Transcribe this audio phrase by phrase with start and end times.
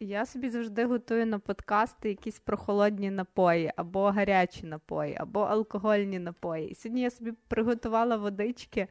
[0.00, 6.70] Я собі завжди готую на подкасти якісь прохолодні напої, або гарячі напої, або алкогольні напої.
[6.70, 8.88] І сьогодні я собі приготувала водички,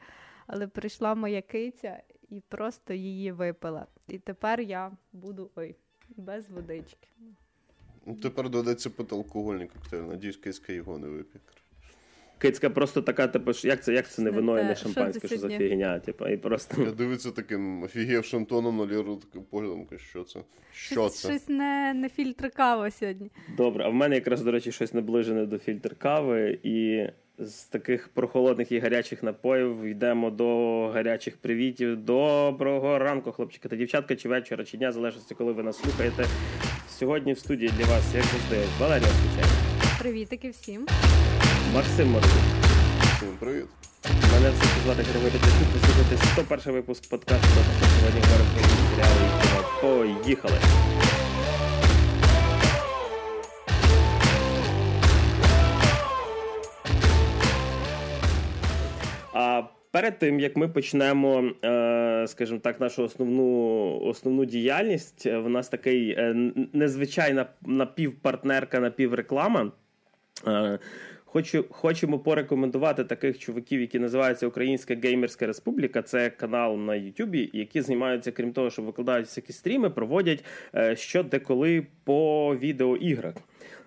[0.47, 3.85] але прийшла моя киця і просто її випила.
[4.07, 5.75] І тепер я буду ой,
[6.17, 7.07] без водички.
[8.05, 8.49] Ну, Тепер
[8.89, 10.01] пити алкогольний коктейль.
[10.01, 11.39] Надіюсь, киська його не вип'є.
[12.39, 15.49] Кицька просто така, типу, як це як це не вино і не шампанське, що за
[15.49, 16.83] фігня, типу, і просто.
[16.83, 20.39] Я дивиться таким офігевшим тоном на Ліру таким поглядом, що це?
[20.71, 21.29] Що щось, це?
[21.29, 23.31] щось не, не фільтр кава сьогодні.
[23.57, 27.05] Добре, а в мене якраз, до речі, щось наближене до фільтр кави, і
[27.39, 31.97] з таких прохолодних і гарячих напоїв йдемо до гарячих привітів.
[31.97, 36.25] Доброго ранку, хлопчики та дівчатка, чи вечора, чи дня, залежності, коли ви нас слухаєте.
[36.89, 39.51] Сьогодні в студії для вас, як завжди, Валерія Звичайно,
[39.99, 40.87] Привітики всім.
[41.77, 42.31] Максим Морозюк.
[43.01, 43.65] Всім привіт.
[44.33, 45.67] Мене все звати Григорій Тисюк.
[45.73, 47.47] Ви слухаєте 101 випуск подкасту.
[47.99, 49.63] Сьогодні говоримо про серіали і кіно.
[49.81, 50.57] Поїхали!
[59.33, 65.49] А перед тим як ми почнемо, е, скажімо так, нашу основну основну діяльність, е, в
[65.49, 69.71] нас такий е, незвичайна напівпартнерка, напівреклама.
[71.37, 76.01] Хочу, хочемо порекомендувати таких чуваків, які називаються Українська Геймерська Республіка.
[76.01, 80.43] Це канал на Ютубі, які займаються, крім того, що викладають всякі стріми, проводять
[80.75, 83.33] е, що деколи по відеоіграх.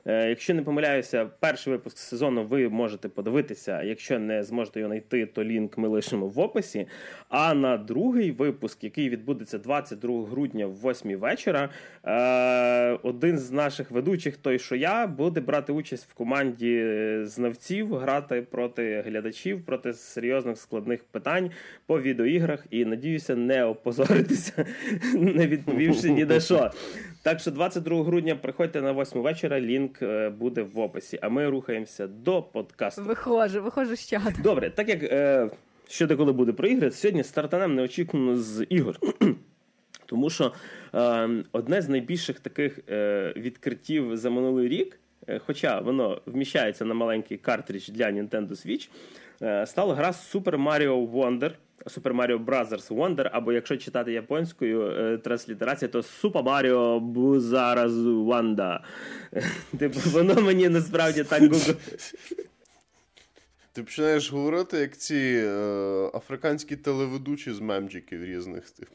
[0.06, 3.83] Е, Якщо не помиляюся, перший випуск сезону ви можете подивитися.
[3.83, 6.87] Якщо не зможете його знайти, то лінк ми лишимо в описі.
[7.29, 11.69] А на другий випуск, який відбудеться 22 грудня в 8 вечора,
[12.05, 17.95] е, один з наших ведучих, той що я, буде брати участь в команді е, знавців,
[17.95, 21.51] грати проти глядачів, проти серйозних складних питань
[21.87, 22.67] по відеоіграх.
[22.71, 24.67] І надіюся, не опозоритися,
[25.15, 26.71] не відповівши ні на що.
[27.23, 31.19] Так що 22 грудня приходьте на 8 вечора, лінк е, буде в описі.
[31.23, 33.03] А ми рухаємося до подкасту.
[33.03, 34.43] Виходжу, виходжу з чату.
[34.43, 35.51] Добре, так як е,
[35.89, 38.99] що деколи буде про ігри, сьогодні стартанем неочікувано з ігор.
[40.06, 40.53] Тому що
[40.95, 46.95] е, одне з найбільших таких е, відкриттів за минулий рік, е, хоча воно вміщається на
[46.95, 48.89] маленький картридж для Nintendo Switch,
[49.43, 51.50] е, стала гра Super Mario Wonder.
[51.87, 58.79] Super Mario Brothers Wonder, або якщо читати японською е, транслітерація, то Super Mario Buzzaras Wanda.
[59.79, 61.75] Типу, воно мені насправді так гугл.
[63.73, 65.51] Ти починаєш говорити, як ці е,
[66.15, 68.71] африканські телеведучі з мемчиків різних.
[68.71, 68.93] Типу.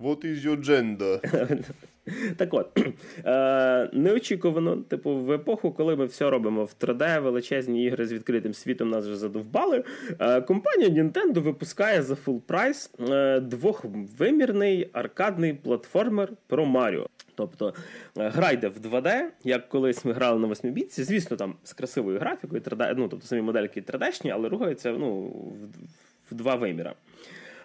[0.00, 1.20] What is your gender?
[2.36, 2.78] Так от,
[3.24, 8.54] е, неочікувано, типу, в епоху, коли ми все робимо в 3D, величезні ігри з відкритим
[8.54, 9.84] світом нас вже задовбали.
[10.20, 17.06] Е, компанія Nintendo випускає за full прайс е, двохвимірний аркадний платформер про Маріо.
[17.34, 17.74] Тобто
[18.18, 21.04] е, гра йде в 2D, як колись ми грали на 8 бітці.
[21.04, 26.32] Звісно, там з красивою графікою, 3D, ну тобто самі модельки 3D-шні, але рухаються ну, в,
[26.32, 26.94] в два виміра.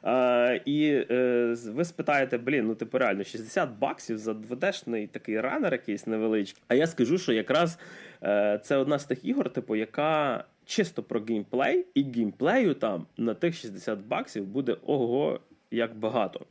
[0.03, 5.73] А, і е, ви спитаєте, блін, ну типу реально 60 баксів за 2D-шний такий ранер
[5.73, 6.63] якийсь невеличкий.
[6.67, 7.79] А я скажу, що якраз
[8.23, 13.33] е, це одна з тих ігор, типу, яка чисто про геймплей, і геймплею там на
[13.33, 15.39] тих 60 баксів буде ого.
[15.71, 16.45] Як багато.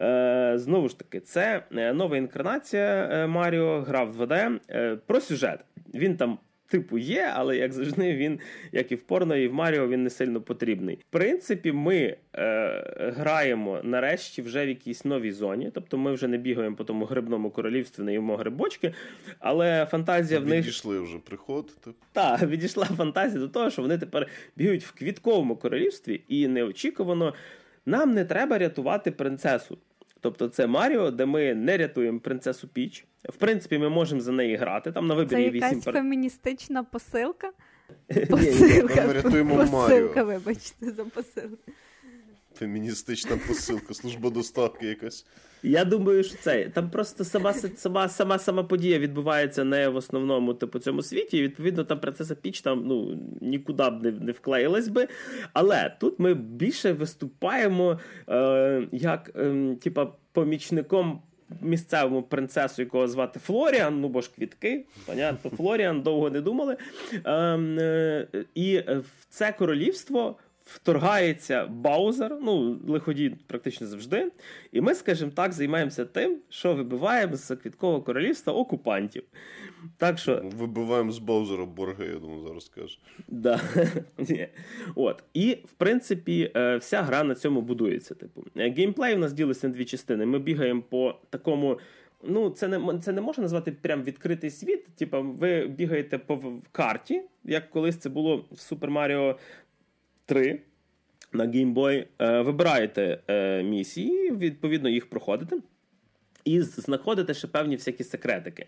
[0.00, 4.58] Е, знову ж таки, це е, нова інкарнація е, Маріо, гра в 2D.
[4.70, 5.60] Е, про сюжет.
[5.94, 6.38] Він там
[6.68, 8.40] типу є, але як завжди, він,
[8.72, 10.96] як і в порно, і в Маріо, він не сильно потрібний.
[10.96, 15.70] В принципі, ми е, граємо нарешті вже в якійсь новій зоні.
[15.74, 18.94] Тобто ми вже не бігаємо по тому грибному королівстві, не їмо грибочки,
[19.38, 21.80] але фантазія в них Відійшли вже приход.
[21.80, 21.96] Типу.
[22.12, 27.34] та відійшла фантазія до того, що вони тепер бігають в квітковому королівстві, і неочікувано
[27.86, 29.78] нам не треба рятувати принцесу.
[30.20, 33.04] Тобто це Маріо, де ми не рятуємо принцесу Піч.
[33.28, 34.92] В принципі, ми можемо за неї грати.
[34.92, 35.94] Там на Це вибір є якась вісім пер...
[35.94, 37.50] феміністична посилка?
[38.30, 39.06] Посилка.
[39.06, 39.70] Ми рятуємо Маріо.
[39.70, 41.72] Посилка, вибачте, за посилку.
[42.58, 45.26] Феміністична посилка, служба доставки якась.
[45.62, 50.54] Я думаю, що це там просто сама сама сама сама подія відбувається не в основному
[50.54, 51.38] типу цьому світі.
[51.38, 55.08] І відповідно там принцеса Піч там ну нікуди б не, не вклеїлась би.
[55.52, 61.22] Але тут ми більше виступаємо е, як е, типа помічником.
[61.60, 66.76] Місцевому принцесу, якого звати Флоріан, ну бо ж квітки, понятно, Флоріан довго не думали.
[67.24, 70.36] Ем, е, і в це королівство
[70.68, 74.32] вторгається Баузер, ну, лиходій практично завжди.
[74.72, 79.22] І ми, скажімо так, займаємося тим, що вибиваємо з квіткового королівства окупантів.
[79.96, 82.98] Так що, Вибиваємо з Баузера борги, я думаю, зараз скаже.
[83.28, 83.60] да.
[84.94, 85.24] От.
[85.34, 88.14] І, в принципі, е, вся гра на цьому будується.
[88.14, 88.44] Типу.
[88.56, 90.26] Е, Геймплей у нас ділиться на дві частини.
[90.26, 91.78] Ми бігаємо по такому
[92.22, 94.86] Ну, це не це не можна назвати прям відкритий світ.
[94.94, 99.34] Типа, ви бігаєте по карті, як колись це було в Super Mario
[100.28, 100.60] 3
[101.32, 102.06] на Game Boy.
[102.18, 105.56] Е, вибираєте е, місії, відповідно, їх проходите,
[106.44, 108.66] і знаходите ще певні всякі секретики.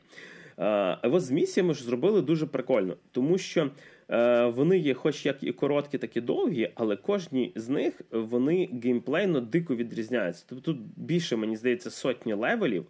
[0.59, 3.71] Е, от з місіями ж зробили дуже прикольно, тому що
[4.11, 8.69] е, вони є, хоч як і короткі, так і довгі, але кожні з них вони
[8.85, 10.45] геймплейно дико відрізняються.
[10.49, 12.87] Тобто тут більше, мені здається, сотні левелів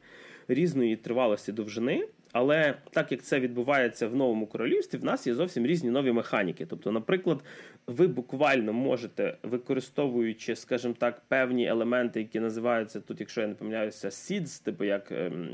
[0.48, 2.06] різної тривалості довжини.
[2.32, 6.66] Але так як це відбувається в новому королівстві, в нас є зовсім різні нові механіки.
[6.66, 7.44] Тобто, наприклад,
[7.90, 14.08] ви буквально можете, використовуючи, скажімо так, певні елементи, які називаються тут, якщо я не помиляюся,
[14.08, 15.48] seeds, типу як ем,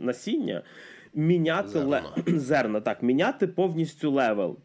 [0.00, 0.62] насіння,
[1.14, 2.02] міняти зерна.
[2.26, 2.38] Ле...
[2.38, 4.58] зерна, так, міняти повністю левел.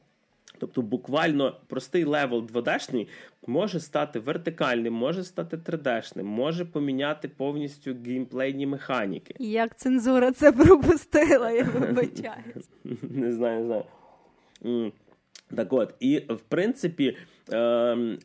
[0.60, 3.08] Тобто, буквально простий левел 2D-шний
[3.48, 9.36] може стати вертикальним, може стати 3D-шним, може поміняти повністю геймплейні механіки.
[9.40, 12.70] І як цензура це пропустила, я вибачаюсь.
[13.02, 14.92] Не знаю, не знаю.
[15.56, 17.18] Так от, і в принципі,
[17.52, 18.18] е,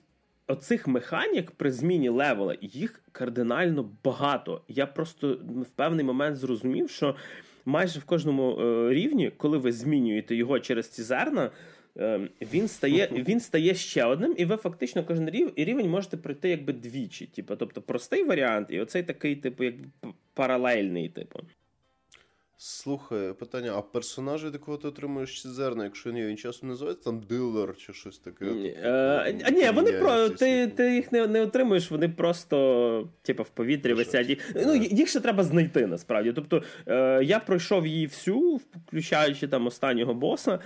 [0.46, 4.62] оцих механік при зміні левела їх кардинально багато.
[4.69, 7.16] Я просто в певний момент зрозумів, що
[7.64, 11.50] майже в кожному е, рівні, коли ви змінюєте його через ці зерна,
[11.98, 16.72] е, він стає він стає ще одним, і ви фактично кожен рівень можете пройти якби
[16.72, 17.26] двічі.
[17.26, 19.75] Типу, тобто простий варіант, і оцей такий, типу, як
[20.34, 21.40] паралельний, типу.
[22.64, 27.05] Слухай, питання: а персонажі, від кого ти отримуєш ці зерна, якщо ні, він часом називається
[27.05, 28.44] там дилер чи щось таке?
[28.44, 33.49] Ні, а ні, вони про ти ти їх не не отримуєш, вони просто типу, в
[33.49, 34.41] повітрі висять.
[34.67, 36.32] Ну, їх ще треба знайти насправді.
[36.32, 40.59] Тобто е, я пройшов її всю, включаючи там останнього боса.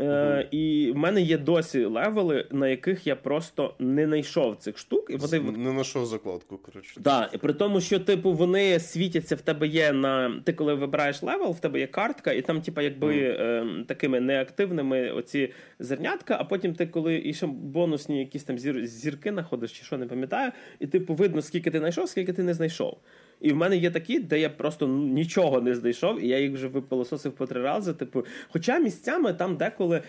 [0.00, 5.10] Е, І в мене є досі левели, на яких я просто не знайшов цих штук.
[5.10, 5.40] І вони...
[5.40, 7.00] Не знайшов закладку, коротше.
[7.02, 10.40] Так, і при тому, що, типу, вони світяться в тебе є на.
[10.44, 13.80] Ти коли вибираєш левел, в тебе є картка, і там, типу, якби mm.
[13.80, 18.86] е, такими неактивними оці зернятка, а потім ти, коли і ще бонусні якісь там зір...
[18.86, 22.54] зірки знаходиш, чи що не пам'ятаю, і типу видно, скільки ти знайшов, скільки ти не
[22.54, 22.98] знайшов.
[23.42, 26.68] І в мене є такі, де я просто нічого не знайшов, і я їх вже
[26.68, 27.92] випилососив по три рази.
[27.92, 30.02] Типу, хоча місцями там деколи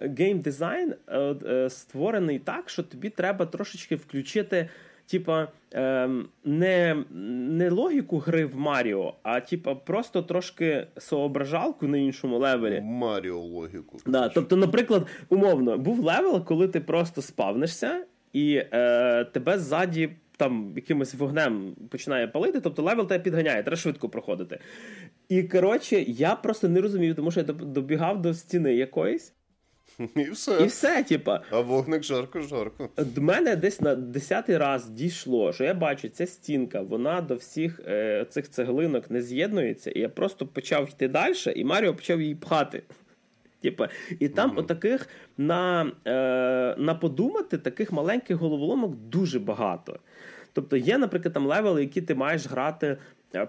[0.00, 4.68] гейм-дизайн е, створений так, що тобі треба трошечки включити.
[5.06, 12.38] Типу ем, не не логіку гри в Маріо, а типа просто трошки соображалку на іншому
[12.38, 12.80] левелі.
[12.80, 13.98] Маріо логіку.
[14.06, 20.10] Да, Тобто, наприклад, умовно, був левел, коли ти просто спавнишся, і е, тебе ззаді
[20.42, 24.58] там якимось вогнем починає палити, тобто левел тебе підганяє, треба швидко проходити.
[25.28, 29.32] І коротше, я просто не розумів, тому що я добігав до стіни якоїсь.
[30.16, 31.40] І все, І все, типа.
[31.50, 32.88] А вогник жарко-жарко.
[32.96, 37.80] До мене десь на десятий раз дійшло, що я бачу, ця стінка, вона до всіх
[37.86, 42.34] е, цих цеглинок не з'єднується, і я просто почав йти далі, і Маріо почав її
[42.34, 42.82] пхати.
[43.60, 44.58] Типа, І там mm-hmm.
[44.58, 45.08] отаких
[45.38, 49.98] на е, на подумати таких маленьких головоломок дуже багато.
[50.52, 52.96] Тобто є, наприклад, там левели, які ти маєш грати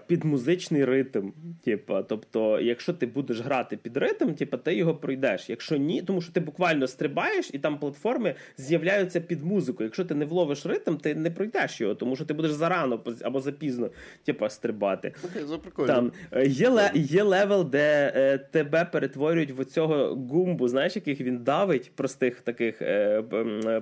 [0.06, 1.30] під музичний ритм.
[1.64, 5.50] Типа, тобто, якщо ти будеш грати під ритм, типа, ти його пройдеш.
[5.50, 9.82] Якщо ні, тому що ти буквально стрибаєш, і там платформи з'являються під музику.
[9.82, 13.40] Якщо ти не вловиш ритм, ти не пройдеш його, тому що ти будеш зарано або
[13.40, 13.90] запізно
[14.24, 15.12] типа, стрибати.
[15.24, 20.96] Okay, там е, Є ле, є левел, де е, тебе перетворюють в цього гумбу, знаєш,
[20.96, 23.22] яких він давить простих таких е,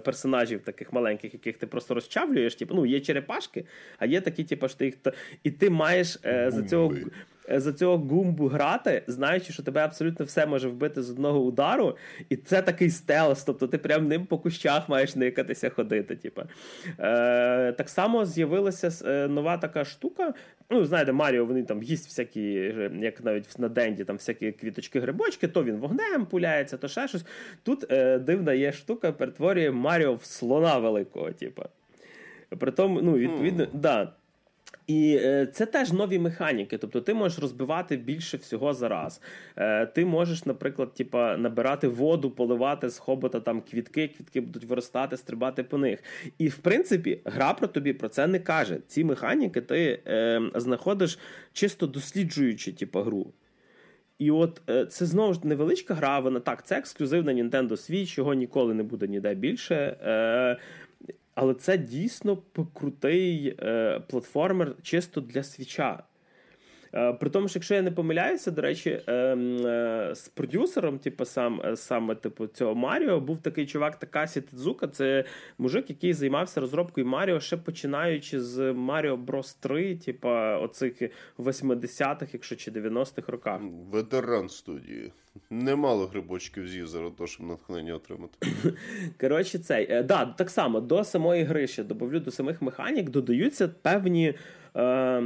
[0.05, 2.55] персонажів, таких маленьких, яких ти просто розчавлюєш.
[2.55, 3.65] Типу, ну, є черепашки,
[3.99, 4.95] а є такі, типу, що ти їх.
[5.43, 6.95] І ти маєш маєш е, за цього
[7.49, 11.97] е, за цього гумбу грати, знаючи, що тебе абсолютно все може вбити з одного удару,
[12.29, 16.17] і це такий стелс, тобто ти прям ним по кущах маєш никатися ходити.
[16.17, 16.43] Типу.
[17.01, 20.35] Е, Так само з'явилася е, нова така штука.
[20.71, 25.65] Ну, знаєте, Маріо вони там їсть всякі, як навіть на денді, там всякі квіточки-грибочки, то
[25.65, 27.25] він вогнем пуляється, то ще щось.
[27.63, 31.33] Тут е, дивна є штука, перетворює Маріо в слона великого.
[31.33, 31.63] Типу.
[32.59, 33.69] Притом, ну, відповідно, mm.
[33.73, 34.13] да.
[34.87, 36.79] І е, це теж нові механіки.
[36.79, 39.21] Тобто ти можеш розбивати більше всього за раз.
[39.57, 45.17] Е, ти можеш, наприклад, типа, набирати воду, поливати з хобота там квітки, квітки будуть виростати,
[45.17, 46.03] стрибати по них.
[46.39, 48.79] І в принципі, гра про тобі про це не каже.
[48.87, 51.19] Ці механіки ти е, знаходиш
[51.53, 53.33] чисто досліджуючи типа, гру.
[54.23, 56.19] І от е, це знову ж невеличка гра.
[56.19, 59.75] Вона так, це ексклюзив на Nintendo Switch, його ніколи не буде ніде більше.
[59.75, 60.57] Е,
[61.35, 62.37] але це дійсно
[62.75, 66.03] крутий е, платформер чисто для свіча.
[66.95, 71.25] Е, при тому, що якщо я не помиляюся, до речі, е, е, з продюсером, типу,
[71.25, 74.89] сам саме типу цього Маріо, був такий чувак Такасі Тедзука.
[74.89, 75.25] Це
[75.59, 80.29] мужик, який займався розробкою Маріо ще починаючи з Маріо Брос 3, типу,
[80.61, 81.03] оцих
[81.39, 83.61] 80-х, якщо чи 90-х роках.
[83.91, 85.13] Ветеран студії.
[85.51, 88.49] Немало грибочків з'їв за того, щоб натхнення отримати.
[89.21, 94.35] Коротше, цей да, так само до самої гри ще добавлю до самих механік, додаються певні
[94.77, 95.23] е,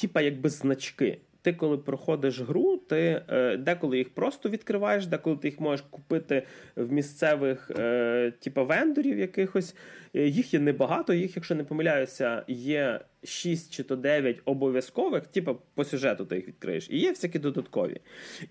[0.00, 1.18] типа якби значки.
[1.42, 6.42] Ти, коли проходиш гру, ти е, деколи їх просто відкриваєш, деколи ти їх можеш купити
[6.76, 9.74] в місцевих е, типа вендорів якихось.
[10.14, 15.54] Е, їх є небагато, їх, якщо не помиляюся, є 6 чи то 9 обов'язкових, типа
[15.74, 18.00] по сюжету ти їх відкриєш, і є всякі додаткові.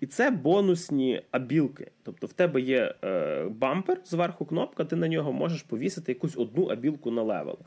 [0.00, 1.90] І це бонусні абілки.
[2.02, 6.64] Тобто в тебе є е, bumper, зверху кнопка, ти на нього можеш повісити якусь одну
[6.64, 7.58] абілку на level.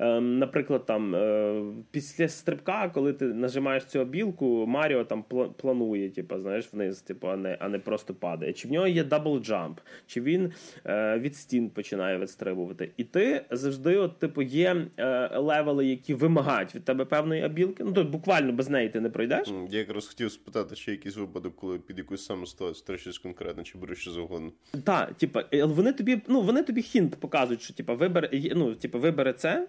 [0.00, 5.24] Ем, наприклад, там е, після стрибка, коли ти нажимаєш цю абілку, Маріо там
[5.56, 8.52] планує, типу, знаєш, вниз, типу, а не а не просто падає.
[8.52, 10.52] Чи в нього є double jump, чи він
[10.86, 12.90] е, від стін починає відстрибувати.
[12.96, 17.84] І ти завжди, от, типу, є е, левели, які вимагають від тебе певної абілки.
[17.84, 19.48] Ну, то буквально без неї ти не пройдеш.
[19.70, 23.78] Я якраз хотів спитати, чи якийсь випадок, коли під якусь саму ситуацію щось конкретне, чи
[23.78, 24.52] береш що завгодно.
[24.84, 29.32] Так, типу, вони тобі, ну вони тобі hint показують, що типу, вибери, ну, типу, вибери
[29.32, 29.68] це.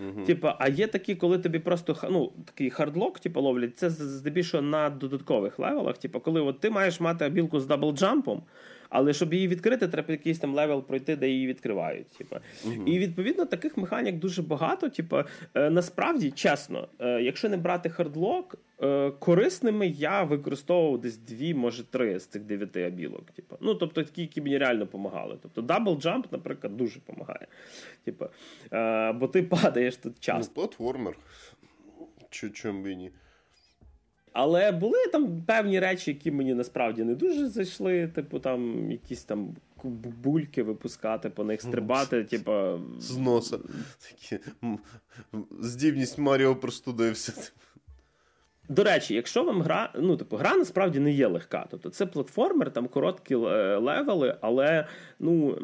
[0.00, 0.24] Uh-huh.
[0.24, 4.90] Типа, а є такі, коли тобі просто ну, такий hardlock, типу, ловлять, це здебільшого на
[4.90, 5.98] додаткових левелах.
[5.98, 8.42] Типу, коли от ти маєш мати абілку з даблджампом,
[8.88, 12.06] але щоб її відкрити, треба якийсь там level пройти, де її відкривають.
[12.06, 12.36] Типу.
[12.36, 12.84] Uh-huh.
[12.84, 14.88] І відповідно таких механік дуже багато.
[14.88, 15.16] Типу,
[15.54, 22.18] насправді, чесно, е, якщо не брати hardlock, е, корисними я використовував десь дві, може три
[22.18, 23.30] з цих дев'яти абілок.
[23.30, 23.56] Типу.
[23.60, 25.38] Ну, тобто такі, які мені реально допомагали.
[25.42, 27.46] Тобто double jump, наприклад, дуже допомагає.
[28.04, 28.24] Типу,
[29.14, 30.52] бо ти падаєш тут часто.
[30.56, 31.16] Ну, платформер.
[32.52, 33.10] Чому ні?
[34.38, 38.08] Але були там певні речі, які мені насправді не дуже зайшли.
[38.08, 39.56] Типу, там якісь там
[40.24, 42.52] бульки випускати, по них стрибати, типу...
[42.98, 43.58] З носа.
[43.98, 44.38] Такі...
[45.60, 47.32] Здібність Маріо простудився.
[48.68, 51.66] До речі, якщо вам гра, ну типу, гра насправді не є легка.
[51.70, 54.86] Тобто це платформер, там короткі е, левели, але
[55.18, 55.58] ну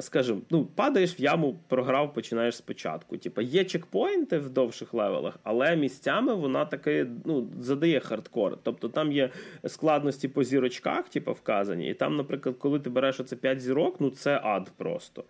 [0.00, 3.16] скажімо, ну падаєш в яму, програв, починаєш спочатку.
[3.16, 8.58] Типу, є чекпоінти в довших левелах, але місцями вона таки ну, задає хардкор.
[8.62, 9.30] Тобто там є
[9.66, 14.10] складності по зірочках, типу, вказані, і там, наприклад, коли ти береш оце 5 зірок, ну
[14.10, 15.24] це ад просто.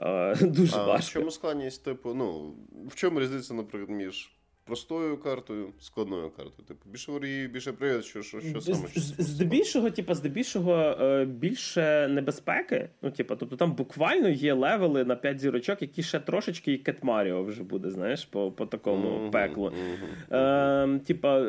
[0.40, 1.10] Дуже а важко.
[1.10, 2.54] В чому складність, типу, ну
[2.88, 4.30] в чому різниця, наприклад, між
[4.64, 6.68] простою картою, складною картою.
[6.68, 8.88] Типу, більше ворії, більше привід, що що, що саме.
[9.18, 12.88] Здебільшого, типу, здебільшого е, більше небезпеки.
[13.02, 17.04] Ну, типу, тобто там буквально є левели на 5 зірочок, які ще трошечки і Кет
[17.04, 19.72] Маріо вже буде, знаєш, по по такому mm-hmm, пеклу.
[20.30, 20.96] Mm-hmm.
[20.96, 21.40] Е, Типа,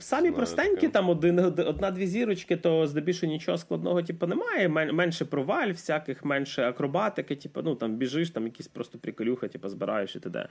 [0.00, 0.88] самі Знаю, простенькі, таке.
[0.88, 4.68] там один, одна-дві зірочки, то здебільшого нічого складного, типу, немає.
[4.68, 10.16] Менше проваль, всяких, менше акробатики, типу, ну там біжиш, там якісь просто приколюха, типу, збираєш
[10.16, 10.48] і т.д.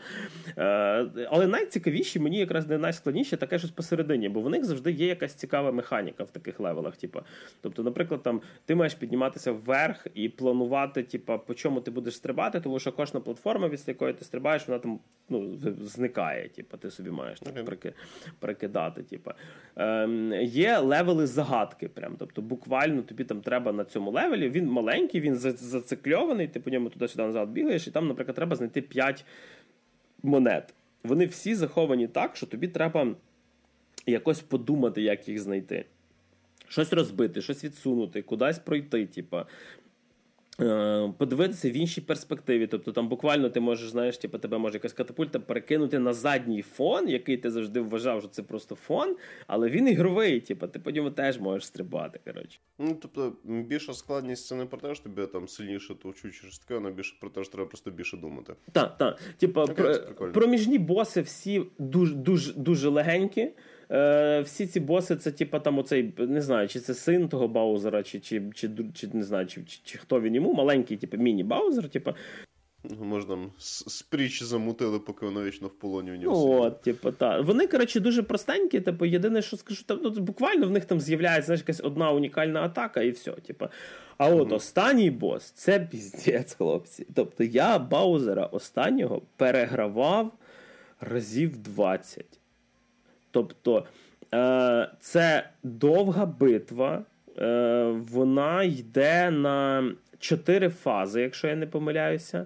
[0.57, 4.91] Е, Але найцікавіше найскладніші, мені якраз не найскладніше таке щось посередині, бо в них завжди
[4.91, 6.98] є якась цікава механіка в таких левелах.
[6.98, 7.19] Типу.
[7.62, 12.60] Тобто, наприклад, там ти маєш підніматися вверх і планувати, типу, по чому ти будеш стрибати,
[12.60, 16.50] тому що кожна платформа, від якої ти стрибаєш, вона там ну, зникає.
[16.50, 17.93] Типу, ти собі маєш так, okay.
[18.39, 19.03] прикидати.
[19.03, 19.31] Типу.
[19.75, 21.88] Ем, Є левели загадки.
[21.88, 22.15] Прям.
[22.19, 24.50] Тобто, буквально тобі там треба на цьому левелі.
[24.50, 28.81] Він маленький, він зацикльований, ти по ньому туди-сюди назад бігаєш, і там, наприклад, треба знайти
[28.81, 29.25] 5
[30.24, 33.15] монет вони всі заховані так, що тобі треба
[34.05, 35.86] якось подумати, як їх знайти.
[36.67, 39.05] Щось розбити, щось відсунути, кудись пройти.
[39.05, 39.45] Типа.
[40.62, 42.67] Е, подивитися в іншій перспективі.
[42.67, 47.10] Тобто там буквально ти можеш, знаєш, типу, тебе може якась катапульта перекинути на задній фон,
[47.10, 49.15] який ти завжди вважав, що це просто фон,
[49.48, 52.19] але він ігровий, типу, ти по ньому теж можеш стрибати.
[52.25, 52.60] коротше.
[52.79, 56.74] Ну, тобто, більша складність це не про те, що тобі там сильніше товчу через таке,
[56.74, 58.53] вона більше про те, що треба просто більше думати.
[58.72, 59.19] Так, так.
[60.17, 63.51] Про, проміжні боси всі дуже дуже дуже легенькі
[63.93, 68.03] е, всі ці боси, це типа там оцей, не знаю, чи це син того Баузера,
[68.03, 71.89] чи чи, чи, чи не знаю, чи, чи, чи хто він йому, маленький, типу, міні-баузер,
[71.89, 72.13] типу.
[73.01, 76.47] Може, там спріч замутили, поки воно вічно в полоні у нього.
[76.47, 77.45] Ну, от, типу, так.
[77.45, 78.81] Вони, коротше, дуже простенькі.
[78.81, 82.62] Типу, єдине, що скажу, там, ну, буквально в них там з'являється знаєш, якась одна унікальна
[82.62, 83.31] атака, і все.
[83.31, 83.67] Типу.
[84.17, 84.55] А от mm-hmm.
[84.55, 87.07] останній бос це піздець, хлопці.
[87.15, 90.31] Тобто я Баузера останнього перегравав
[91.00, 92.25] разів 20.
[93.33, 93.85] Тобто
[94.33, 97.03] е, це довга битва,
[97.37, 102.45] е, вона йде на чотири фази, якщо я не помиляюся.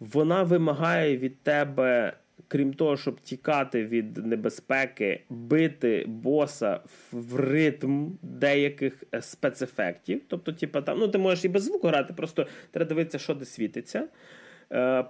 [0.00, 2.12] Вона вимагає від тебе
[2.48, 6.80] крім того, щоб тікати від небезпеки, бити боса
[7.12, 10.22] в ритм деяких е, спецефектів.
[10.28, 13.44] Тобто, типу, там, ну ти можеш і без звуку грати, просто треба дивитися, що де
[13.44, 14.08] світиться,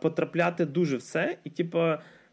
[0.03, 1.79] потрапляти дуже все, і типу.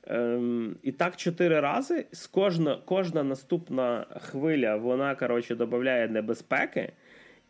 [0.09, 2.05] Ем, І так чотири рази.
[2.11, 6.91] З кожна кожна наступна хвиля вона коротше додає небезпеки,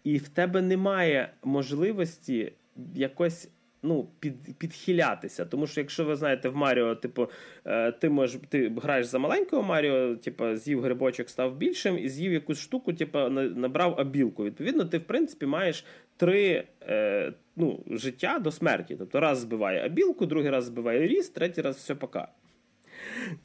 [0.04, 2.54] і в тебе немає можливості
[2.96, 3.50] якось
[3.84, 5.46] ну, під, підхилятися.
[5.46, 7.28] Тому що, якщо ви знаєте, в Маріо, типу,
[7.66, 12.34] е, ти можеш ти граєш за маленького Маріо, типу, з'їв грибочок, став більшим, і з'їв
[12.34, 14.44] якусь штуку, типу, набрав абілку.
[14.44, 15.86] Відповідно, ти, в принципі, маєш
[16.18, 18.96] три е, ну, життя до смерті.
[19.00, 22.28] Тобто раз збиває абілку, другий раз збиває ріст, третій раз все пока.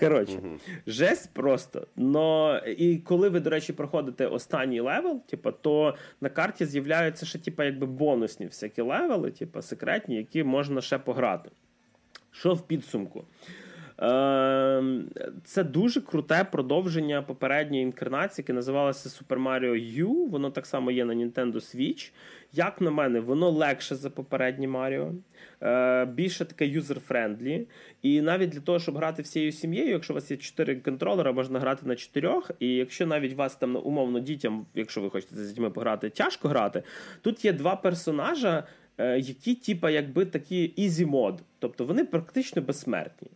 [0.01, 0.57] Коротше, угу.
[0.87, 1.87] жесть просто.
[1.97, 7.39] Но І коли ви, до речі, проходите останній level, типу, то на карті з'являються ще
[7.39, 11.51] типу, якби бонусні всякі левели, типу, секретні, які можна ще пограти.
[12.31, 13.25] Що в підсумку?
[13.99, 15.09] Ем,
[15.45, 20.29] це дуже круте продовження попередньої інкарнації, яке називалося Super Mario U.
[20.29, 22.13] Воно так само є на Nintendo Switch.
[22.53, 25.13] Як на мене, воно легше за попереднє Маріо,
[25.63, 27.67] е, більше таке user-friendly.
[28.03, 31.61] І навіть для того, щоб грати всією сім'єю, якщо у вас є 4 контролера, можна
[31.61, 32.41] грати на 4.
[32.61, 36.83] І якщо навіть вас там умовно дітям, якщо ви хочете з дітьми пограти, тяжко грати,
[37.23, 38.65] тут є два персонажа.
[38.99, 43.31] Е, які, типа, якби такі easy mode, тобто вони практично безсмертні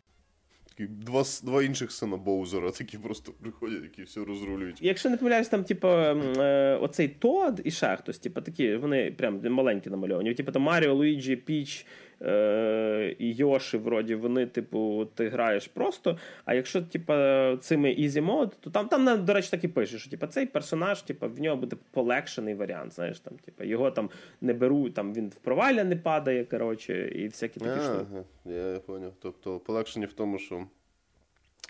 [0.78, 4.78] такі два два інших сина Боузера, такі просто приходять, які все розрулюють.
[4.80, 9.52] Якщо не помиляюсь, там, типу, е, оцей Тод і ще хтось, типу, такі, вони прям
[9.52, 10.34] маленькі намальовані.
[10.34, 11.86] Типу там Маріо, Луїджі, Піч
[12.22, 16.18] е, і Йоші, вроді, вони, типу, ти граєш просто.
[16.44, 17.12] А якщо, типу,
[17.60, 21.02] цими Easy Mode, то там, там, до речі, так і пише, що типу, цей персонаж,
[21.02, 22.92] типу, в нього буде полегшений варіант.
[22.92, 24.10] Знаєш, там, типу, його там
[24.40, 28.06] не беруть, там він в провалля не падає, коротше, і всякі такі штуки.
[28.12, 29.12] Ага, я поняв.
[29.22, 30.64] Тобто полегшення в тому, що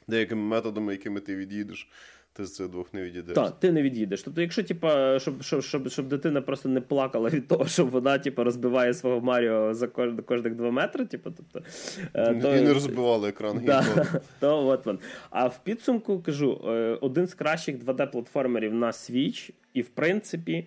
[0.09, 1.89] деякими методами, якими ти від'їдеш.
[2.39, 3.35] Ти з цих двох не відійдеш.
[3.35, 4.23] Так, ти не від'їдеш.
[4.23, 8.19] Тобто, якщо типа, щоб щоб, щоб, щоб дитина просто не плакала від того, що вона
[8.19, 11.69] типа, розбиває свого Маріо за кож, кожних два метри, типу, тобто,
[12.15, 13.61] е, то, і не розбивали екран.
[13.65, 13.85] Да,
[14.41, 14.99] то от вон.
[15.31, 20.67] А в підсумку кажу: е, один з кращих 2D-платформерів на Switch, і в принципі, е,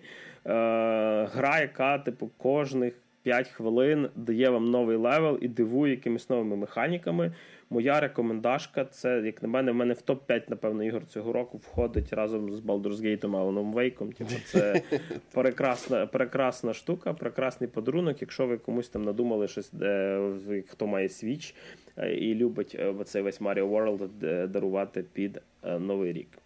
[1.34, 7.32] гра, яка типу, кожних 5 хвилин дає вам новий level і дивує якимись новими механіками.
[7.72, 12.12] Моя рекомендашка це, як на мене, в мене в топ-5, напевно, ігор цього року входить
[12.12, 14.14] разом з Baldur's Gate і Alan Wake.
[14.14, 14.82] Типу, це
[15.32, 18.20] прекрасна прекрасна штука, прекрасний подарунок.
[18.20, 20.20] Якщо ви комусь там надумали щось, де
[20.68, 21.54] хто має Switch
[21.96, 26.38] е, і любить е, цей весь Mario World е, дарувати під Новий рік.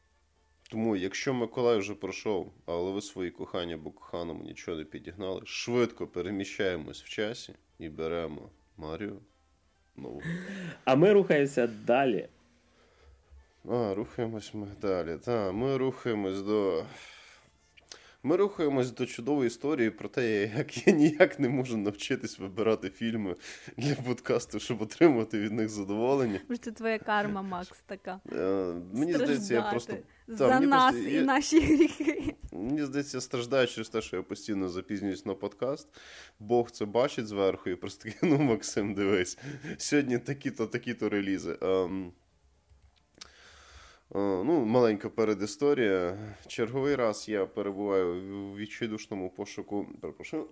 [0.71, 6.07] Тому, якщо Миколай вже пройшов, але ви свої кохання або коханому нічого не підігнали, швидко
[6.07, 9.17] переміщаємось в часі і беремо Маріо.
[9.97, 10.21] Ну.
[10.85, 12.29] А ми рухаємося далі.
[13.71, 15.19] А, рухаємось ми далі.
[15.25, 16.85] Так, ми рухаємось до.
[18.27, 23.37] Ми рухаємось до чудової історії про те, як я ніяк не можу навчитись вибирати фільми
[23.77, 26.41] для подкасту, щоб отримати від них задоволення.
[26.61, 28.21] Це твоя карма, Макс, така.
[28.33, 29.97] Е, мені здається, я просто.
[30.29, 31.11] За Та, нас просто...
[31.11, 31.23] і я...
[31.23, 32.35] наші гріхи.
[32.53, 35.89] Мені здається, я страждаю через те, що я постійно запізнююсь на подкаст.
[36.39, 39.39] Бог це бачить зверху і просто ну, Максим, дивись.
[39.79, 41.59] Сьогодні такі-то, такі-то релізи.
[44.11, 44.45] Um...
[44.45, 46.19] Ну, Маленька передісторія.
[46.47, 49.87] Черговий раз я перебуваю в відчайдушному пошуку.
[50.01, 50.47] Перепрошую.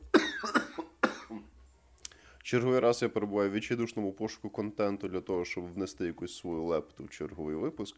[2.43, 7.05] Черговий раз я перебуваю в відчайдушному пошуку контенту для того, щоб внести якусь свою лепту
[7.05, 7.97] в черговий випуск.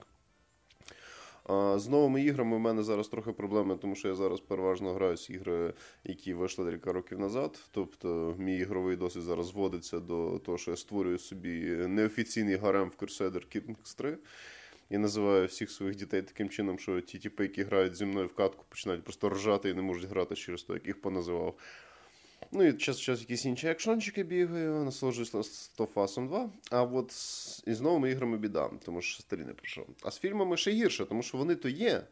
[1.76, 5.30] З новими іграми в мене зараз трохи проблеми, тому що я зараз переважно граю з
[5.30, 7.60] ігри, які вийшли декілька років назад.
[7.70, 13.02] Тобто, мій ігровий досвід зараз зводиться до того, що я створюю собі неофіційний гарем в
[13.02, 14.18] Crusader Kings 3.
[14.90, 18.34] І називаю всіх своїх дітей таким чином, що ті тіпи, які грають зі мною в
[18.34, 21.58] катку, починають просто ржати і не можуть грати через те, як їх поназивав.
[22.52, 26.50] Ну і час час якісь інші екшончики бігаю, насолоджуюсь Стофасом 2.
[26.70, 29.86] А от з, із новими іграми біда, тому що старі не пройшов.
[30.02, 32.02] А з фільмами ще гірше, тому що вони то є.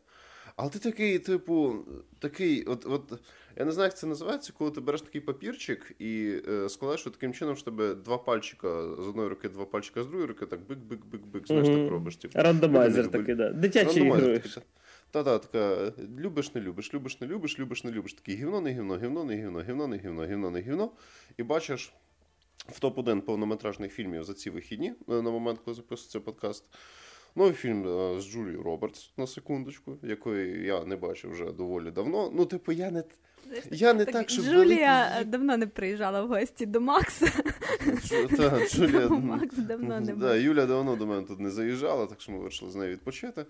[0.56, 1.76] Але ти такий, типу,
[2.18, 3.20] такий, от, от,
[3.56, 7.32] я не знаю, як це називається, коли ти береш такий папірчик і е, складаєш таким
[7.32, 11.46] чином, що тебе два пальчика з одної руки, два пальчика з другої руки, так бик-бик-бик-бик,
[11.46, 11.82] знаєш, mm-hmm.
[11.82, 12.16] так робиш.
[12.16, 12.38] Типу.
[12.38, 13.50] Рандомайзер такий, да.
[13.50, 14.42] Дитячий ігри.
[15.10, 18.14] Та-та, така, любиш, не любиш, любиш, не любиш, любиш, не любиш.
[18.14, 20.90] Такий гівно, не гівно, гівно, не гівно, гівно, не гівно, гівно, не гівно.
[21.36, 21.92] І бачиш
[22.68, 26.64] в топ-1 повнометражних фільмів за ці вихідні, е, на момент, коли записується подкаст,
[27.36, 32.30] Новий фільм е, з Джулією Робертс на секундочку, якої я не бачив вже доволі давно.
[32.34, 33.04] Ну, типу, я не.
[33.70, 35.30] Я не так, так щоб Джулія великий...
[35.30, 37.26] давно не приїжджала в гості до Макса.
[38.36, 39.08] Та, Джулія...
[39.08, 40.14] Макс давно не.
[40.14, 43.44] Да, Юля давно до мене тут не заїжджала, так що ми вирішили з нею відпочити.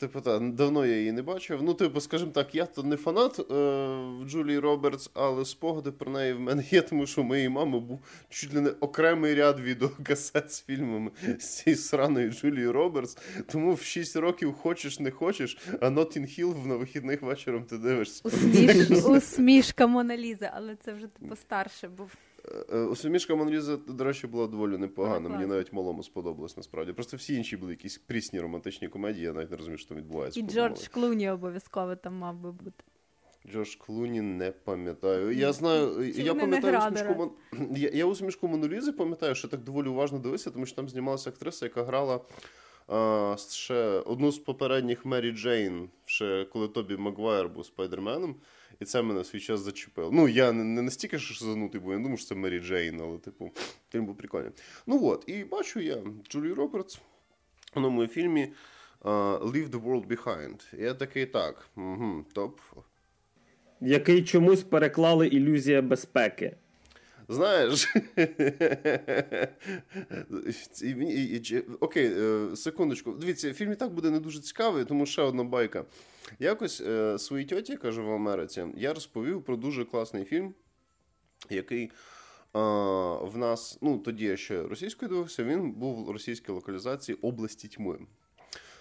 [0.00, 1.62] Типу, та, давно я її не бачив.
[1.62, 3.44] Ну, типу, скажімо так, я то не фанат е,
[4.26, 8.00] Джулії Робертс, але спогади про неї в мене є, тому що у моєї мами був
[8.28, 13.18] чуть ли не окремий ряд відеокасет з фільмами з цією сраною Джулією Робертс.
[13.46, 18.20] Тому в 6 років хочеш, не хочеш, а Нотінг Хілл на вихідних вечором ти дивишся.
[18.24, 18.90] Усміш...
[18.90, 22.10] Усмішка Моналіза, але це вже типу старше був.
[22.72, 25.28] Е, Усмішка Моналіза, до речі, була доволі непогана.
[25.28, 26.92] Мені навіть малому сподобалось насправді.
[26.92, 30.40] Просто всі інші були якісь прісні романтичні комедії, я навіть не розумію, що там відбувається.
[30.40, 32.84] І Джордж Клуні обов'язково там мав би бути.
[33.48, 35.32] Джордж Клуні не пам'ятаю.
[35.32, 37.32] Я знаю, Чи я пам'ятаю усмішку
[37.76, 41.66] я, я усмішку Моналізи пам'ятаю, що так доволі уважно дивився, тому що там знімалася актриса,
[41.66, 42.20] яка грала
[42.88, 48.36] а, ще одну з попередніх Мері Джейн, ще коли Тобі Магуайр був спайдерменом.
[48.80, 50.10] І це мене свій час зачепило.
[50.12, 53.50] Ну, я не, не настільки шизанутий, бо я думаю, що це Мері Джейн, але, типу,
[53.92, 54.50] фільм був прикольний.
[54.86, 57.00] Ну от, і бачу я Джулі Робертс
[57.74, 58.52] у новому фільмі
[59.02, 60.78] uh, Leave the World Behind.
[60.78, 61.68] І я такий так.
[61.76, 62.60] угу, топ.
[63.80, 66.56] Який чомусь переклали ілюзія безпеки.
[67.30, 67.94] Знаєш,
[71.80, 73.12] окей, е, секундочку.
[73.12, 75.84] Дивіться, фільм і так буде не дуже цікавий, тому ще одна байка.
[76.38, 80.54] Якось е, своїй тьоті, каже в Америці, я розповів про дуже класний фільм,
[81.50, 81.90] який е,
[83.22, 87.98] в нас, ну тоді я ще російською дивився, він був в російській локалізації області тьми.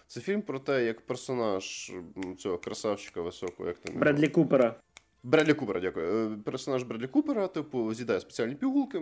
[0.07, 1.91] Це фільм про те, як персонаж
[2.37, 4.75] цього красавчика високого, як там Бредлі Купера.
[5.23, 6.31] Бредлі Купера, дякую.
[6.31, 9.01] Е, персонаж Бредлі Купера, типу, з'їдає спеціальні пігулки.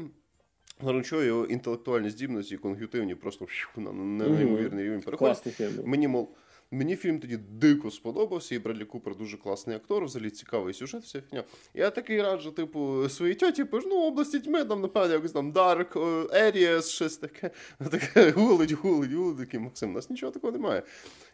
[0.82, 3.46] Наручує його інтелектуальні здібності, і конг'ютивні, просто
[3.78, 5.60] на неймовірний рівень переходить.
[5.86, 6.30] Мені, мол,
[6.72, 11.22] Мені фільм тоді дико сподобався, і Бредлі Купер дуже класний актор, взагалі цікавий сюжет, вся
[11.22, 11.44] фігня.
[11.74, 15.94] Я такий раджу, типу, своїй тьоті, ну, області тьми, там, напевно, якось там Dark
[16.34, 17.52] Areas, щось таке.
[17.92, 20.84] Таке гулить, гулить, гулить, такий Максим, у нас нічого такого немає.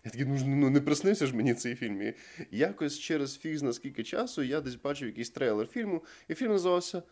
[0.06, 2.02] Я такий, ну, ну не приснився ж мені цей фільм.
[2.02, 2.14] І
[2.52, 7.04] якось через фіг на скільки часу я десь бачив якийсь трейлер фільму, і фільм називався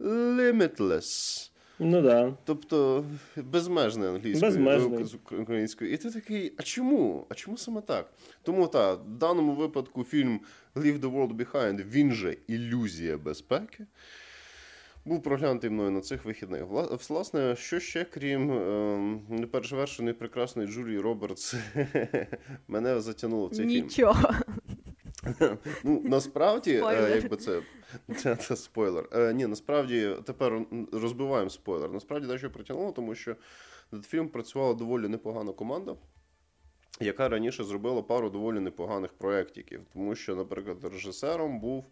[0.00, 1.50] Limitless.
[1.78, 2.34] Ну да.
[2.44, 3.04] Тобто
[3.36, 5.04] безмежне англійською Безмежний.
[5.40, 5.92] українською.
[5.92, 7.26] І ти такий, а чому?
[7.28, 8.10] А чому саме так?
[8.42, 10.40] Тому так, в даному випадку фільм
[10.74, 13.86] Leave the World Behind, він же ілюзія безпеки.
[15.04, 16.62] Був проглянутий мною на цих вихідних.
[17.08, 21.54] Власне, що ще, крім е, неперевершеної прекрасної Джулії Робертс,
[22.68, 24.14] мене затягнуло в цей Нічого.
[24.14, 24.16] фільм.
[24.16, 24.34] Нічого.
[25.84, 27.62] Ну, насправді, е, якби це
[28.16, 29.08] це, це спойлер.
[29.12, 30.60] Е, Ні, насправді тепер
[30.92, 31.92] розбиваємо спойлер.
[31.92, 33.36] Насправді дещо притягнуло, тому що
[33.92, 35.94] над фільмом працювала доволі непогана команда,
[37.00, 39.80] яка раніше зробила пару доволі непоганих проєктів.
[39.92, 41.84] Тому що, наприклад, режисером був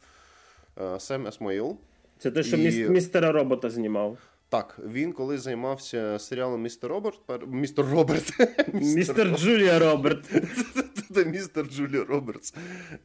[0.81, 1.77] е, Сем Есмаїл.
[2.19, 2.89] Це те, що і...
[2.89, 4.19] Містера Робота знімав.
[4.49, 8.33] Так, він коли займався серіалом Містер Роберт, містер Роберт.
[8.73, 10.31] Містер Джулія Роберт.
[11.15, 12.55] Це містер Джулі Робертс.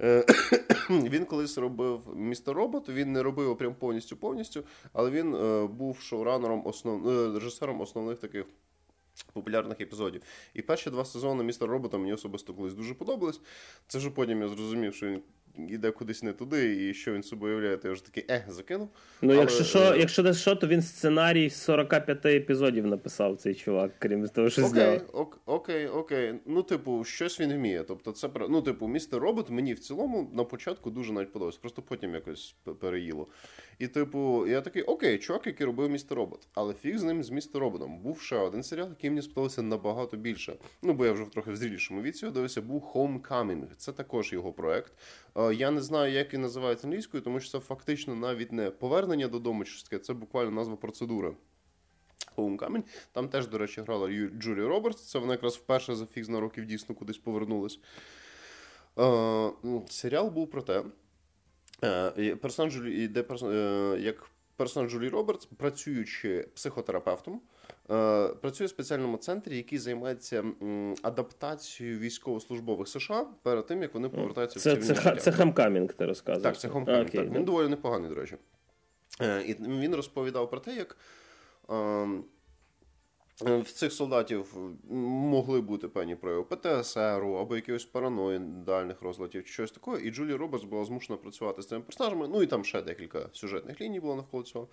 [0.01, 0.25] Е,
[0.89, 5.67] він колись робив містер Робот, він не робив його прям повністю повністю, але він е,
[5.67, 7.07] був шоуранером, основ...
[7.09, 8.45] Е, режисером основних таких.
[9.33, 10.21] Популярних епізодів.
[10.53, 13.41] І перші два сезони містер Робота мені особисто колись дуже подобались.
[13.87, 15.21] Це вже потім я зрозумів, що він
[15.69, 18.89] іде кудись не туди, і що він собою являє, то я вже такий ех, закинув.
[19.21, 19.41] Ну, Але...
[19.41, 24.49] якщо що, якщо не що, то він сценарій 45 епізодів написав цей чувак, крім того,
[24.49, 25.01] що зняв.
[25.13, 26.33] Окей, окей, окей.
[26.45, 27.83] Ну, типу, щось він вміє.
[27.87, 31.81] Тобто, це ну, типу, містер робот мені в цілому на початку дуже навіть подобався, просто
[31.81, 33.27] потім якось переїло.
[33.79, 36.47] І, типу, я такий, окей, чувак, який робив містер робот.
[36.53, 37.99] Але фіг з ним з містер роботом.
[37.99, 40.55] Був ще один серіал, який мені сподобався набагато більше.
[40.83, 43.65] Ну, бо я вже в трохи в зрілішому віці дивився, був Homecoming.
[43.77, 44.93] Це також його проект.
[45.53, 49.63] Я не знаю, як він називається англійською, тому що це фактично навіть не повернення додому,
[49.63, 51.33] чи таке, це буквально назва процедури.
[52.37, 52.83] Homecoming.
[53.11, 54.09] Там теж, до речі, грала
[54.39, 55.03] Джулі Робертс.
[55.03, 57.79] Це вона якраз вперше за фіг на років дійсно кудись повернулась.
[58.99, 59.51] Е,
[59.89, 60.83] серіал був про те.
[61.83, 62.77] Е, персонаж
[63.09, 67.41] де е, як персонаж Джулі Робертс, працюючи психотерапевтом,
[68.41, 70.43] працює в спеціальному центрі, який займається
[71.01, 76.05] адаптацією військовослужбових США перед тим, як вони повертаються це, в цивільне Це, це Хамкамінг, ти
[76.05, 76.43] розказуєш?
[76.43, 77.11] Так, це Хамкамінг.
[77.11, 77.29] Так.
[77.29, 78.35] Він доволі непоганий, до речі.
[79.45, 80.97] І він розповідав про те, як.
[81.69, 82.23] Ем,
[83.47, 84.57] Е, в цих солдатів
[84.89, 90.01] могли бути певні прояви ПТСР або якихось параноїдальних розладів, чи щось таке.
[90.03, 92.27] І Джулі Робертс була змушена працювати з цими персонажами.
[92.27, 94.67] Ну і там ще декілька сюжетних ліній було навколо цього.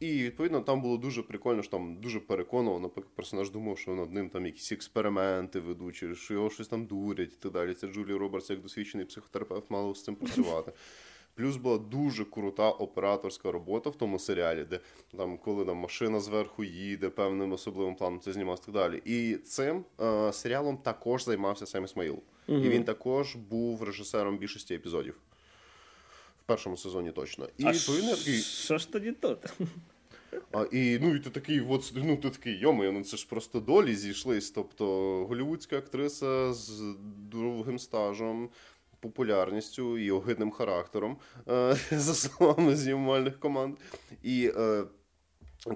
[0.00, 4.12] І відповідно там було дуже прикольно, що там дуже переконував, наприклад, персонаж думав, що над
[4.12, 7.74] ним там якісь експерименти ведуть, чи що його щось там дурять і так далі.
[7.74, 10.72] Це Джулі Робертс, як досвідчений психотерапевт, мало з цим працювати.
[11.38, 14.80] Плюс була дуже крута операторська робота в тому серіалі, де
[15.16, 19.02] там, коли там машина зверху їде, певним особливим планом це знімав і так далі.
[19.04, 22.22] І цим е, серіалом також займався Сем Ісмаїл.
[22.48, 22.64] Мгм.
[22.64, 25.20] І він також був режисером більшості епізодів.
[26.48, 27.48] Першому сезоні точно.
[27.58, 28.38] І А відповідно я такий.
[28.40, 29.38] що ж тоді тут?
[30.52, 33.60] А, і, ну, і ти такий, от, ну, ти такий, йомою, ну це ж просто
[33.60, 34.50] долі зійшлись.
[34.50, 34.86] Тобто
[35.26, 36.82] голівудська актриса з
[37.32, 38.48] довгим стажем,
[39.00, 41.16] популярністю і огидним характером,
[41.48, 43.76] е, за словами знімальних команд.
[44.22, 44.84] І е,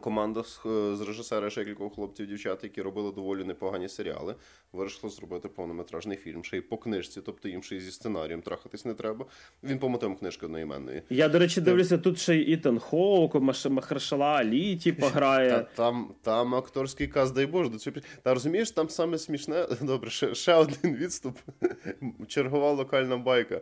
[0.01, 0.61] команда з,
[0.97, 4.35] з режисера ще кількох хлопців дівчат, які робили доволі непогані серіали,
[4.73, 8.85] вирішила зробити повнометражний фільм, ще й по книжці, тобто їм ще й зі сценарієм трахатись
[8.85, 9.27] не треба.
[9.62, 11.03] Він по мотивам книжки одноіменної.
[11.11, 13.35] Я, до речі, дивлюся, тут ще й Ітан Хоук,
[13.71, 17.97] Махаршала Алі, типу, Та, там, там акторський каз, дай Боже, до цього.
[18.23, 19.66] Та розумієш, там саме смішне.
[19.81, 21.38] Добре, ще, ще один відступ.
[22.29, 23.61] Чергова локальна байка.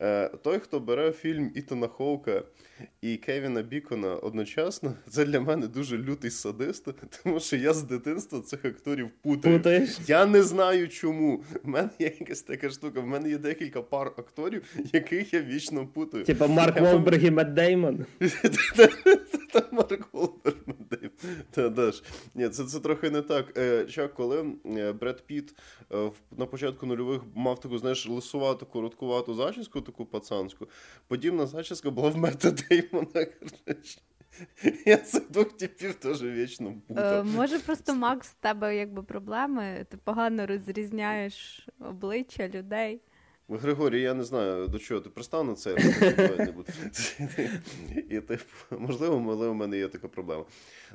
[0.00, 2.42] Е, той, хто бере фільм Ітана Хоука
[3.02, 6.88] і Кевіна Бікона одночасно, це для мене дуже лютий садист,
[7.22, 9.58] тому що я з дитинства цих акторів путаю.
[9.58, 9.98] Путаєш?
[10.06, 11.44] Я не знаю чому.
[11.62, 13.00] В мене є якась така штука.
[13.00, 16.24] В мене є декілька пар акторів, яких я вічно путаю.
[16.24, 18.06] Типа Марк Волберг і Мет Деймон.
[19.52, 20.56] Та Марк Волберг.
[21.50, 22.02] Та даш.
[22.34, 23.58] Ні, це, це трохи не так.
[23.58, 25.54] Е, Чак, коли е, Бред Піт
[25.92, 30.66] е, на початку нульових мав таку, знаєш, лисувату, короткувату зачіску, таку пацанську,
[31.08, 34.00] подібна зачіска була в Мета Коротше.
[34.86, 39.96] Я цих двох типів теж вічно Е, може, просто Макс, в тебе якби проблеми, ти
[39.96, 43.00] погано розрізняєш обличчя людей.
[43.48, 45.76] Григорій, я не знаю, до чого ти пристав на це,
[46.38, 46.72] я не буду.
[48.10, 49.16] І типу, можливо,
[49.50, 50.44] у мене є така проблема.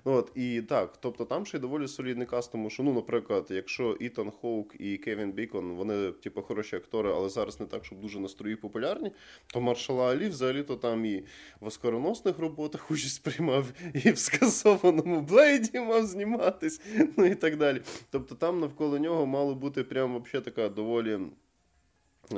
[0.10, 3.98] От і так, тобто там ще й доволі солідний каст, тому що, ну, наприклад, якщо
[4.00, 8.20] Ітан Хоук і Кевін Бікон, вони, типу, хороші актори, але зараз не так, щоб дуже
[8.20, 9.12] на слуху популярні,
[9.54, 11.24] то Маршала Алі взагалі-то там і
[11.60, 16.82] в оскароносних роботах участь приймав, і в скасованому Блейді мав зніматись,
[17.18, 17.82] ну і так далі.
[18.10, 21.20] Тобто там навколо нього мало бути прям взагалі така доволі.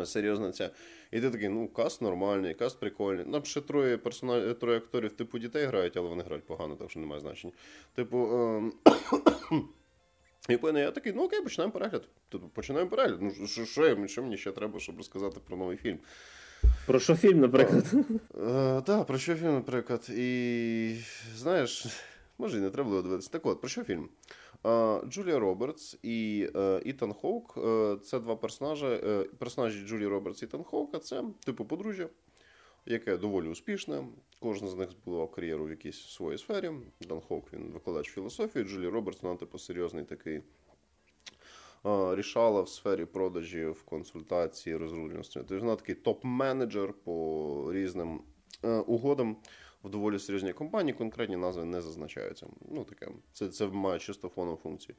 [0.06, 0.70] Серйозна ця.
[1.12, 3.26] І ти такий, ну, каст нормальний, каст прикольний.
[3.26, 4.56] Нам ще троє персонаж...
[4.60, 7.54] троє акторів типу дітей грають, але вони грають погано, так що немає значення.
[7.96, 8.18] Типу.
[8.18, 8.74] Ем...
[10.50, 12.08] І певне, я такий, ну окей, починаємо перегляд.
[12.30, 13.22] Типу, починаємо перегляд.
[13.22, 16.00] Ну, що, що, що мені ще треба, щоб розказати про новий фільм?
[16.86, 17.86] Про що фільм, наприклад?
[18.48, 20.10] Е, Так, про що фільм, наприклад?
[20.10, 20.96] І
[21.36, 21.86] знаєш,
[22.38, 23.30] може і не треба було дивитися.
[23.32, 24.10] Так от, про що фільм?
[24.66, 29.00] Е, Джулія Робертс і е, Ітан Хоук е, це два персонажі.
[29.38, 32.10] Персонажі Джулії Робертс і Ітан Хоука це типу подружжя,
[32.86, 34.08] яке доволі успішне.
[34.40, 36.72] Кожен з них збудував кар'єру в якійсь своїй сфері.
[37.00, 40.42] Ітан Хоук він викладач філософії, Джулія Робертс, вона типу серйозний такий.
[42.12, 45.40] Рішала в сфері продажів, консультації, розрулюваності.
[45.40, 48.22] Тобто вона такий топ-менеджер по різним
[48.88, 49.38] угодам
[49.84, 50.94] в доволі серйозній компанії.
[50.94, 52.48] Конкретні назви не зазначаються.
[52.72, 54.96] Ну таке, це, це має чисто фонову функцію.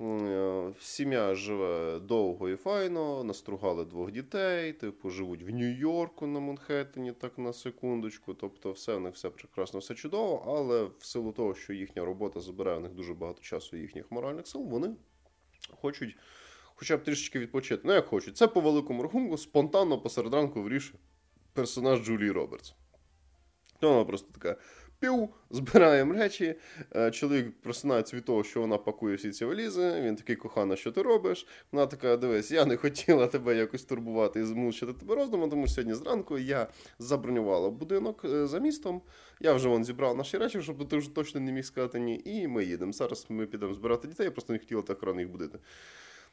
[0.00, 7.12] Е, Сім'я живе довго і файно, настругали двох дітей, типу, живуть в Нью-Йорку на Манхеттені,
[7.12, 8.34] так на секундочку.
[8.34, 12.40] Тобто, все в них все прекрасно, все чудово, але в силу того, що їхня робота
[12.40, 14.94] забирає в них дуже багато часу і їхніх моральних сил, вони
[15.80, 16.16] хочуть
[16.74, 17.82] хоча б трішечки відпочити.
[17.84, 18.36] Ну, як хочуть.
[18.36, 20.98] Це по великому рахунку спонтанно посеред ранку вирішує
[21.52, 22.74] персонаж Джулії Робертс.
[23.80, 24.56] То вона просто така.
[25.00, 26.54] Пів, збираємо речі.
[26.96, 30.00] Е, Чоловік просинається від того, що вона пакує всі ці валізи.
[30.00, 31.46] Він такий кохана, що ти робиш.
[31.72, 35.94] Вона така: дивись, я не хотіла тебе якось турбувати і змусити тебе роздумом, тому сьогодні
[35.94, 36.66] зранку я
[36.98, 39.02] забронювала будинок е, за містом.
[39.40, 42.22] Я вже вон зібрав наші речі, щоб ти вже точно не міг сказати ні.
[42.24, 42.92] І ми їдемо.
[42.92, 45.58] Зараз ми підемо збирати дітей, я просто не хотіла так рано їх будити.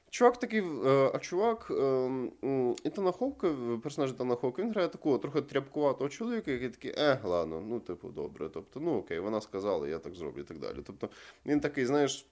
[0.10, 5.42] Чувак такий, е, а чувак, е, Ітана Хоука, персонаж Ітана Хоука, він грає такого трохи
[5.42, 8.50] тряпкуватого чоловіка, який такий, е, ладно, ну, типу, добре.
[8.50, 10.78] Тобто, ну окей, вона сказала, я так зроблю і так далі.
[10.86, 11.10] Тобто,
[11.46, 12.28] він такий, знаєш,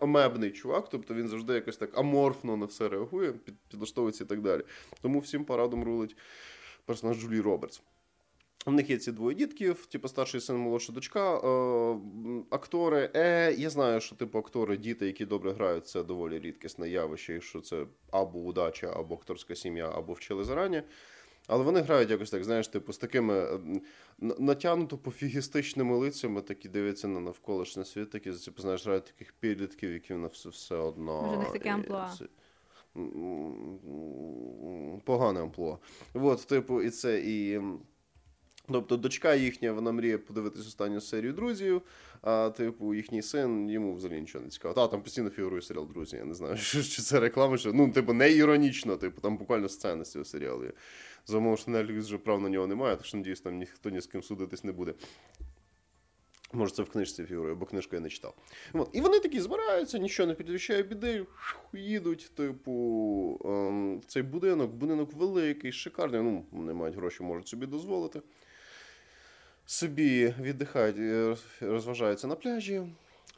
[0.00, 4.40] амебний чувак, тобто він завжди якось так аморфно на все реагує, під, підлаштовується і так
[4.40, 4.62] далі.
[5.02, 6.16] Тому всім парадом рулить
[6.86, 7.82] персонаж Джулії Робертс.
[8.66, 11.36] У них є ці двоє дітків, типу старший син, молодша дочка.
[11.36, 11.96] Е,
[12.50, 17.36] актори, е, я знаю, що типу актори, діти, які добре грають, це доволі рідкісне явище,
[17.36, 20.82] і що це або удача, або акторська сім'я, або вчили зарані.
[21.46, 23.60] Але вони грають якось так, знаєш, типу, з такими е,
[24.18, 30.14] натягнуто пофігістичними лицями, такі дивляться на навколишній світ, такі, типу, знаєш, грають таких підлітків, які
[30.14, 31.22] на все, все одно.
[31.22, 32.14] Може, них таке амплуа.
[35.04, 35.78] Погане амплуа.
[36.14, 37.60] От, типу, і це і.
[38.68, 41.82] Тобто дочка їхня, вона мріє подивитися останню серію друзів,
[42.22, 44.74] а типу, їхній син йому взагалі нічого не цікаво.
[44.74, 46.16] Та там постійно фігурує серіал друзі.
[46.16, 49.68] Я не знаю, що, чи це реклама, що ну, типу, не іронічно, типу, там буквально
[49.68, 50.64] сцена з цього серіалу.
[50.64, 50.72] є.
[51.26, 54.06] За умови, що Netflix вже прав на нього немає, так надіюсь, там ніхто ні з
[54.06, 54.94] ким судитись не буде.
[56.52, 58.34] Може, це в книжці фігурує, бо книжку я не читав.
[58.72, 58.90] От.
[58.92, 61.26] І вони такі збираються, нічого не підвищає біди,
[61.72, 64.70] їдуть, типу, ем, в цей будинок.
[64.70, 66.20] Будинок великий, шикарний.
[66.20, 68.20] Ну, вони мають гроші, можуть собі дозволити.
[69.72, 72.82] Собі віддихають, е, розважаються на пляжі,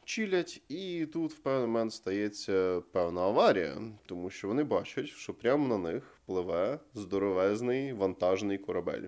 [0.05, 5.69] чилять, і тут в певний момент стається певна аварія, тому що вони бачать, що прямо
[5.69, 9.03] на них пливе здоровезний вантажний корабель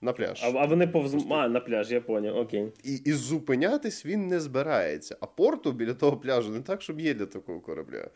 [0.00, 0.42] на пляж.
[0.44, 2.72] А, а вони повз а, на пляж, я поняв, окей.
[2.84, 5.16] І, і зупинятись він не збирається.
[5.20, 8.10] А порту біля того пляжу не так, щоб є для такого корабля.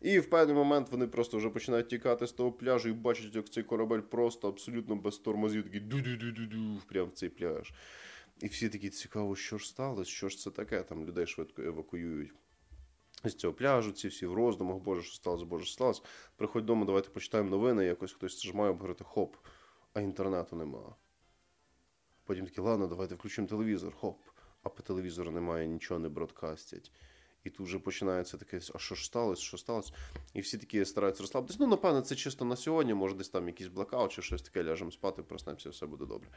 [0.00, 3.50] І в певний момент вони просто вже починають тікати з того пляжу і бачать, як
[3.50, 7.72] цей корабель просто абсолютно без тормозів такий ду-ду-ду-ду-ду прямо в цей пляж.
[8.40, 10.82] І всі такі цікаво, що ж сталося, що ж це таке?
[10.82, 12.32] Там людей швидко евакуюють.
[13.24, 16.02] З цього пляжу, ці всі в роздумах, Боже, що сталося, Боже, що сталося.
[16.36, 19.36] Приходь вдома, давайте почитаємо новини, якось хтось ж має обговорити, хоп,
[19.94, 20.94] а інтернету нема.
[22.24, 24.20] Потім такі, ладно, давайте включимо телевізор, хоп,
[24.62, 26.92] а по телевізору немає, нічого не бродкастять.
[27.46, 29.92] І тут вже починається таке, а що ж сталося, що сталося?
[30.34, 31.58] І всі такі стараються розслабитись.
[31.58, 34.90] Ну, напевно, це чисто на сьогодні, може, десь там якийсь блокаут чи щось таке, ляжемо
[34.90, 36.28] спати, проснемося, все буде добре.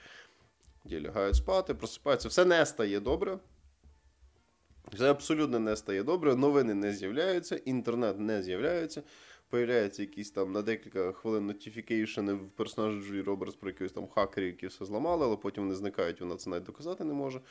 [0.88, 3.40] Ті лягають спати, просипаються, все не стає добре.
[4.94, 6.36] Все абсолютно не стає добре.
[6.36, 9.04] Новини не з'являються, інтернет не з'являється.
[9.50, 14.48] Появляється якісь там на декілька хвилин notification в персонажі Джулі Робертс про якихось там хакерів,
[14.48, 17.42] які все зламали, але потім вони зникають, вона це навіть доказати не може.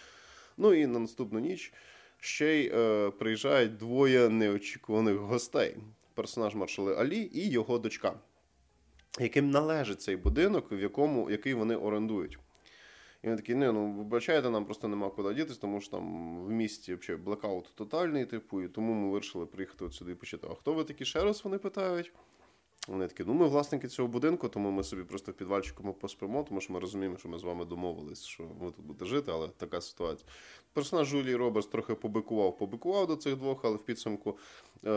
[0.57, 1.73] Ну і на наступну ніч
[2.21, 5.77] ще й е, приїжджають двоє неочікуваних гостей:
[6.15, 8.15] персонаж маршали Алі і його дочка,
[9.21, 12.39] яким належить цей будинок, в якому який вони орендують.
[13.23, 16.51] І вони такі, не, ну вибачайте, нам просто нема куди дітись, тому що там в
[16.51, 20.53] місті взагалі блекаут тотальний, типу, і тому ми вирішили приїхати от сюди і почитати.
[20.53, 22.13] А хто ви такі ще раз вони питають?
[22.89, 26.61] Вони такі, ну ми власники цього будинку, тому ми собі просто в підвальчику поспимо, тому
[26.61, 29.81] що ми розуміємо, що ми з вами домовились, що ви тут будете жити, але така
[29.81, 30.31] ситуація.
[30.73, 34.39] Персонаж Жулії Робертс трохи побикував, побикував до цих двох, але в підсумку
[34.85, 34.91] е,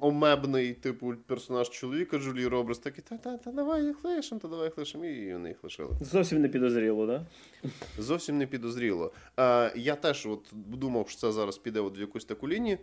[0.00, 4.64] омебний, типу, персонаж чоловіка Джулії Робертс такий, та та та давай їх лишимо, та давай
[4.64, 5.90] їх лишимо, і вони їх лишили.
[6.00, 7.06] Зовсім не підозріло?
[7.06, 7.26] Да?
[7.98, 9.12] Зовсім не підозріло.
[9.38, 12.78] Е, я теж от думав, що це зараз піде от в якусь таку лінію.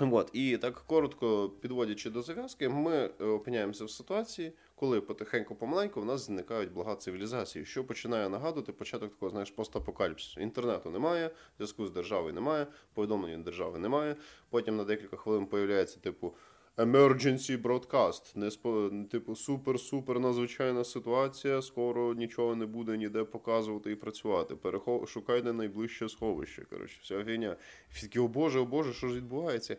[0.00, 6.00] От, і так коротко підводячи до зав'язки, ми е, опиняємося в ситуації, коли потихеньку помаленьку
[6.00, 10.40] в нас зникають блага цивілізації, що починає нагадувати початок такого, знаєш, постапокаліпсису.
[10.40, 14.16] Інтернету немає, зв'язку з державою немає, повідомлення держави немає.
[14.50, 16.34] Потім на декілька хвилин появляється, типу,
[16.76, 18.90] emergency broadcast, не спо...
[19.10, 21.62] типу супер-супер надзвичайна ситуація.
[21.62, 24.56] Скоро нічого не буде ніде показувати і працювати.
[24.56, 25.08] Перехов...
[25.08, 26.64] Шукайте найближче сховище.
[26.70, 27.56] Коротше, вся фігня.
[27.90, 29.76] Всі такі, о Боже, о Боже, що ж відбувається?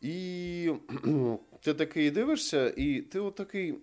[0.00, 0.70] І
[1.60, 3.74] ти такий дивишся, і ти отакий,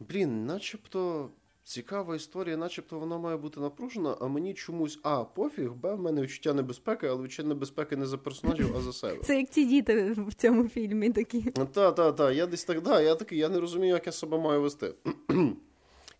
[0.00, 1.30] блін, начебто
[1.64, 6.22] цікава історія, начебто вона має бути напружена, а мені чомусь А, пофіг, Б, в мене
[6.22, 9.22] відчуття небезпеки, але відчуття небезпеки не за персонажів, а за себе.
[9.24, 11.42] Це як ті діти в цьому фільмі такі.
[11.42, 12.36] Так, так, так.
[12.36, 14.94] Я десь так, да, я такий, я не розумію, як я себе маю вести.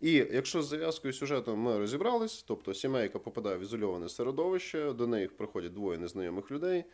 [0.01, 5.27] І якщо з зав'язкою сюжету ми розібрались, тобто сімейка попадає в ізольоване середовище, до неї
[5.27, 6.85] приходять двоє незнайомих людей.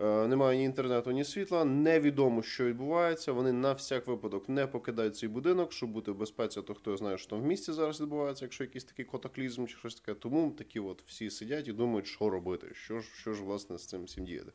[0.00, 1.64] Е, немає ні інтернету, ні світла.
[1.64, 3.32] Невідомо, що відбувається.
[3.32, 7.18] Вони на всяк випадок не покидають цей будинок, щоб бути в безпеці, то хто знає,
[7.18, 10.14] що там в місті зараз відбувається, якщо якийсь такий котоклізм чи щось таке.
[10.14, 13.86] Тому такі от всі сидять і думають, що робити, що ж, що ж власне з
[13.86, 14.52] цим всім діяти.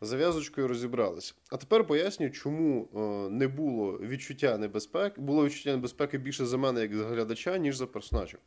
[0.00, 1.34] Зав'язочкою розібралися.
[1.50, 5.20] А тепер поясню, чому е, не було відчуття небезпеки.
[5.20, 8.38] Було відчуття небезпеки більше за мене, як за глядача, ніж за персонажів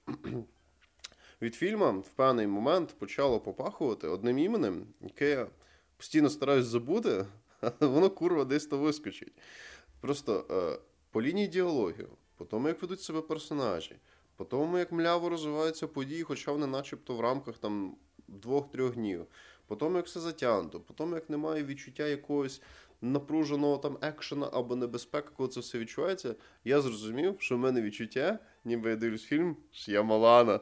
[1.42, 5.48] від фільму в певний момент почало попахувати одним іменем, яке я
[5.98, 7.26] постійно стараюсь забути,
[7.62, 9.34] але воно курва десь то вискочить.
[10.02, 10.80] Просто е,
[11.12, 13.96] по лінії діалогів, по тому, як ведуть себе персонажі,
[14.36, 17.96] по тому, як мляво розвиваються події, хоча вони начебто в рамках там
[18.28, 19.26] двох-трьох днів,
[19.68, 22.62] по тому, як все затягнуто, по тому, як немає відчуття якогось
[23.02, 28.40] напруженого там екшена або небезпеки, коли це все відчувається, я зрозумів, що в мене відчуття,
[28.66, 30.60] ніби я дивлюсь фільм Ш'ямалана.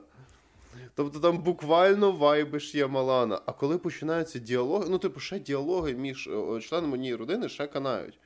[0.95, 3.41] Тобто там буквально вайби Ш'ямалана.
[3.45, 8.19] А коли починаються діалоги, ну, типу, ще діалоги між е, членами однієї родини ще канають.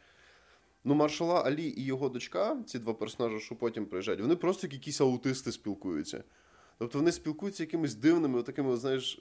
[0.84, 4.74] Ну, маршала Алі і його дочка, ці два персонажі, що потім приїжджають, вони просто як
[4.74, 6.24] якісь аутисти спілкуються.
[6.78, 9.20] Тобто вони спілкуються якимись дивними, такими, знаєш,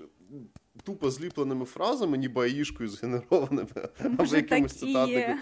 [0.84, 5.38] тупо зліпленими фразами, ніби аїшкою згенерованими, або якимись цитатами.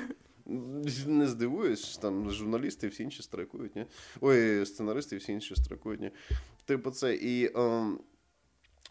[1.07, 3.87] Не здивуюсь, там журналісти всі інші страйкують, ні?
[4.21, 6.11] Ой, сценаристи всі інші страйкують, ні?
[6.65, 7.51] Типу, це і.
[7.55, 7.99] Ем...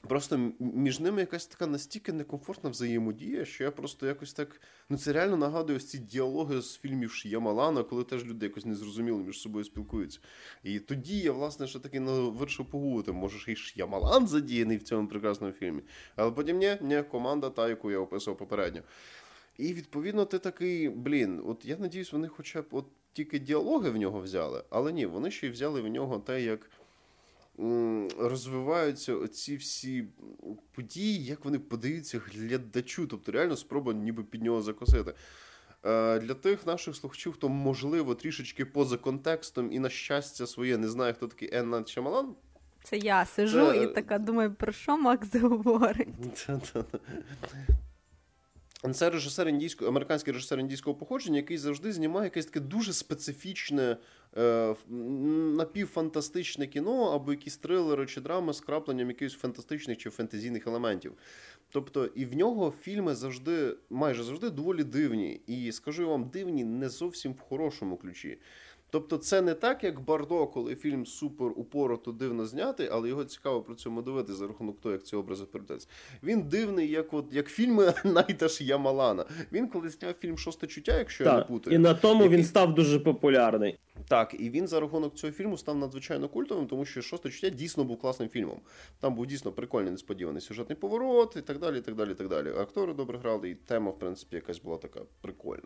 [0.08, 4.62] Просто між ними якась така настільки некомфортна взаємодія, що я просто якось так.
[4.90, 9.40] Ну це реально нагадує ці діалоги з фільмів Ш'ямалана, коли теж люди якось незрозуміло між
[9.40, 10.20] собою спілкуються.
[10.64, 15.08] І тоді я, власне, ще таки вирішив погуглити, може ж і Ш'ямалан задіяний в цьому
[15.08, 15.82] прекрасному фільмі.
[16.16, 18.82] Але потім ні, ні, команда та, яку я описував попередньо.
[19.58, 23.98] І відповідно ти такий, блін, от я надіюсь, вони хоча б от тільки діалоги в
[23.98, 26.70] нього взяли, але ні, вони ще й взяли в нього те, як
[28.18, 30.08] розвиваються оці всі
[30.72, 33.08] події, як вони подаються глядачу.
[33.08, 35.14] Тобто реально спроба ніби під нього закосити.
[35.86, 40.90] Е, для тих наших слухачів, хто, можливо, трішечки поза контекстом і, на щастя, своє не
[40.90, 42.36] знає, хто такий Енна Чамалан.
[42.84, 43.84] Це я сижу Це...
[43.84, 46.48] і така думаю, про що Макс говорить?
[48.94, 53.98] Це режисер індійського, американський режисер індійського походження, який завжди знімає якесь таке дуже специфічне
[54.38, 54.76] е,
[55.58, 61.14] напівфантастичне кіно або якісь трилери чи драми з крапленням якихось фантастичних чи фентезійних елементів.
[61.70, 65.42] Тобто, і в нього фільми завжди, майже завжди доволі дивні.
[65.48, 68.38] І скажу вам, дивні не зовсім в хорошому ключі.
[68.96, 73.62] Тобто, це не так, як Бардо, коли фільм супер упорото дивно знятий, але його цікаво
[73.62, 75.88] про цьому дивитися за рахунок того, як ці образи передаються.
[76.24, 79.26] Він дивний, як от як фільми Найта Ямалана.
[79.52, 81.76] Він коли зняв фільм Шосте чуття, якщо так, я не путаю.
[81.76, 82.38] І на тому який...
[82.38, 83.80] він став дуже популярний.
[84.08, 87.84] Так, і він за рахунок цього фільму став надзвичайно культовим, тому що шосте чуття дійсно
[87.84, 88.60] був класним фільмом.
[89.00, 91.78] Там був дійсно прикольний несподіваний сюжетний поворот, і так далі.
[91.78, 92.50] і так далі, і так далі.
[92.50, 95.64] Актори добре грали, і тема, в принципі, якась була така прикольна.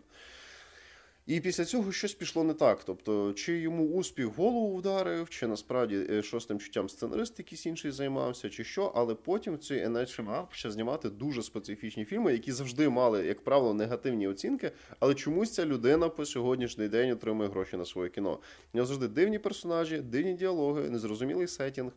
[1.30, 2.84] І після цього щось пішло не так.
[2.84, 8.50] Тобто, чи йому успіх голову вдарив, чи насправді е, шостим чуттям сценарист якийсь інший займався,
[8.50, 13.44] чи що, але потім цей Енечима почав знімати дуже специфічні фільми, які завжди мали, як
[13.44, 18.38] правило, негативні оцінки, але чомусь ця людина по сьогоднішній день отримує гроші на своє кіно.
[18.74, 21.92] У нього завжди дивні персонажі, дивні діалоги, незрозумілий сетінг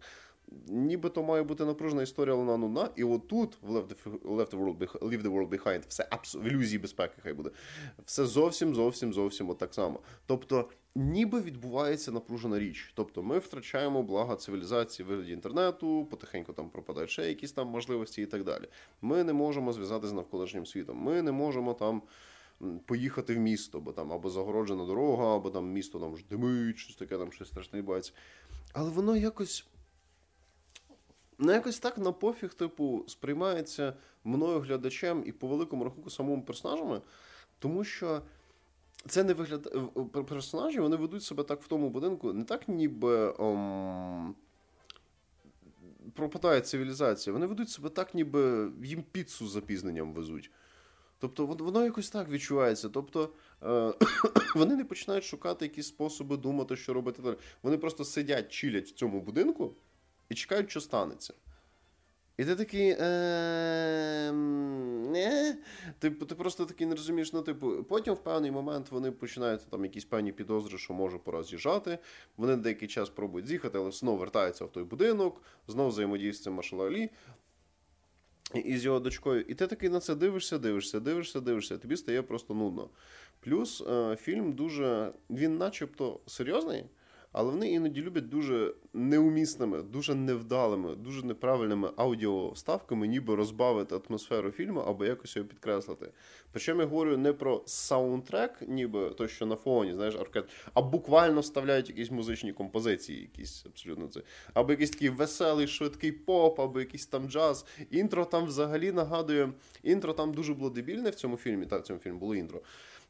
[0.67, 2.89] нібито має бути напружена історія, але вона нудна.
[2.95, 6.35] І отут, в Left the, Left the World Behind, Leave the World Behind, все абс...
[6.35, 7.49] в ілюзії безпеки, хай буде.
[8.05, 9.99] Все зовсім, зовсім, зовсім от так само.
[10.25, 12.91] Тобто, ніби відбувається напружена річ.
[12.95, 18.21] Тобто, ми втрачаємо блага цивілізації в вигляді інтернету, потихеньку там пропадають ще якісь там можливості
[18.21, 18.67] і так далі.
[19.01, 20.97] Ми не можемо зв'язати з навколишнім світом.
[20.97, 22.01] Ми не можемо там.
[22.85, 26.95] Поїхати в місто, бо там або загороджена дорога, або там місто там ж димить, щось
[26.95, 28.11] таке, там щось страшне бається.
[28.73, 29.65] Але воно якось
[31.37, 37.01] ну якось так на пофіг, типу, сприймається мною глядачем і по великому рахунку самому персонажами,
[37.59, 38.21] тому що.
[39.07, 39.85] Це не виглядає
[40.27, 44.35] персонажі, вони ведуть себе так в тому будинку, не так, ніби ом...
[46.13, 47.33] пропадає цивілізація.
[47.33, 50.51] Вони ведуть себе так, ніби їм піцу з запізненням везуть.
[51.19, 52.89] Тобто воно якось так відчувається.
[52.89, 53.29] Тобто
[53.63, 53.93] е-
[54.55, 57.37] вони не починають шукати якісь способи думати, що робити.
[57.63, 59.75] Вони просто сидять, чилять в цьому будинку
[60.33, 61.33] і чекають, що станеться.
[62.37, 62.95] І ти такий.
[62.99, 64.33] Е.
[65.99, 69.83] Ти, ти просто такий не розумієш, ну, типу, потім в певний момент вони починають там
[69.83, 71.99] якісь певні підозри, що може пора з'їжджати.
[72.37, 76.53] Вони деякий час пробують з'їхати, але знову вертаються в той будинок, знову взаємодіють з цим
[76.53, 77.09] Машалалі.
[78.53, 79.41] І з його дочкою.
[79.41, 81.77] І ти такий на це дивишся, дивишся, дивишся, дивишся.
[81.77, 82.89] Тобі стає просто нудно.
[83.39, 85.13] Плюс е, фільм дуже.
[85.29, 86.85] Він начебто серйозний
[87.33, 94.79] але вони іноді люблять дуже неумісними, дуже невдалими, дуже неправильними аудіоставками, ніби розбавити атмосферу фільму
[94.79, 96.11] або якось його підкреслити.
[96.51, 101.41] Причому я говорю не про саундтрек, ніби то, що на фоні, знаєш, оркестр, а буквально
[101.41, 104.21] вставляють якісь музичні композиції, якісь абсолютно це.
[104.53, 107.65] Або якийсь такий веселий, швидкий поп, або якийсь там джаз.
[107.91, 109.53] Інтро там взагалі нагадує.
[109.83, 111.65] Інтро там дуже було дебільне в цьому фільмі.
[111.65, 112.61] Та в цьому фільмі було інтро.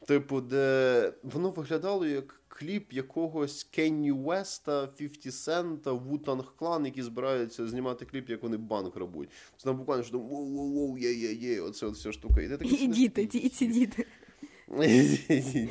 [0.08, 7.68] Типу, де воно виглядало як кліп якогось Каньє Уеста, 50 Сента, Wu-Tang Clan, які збираються
[7.68, 9.30] знімати кліп, як вони банк грабують.
[9.58, 12.42] Це там буквально що воу-воу-воу, є-є-є, оце от вся штука.
[12.42, 14.06] І, ти і діти, і ці діти.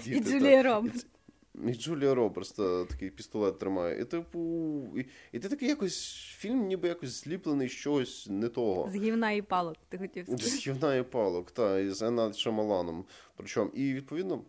[0.06, 1.06] І Джулія Робертс.
[1.54, 2.52] І Джулія Робертс
[2.88, 4.00] такий пістолет тримає.
[4.00, 8.90] І типу, і, і ти такий якось фільм, ніби якось зліплений з чогось не того.
[8.90, 10.48] З гівна і палок, ти хотів сказати.
[10.48, 13.04] З гівна і палок, так, і з Еннад Шамаланом.
[13.36, 14.44] Причому, і відповідно,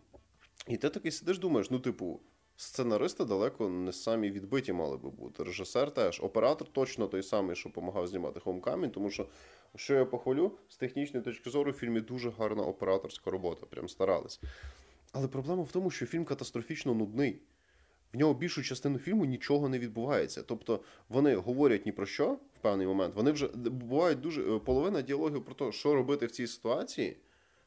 [0.68, 2.20] і ти такий сидиш, думаєш, ну, типу,
[2.56, 5.44] сценаристи далеко не самі відбиті мали би бути.
[5.44, 9.26] Режисер теж, оператор точно той самий, що допомагав знімати Homecoming, тому що,
[9.76, 14.40] що я похвалю, з технічної точки зору в фільмі дуже гарна операторська робота, прям старались.
[15.14, 17.40] Але проблема в тому, що фільм катастрофічно нудний.
[18.12, 20.42] В нього більшу частину фільму нічого не відбувається.
[20.42, 23.14] Тобто вони говорять ні про що в певний момент.
[23.14, 27.16] Вони вже бувають дуже половина діалогів про те, що робити в цій ситуації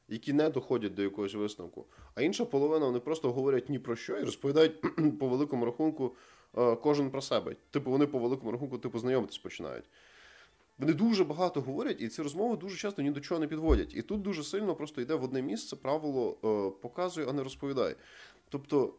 [0.08, 1.86] які не доходять до якогось висновку.
[2.16, 4.82] А інша половина вони просто говорять ні про що і розповідають
[5.20, 6.16] по великому рахунку
[6.58, 7.56] е, кожен про себе.
[7.72, 9.86] Типу, вони по великому рахунку типу знайомитись починають.
[10.80, 13.96] Вони дуже багато говорять, і ці розмови дуже часто ні до чого не підводять.
[13.96, 17.96] І тут дуже сильно просто йде в одне місце правило е, показуй, а не розповідай.
[18.50, 18.94] Тобто.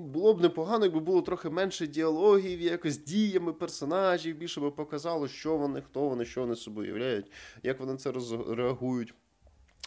[0.00, 5.56] Було б непогано, якби було трохи менше діалогів, якось діями персонажів, більше би показало, що
[5.56, 7.32] вони, хто вони, що вони собою являють,
[7.62, 8.12] як вони це
[8.48, 9.14] реагують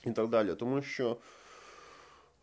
[0.05, 0.55] і так далі.
[0.55, 1.17] Тому що,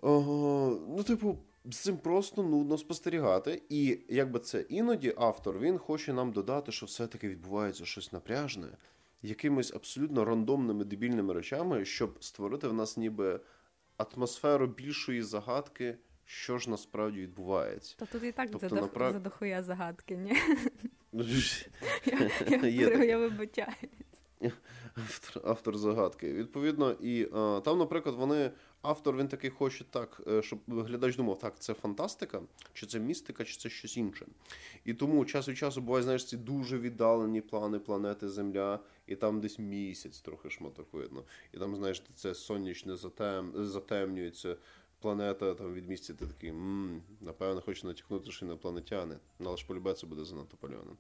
[0.01, 3.63] о, ну, типу, з цим просто нудно спостерігати.
[3.69, 8.69] І якби це іноді автор він хоче нам додати, що все-таки відбувається щось напряжне,
[9.23, 13.41] якимись абсолютно рандомними дебільними речами, щоб створити в нас ніби
[13.97, 15.99] атмосферу більшої загадки.
[16.25, 17.97] Що ж насправді відбувається?
[17.99, 18.83] Та тут і так тобто, задох...
[18.83, 19.13] направ...
[19.13, 20.37] задохуя загадки, ні?
[23.03, 23.75] Я вибачаю.
[24.95, 26.33] Автор автор загадки.
[26.33, 28.51] Відповідно, і а, там, наприклад, вони
[28.83, 33.45] автор він такий хоче так, е, щоб глядач думав, так, це фантастика, чи це містика,
[33.45, 34.27] чи це щось інше.
[34.85, 39.41] І тому час від часу буває, знаєш, ці дуже віддалені плани планети Земля, і там
[39.41, 41.25] десь місяць трохи шматок видно.
[41.55, 43.53] І там, знаєш, це сонячне затем...
[43.57, 44.57] затемнюється.
[45.01, 49.17] Планета там від місця ти такий, м-м, напевно, хоче натякнути, що інопланетяни.
[49.39, 50.97] Ну, але ж полюбе це буде занадто пальоним.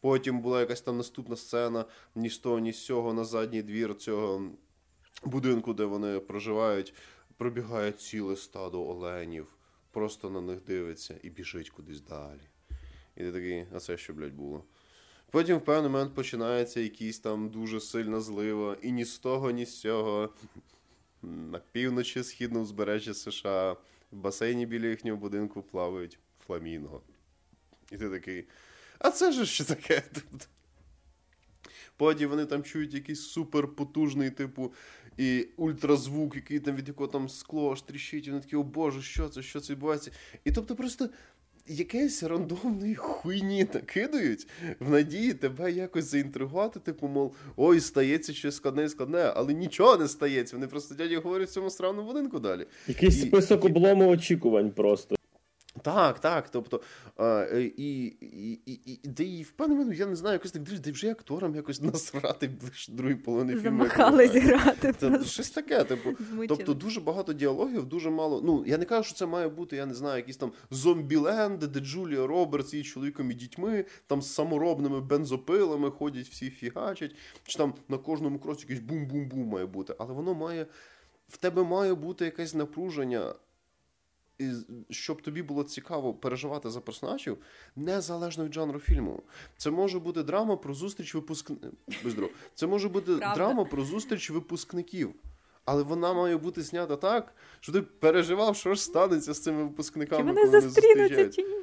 [0.00, 3.94] Потім була якась там наступна сцена, ні з того, ні з цього на задній двір
[3.94, 4.50] цього
[5.24, 6.94] будинку, де вони проживають,
[7.36, 9.46] пробігає ціле стадо оленів,
[9.90, 12.40] просто на них дивиться і біжить кудись далі.
[13.16, 14.64] І ти такий, а це що, блядь, було?
[15.30, 19.66] Потім в певний момент починається якийсь там дуже сильна злива, і ні з того, ні
[19.66, 20.34] з цього.
[21.22, 23.72] На півночі східного узбережжя США
[24.12, 27.02] в басейні біля їхнього будинку плавають фламінго.
[27.90, 28.44] І ти такий.
[28.98, 30.02] А це ж що таке?
[31.96, 34.72] Потім вони там чують якийсь суперпотужний, типу,
[35.16, 39.02] і ультразвук, який там від якого там скло аж тріщить, і вони такі, о Боже,
[39.02, 40.10] що це, що це відбувається?
[40.44, 41.08] І тобто просто
[41.66, 44.46] якесь рандомної хуйні накидають
[44.80, 49.96] в надії тебе якось заінтригувати, типу, мов, ой, стається щось складне і складне, але нічого
[49.96, 50.56] не стається.
[50.56, 52.66] Вони просто дяді говорять в цьому странному будинку далі.
[52.88, 53.66] Якийсь і, список і...
[53.66, 55.16] облому очікувань просто.
[55.82, 56.50] Так, так.
[56.50, 56.80] Тобто,
[57.16, 58.06] а, і і,
[58.66, 58.72] і,
[59.22, 62.48] і, і в певний момент, я не знаю, якось так дивлюсь, вже акторам якось насрати
[62.48, 63.78] ближче другої половини фільму.
[63.78, 64.92] Замахались грати.
[64.92, 65.84] Це щось таке.
[65.84, 66.10] Типу,
[66.48, 68.42] тобто дуже багато діалогів, дуже мало.
[68.44, 71.80] Ну, я не кажу, що це має бути, я не знаю, якісь там зомбіленд, де
[71.80, 77.14] Джулія Робертс її чоловіком і дітьми, там з саморобними бензопилами ходять, всі фігачать,
[77.44, 79.94] чи там на кожному кроці якийсь бум-бум-бум має бути.
[79.98, 80.66] Але воно має.
[81.28, 83.34] В тебе має бути якесь напруження
[84.38, 84.50] і
[84.90, 87.38] щоб тобі було цікаво переживати за персонажів,
[87.76, 89.22] незалежно від жанру фільму.
[89.56, 91.72] Це може бути драма про зустріч випускників.
[92.54, 93.34] Це може бути Правда.
[93.34, 95.14] драма про зустріч випускників.
[95.64, 100.30] Але вона має бути знята так, що ти переживав, що ж станеться з цими випускниками.
[100.30, 101.54] Чи вони зустрінуться чи ні?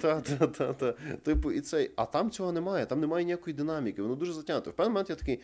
[0.00, 0.92] Та, та, та, та.
[1.22, 1.90] Типу, і цей.
[1.96, 4.70] А там цього немає, там немає ніякої динаміки, воно дуже затягнуто.
[4.70, 5.40] В певний момент я такий.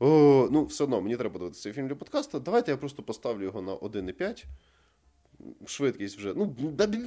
[0.00, 2.40] О, ну, все одно, мені треба дивитися цей фільм для подкасту.
[2.40, 4.44] Давайте я просто поставлю його на 1,5
[5.66, 6.34] швидкість вже.
[6.36, 6.56] Ну,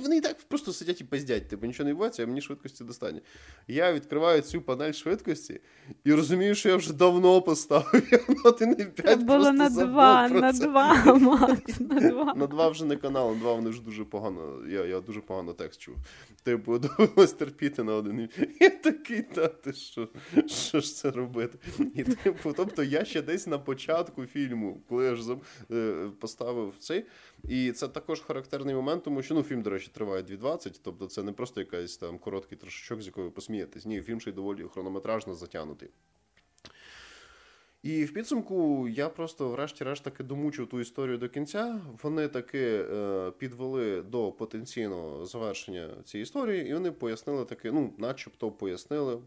[0.02, 3.20] Вони і так просто сидять і пиздять, типу нічого не відбувається, а мені швидкості достатньо.
[3.68, 5.62] Я відкриваю цю панель швидкості
[6.04, 8.08] і розумію, що я вже давно поставив.
[8.12, 12.34] Я на 1,5 Це було на 2, на 2, Макс, на 2.
[12.34, 14.68] На 2 вже не канал, на 2 вони вже дуже погано.
[14.70, 15.96] Я я дуже погано текст чув.
[16.44, 18.30] Типу, довелось терпіти на один.
[18.60, 20.08] Я такий, та ти що
[20.48, 21.58] що ж це робити?
[21.96, 25.36] І типу, Тобто я ще десь на початку фільму, коли я ж
[25.72, 27.06] е, поставив цей.
[27.44, 31.24] І це також характерний момент, тому що ну, фільм, до речі, триває 2.20, тобто це
[31.24, 33.86] не просто якийсь там короткий трошечок, з якою ви посмієтесь.
[33.86, 35.90] Ні, фільм ще й доволі хронометражно затягнутий.
[37.84, 41.82] І в підсумку я просто, врешті-решт, таки домучив ту історію до кінця.
[42.04, 48.52] Вони таки е, підвели до потенційного завершення цієї історії, і вони пояснили таки, ну, начебто
[48.52, 49.20] пояснили,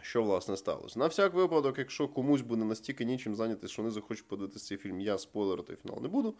[0.00, 0.98] що власне сталося.
[0.98, 5.00] На всяк випадок, якщо комусь буде настільки нічим зайнятися, що вони захочуть подивитися цей фільм,
[5.00, 6.34] я спойлерити фінал не буду.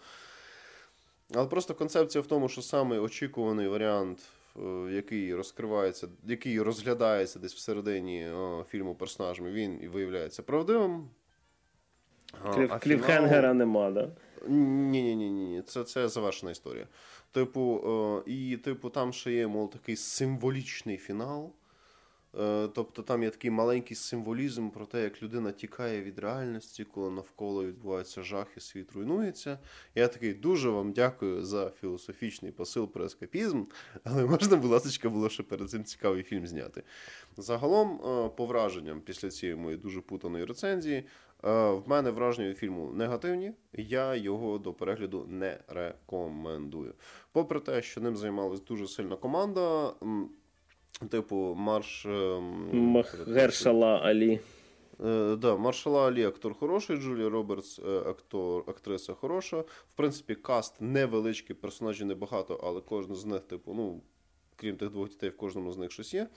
[1.34, 4.18] Але просто концепція в тому, що саме очікуваний варіант,
[4.56, 4.60] е,
[4.92, 11.08] який розкривається, який розглядається десь всередині о, фільму персонажами, він і виявляється правдивим.
[12.80, 13.54] Кліфхенгера фінал...
[13.54, 14.10] нема, да?
[14.48, 15.62] Ні, ні, ні, ні.
[15.62, 16.86] Це це завершена історія.
[17.32, 21.52] Типу, о, і, типу, там ще є, мов, такий символічний фінал.
[22.40, 27.10] Е, тобто там є такий маленький символізм про те, як людина тікає від реальності, коли
[27.10, 29.58] навколо відбувається жах і світ руйнується.
[29.94, 33.64] Я такий дуже вам дякую за філософічний посил про ескапізм,
[34.04, 36.82] але можна, будь ласка, було ще перед цим цікавий фільм зняти.
[37.36, 41.04] Загалом, е, по враженням після цієї моєї дуже путаної рецензії, е,
[41.70, 43.52] в мене враження від фільму негативні.
[43.72, 46.94] Я його до перегляду не рекомендую.
[47.32, 49.92] Попри те, що ним займалась дуже сильна команда.
[51.10, 52.06] Типу, марш.
[52.06, 54.40] Ем, Гершала Алі.
[55.04, 59.60] Е, да, Маршала Алі актор хороший, Джулія Робертс, е, актор, актриса хороша.
[59.60, 64.00] В принципі, каст невеличкий, персонажів небагато, але кожен з них, типу, ну,
[64.56, 66.28] крім тих двох дітей, в кожному з них щось є.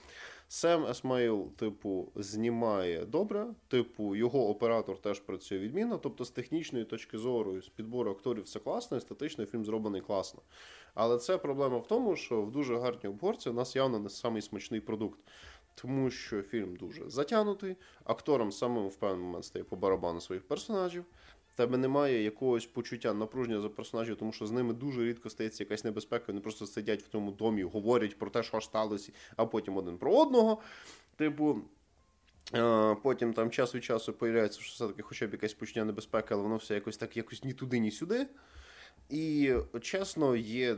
[0.48, 3.46] Сем Есмаїл, типу, знімає добре.
[3.68, 5.98] Типу, його оператор теж працює відмінно.
[5.98, 10.40] Тобто, з технічної точки зору, з підбору акторів все класно, і статично фільм зроблений класно.
[10.96, 14.42] Але це проблема в тому, що в дуже гарній обгорці у нас явно не самий
[14.42, 15.20] смачний продукт.
[15.74, 21.04] Тому що фільм дуже затягнутий, акторам самим в певний момент стає по барабану своїх персонажів.
[21.56, 25.84] Тебе немає якогось почуття напруження за персонажів, тому що з ними дуже рідко стається якась
[25.84, 26.24] небезпека.
[26.28, 30.16] Вони просто сидять в тому домі, говорять про те, що сталося, а потім один про
[30.16, 30.60] одного.
[31.16, 31.62] Типу.
[33.02, 36.56] Потім там час від часу появляється, що все-таки хоча б якась почуття небезпеки, але воно
[36.56, 38.26] все якось так якось ні туди, ні сюди.
[39.08, 40.76] І чесно, є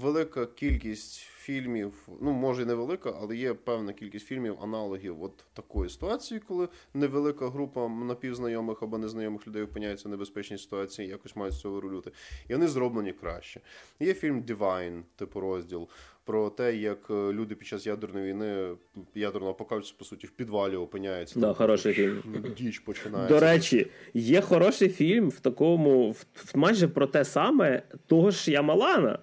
[0.00, 5.90] велика кількість фільмів, ну може і невелика, але є певна кількість фільмів, аналогів от такої
[5.90, 11.60] ситуації, коли невелика група напівзнайомих або незнайомих людей опиняється в небезпечній ситуації, якось мають з
[11.60, 12.12] цього рулюти.
[12.48, 13.60] І вони зроблені краще.
[14.00, 15.88] Є фільм Divine, типу розділ
[16.30, 18.68] про те, як е, люди під час ядерної війни,
[19.14, 21.40] ядерного апокаліпсису, по суті, в підвалі опиняються.
[21.40, 22.22] Да, там, хороший фільм.
[22.56, 23.34] Діч починається.
[23.34, 26.24] До речі, є хороший фільм в такому, в,
[26.54, 29.18] майже про те саме того ж Ямалана.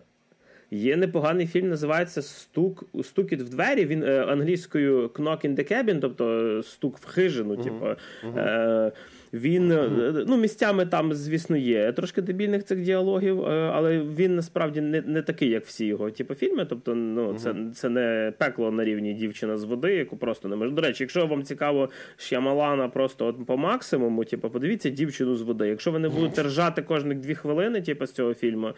[0.71, 3.85] Є непоганий фільм, називається Стук Стукіт в двері.
[3.85, 7.55] Він е, англійською Knock in the Cabin, тобто стук в хижину.
[7.55, 7.63] Uh-huh.
[7.63, 8.39] Типу, uh-huh.
[8.39, 8.91] Е,
[9.37, 10.23] він mm-hmm.
[10.27, 15.21] ну місцями там, звісно, є трошки дебільних цих діалогів, е, але він насправді не не
[15.21, 16.65] такий, як всі його типу, фільми.
[16.65, 20.71] Тобто, ну це це не пекло на рівні дівчина з води, яку просто не може.
[20.71, 25.67] До речі, якщо вам цікаво Шямалана просто от по максимуму, типу, подивіться дівчину з води.
[25.67, 28.73] Якщо ви не будете ржати кожні дві хвилини, типу, з цього фільму,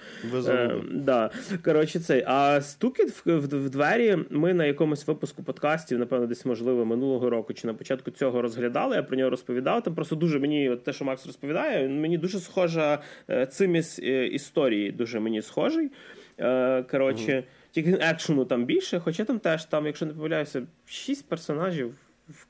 [0.47, 1.29] е, да.
[1.65, 4.17] коротше, цей а стукіт в, в, в двері.
[4.29, 8.95] Ми на якомусь випуску подкастів, напевно, десь можливо минулого року чи на початку цього розглядали.
[8.95, 9.83] Я про нього розповідав.
[9.83, 10.48] Там просто дуже мені
[10.83, 15.91] те, що Макс розповідає, мені дуже схожа е, цим із е, історії, дуже мені схожий.
[16.39, 21.29] Е, коротше, mm тільки екшену там більше, хоча там теж, там, якщо не помиляюся, шість
[21.29, 21.95] персонажів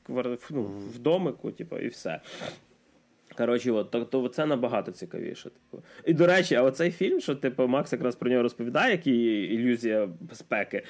[0.08, 2.22] в ну, в домику, типу, і все.
[3.40, 5.44] Коротше, от, то, то це набагато цікавіше.
[5.44, 5.84] Типу.
[6.06, 9.44] І до речі, а оцей фільм, що типу, Макс якраз про нього розповідає, як і
[9.44, 10.84] ілюзія безпеки.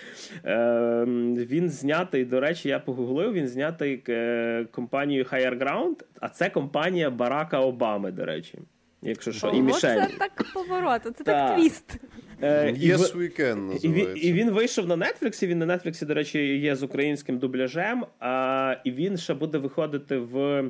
[0.46, 6.50] Е, Він знятий, до речі, я погуглив, він знятий е, компанією Higher Ground, а це
[6.50, 8.60] компанія Барака Обами, до речі.
[9.02, 10.02] Якщо що, Ого, і Мішель.
[10.02, 11.98] Це так поворот, це так твіст.
[12.42, 13.88] Е, yes Weekend називається.
[13.88, 15.48] І він, і він вийшов на Нетфліксі.
[15.48, 20.18] Він на Нетфліксі, до речі, є з українським дубляжем, а, і він ще буде виходити
[20.18, 20.64] в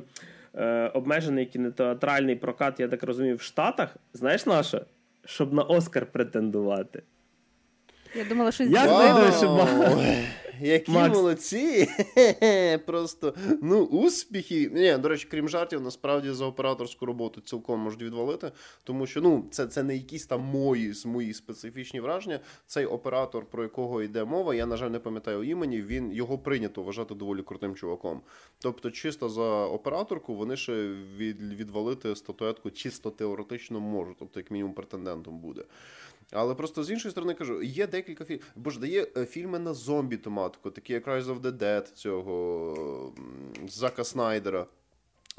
[0.54, 3.96] е, обмежений кінотеатральний прокат, я так розумію, в Штатах.
[4.12, 4.84] Знаєш наше?
[5.24, 7.02] Щоб на Оскар претендувати.
[8.14, 8.64] Я думала, що
[9.32, 9.48] що
[10.60, 11.16] які Макс.
[11.16, 11.88] молодці.
[12.86, 14.70] Просто ну, успіхи.
[14.74, 18.52] Ні, До речі, крім жартів, насправді за операторську роботу цілком можуть відвалити,
[18.84, 22.40] тому що ну, це це не якісь там мої мої специфічні враження.
[22.66, 26.82] Цей оператор, про якого йде мова, я, на жаль, не пам'ятаю імені, він його прийнято
[26.82, 28.20] вважати доволі крутим чуваком.
[28.58, 34.74] Тобто, чисто за операторку вони ще від, відвалити статуетку чисто теоретично можуть, тобто, як мінімум,
[34.74, 35.64] претендентом буде.
[36.32, 38.44] Але просто з іншої сторони кажу, є декілька фільмів.
[38.56, 43.12] Бо ж дає е, фільми на зомбі тематику, такі як Rise of the Dead цього
[43.68, 44.66] Зака Снайдера.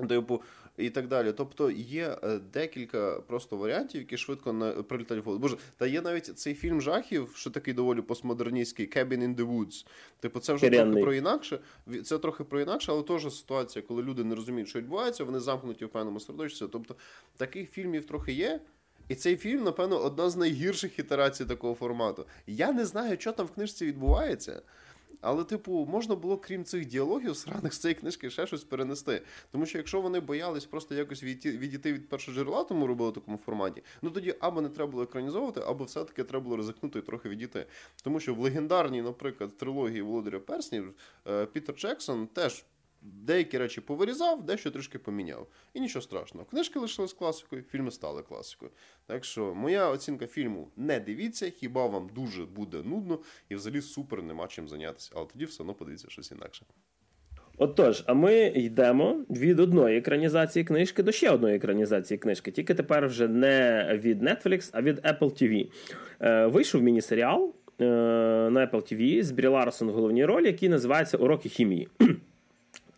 [0.10, 0.42] Типу,
[0.78, 1.34] і так далі.
[1.38, 5.42] Тобто є е, декілька просто варіантів, які швидко не прилітають в голову.
[5.42, 9.86] Боже, та є навіть цей фільм жахів, що такий доволі постмодерністський Cabin in the Woods.
[10.20, 10.92] Типу, це вже Керенний.
[10.92, 11.60] трохи про інакше.
[12.04, 15.86] Це трохи про інакше, але теж ситуація, коли люди не розуміють, що відбувається, вони замкнуті
[15.86, 16.66] в певному середовищі.
[16.72, 16.96] Тобто
[17.38, 18.60] таких фільмів трохи є.
[19.12, 22.26] І цей фільм, напевно, одна з найгірших ітерацій такого формату.
[22.47, 24.62] Я не знаю, що там в книжці відбувається.
[25.22, 29.22] Але, типу, можна було, крім цих діалогів, сраних з цієї книжки ще щось перенести.
[29.51, 33.38] Тому що якщо вони боялись просто якось відійти від першого джерела, тому робили в такому
[33.38, 37.30] форматі, ну тоді або не треба було екранізовувати, або все-таки треба було ризикнути і трохи
[37.30, 37.66] відійти.
[38.03, 40.93] Тому що в легендарній, наприклад, трилогії Володаря Перснів
[41.28, 42.66] е, Пітер Джексон теж
[43.02, 45.47] деякі речі повирізав, дещо трішки поміняв.
[45.74, 46.45] І нічого страшного.
[46.45, 48.72] Книжки лишились класикою, фільми стали класикою.
[49.06, 54.24] Так що моя оцінка фільму не дивіться, хіба вам дуже буде нудно і взагалі супер
[54.24, 55.12] нема чим зайнятися.
[55.16, 56.66] Але тоді все одно подивіться щось інакше.
[57.58, 62.52] Отож, а ми йдемо від одної екранізації книжки до ще одної екранізації книжки.
[62.52, 65.72] Тільки тепер вже не від Netflix, а від Apple TV.
[66.22, 67.86] Е, Вийшов міні-серіал е,
[68.49, 71.88] на Apple TV з Брі Ларсон в головній ролі, який називається Уроки хімії.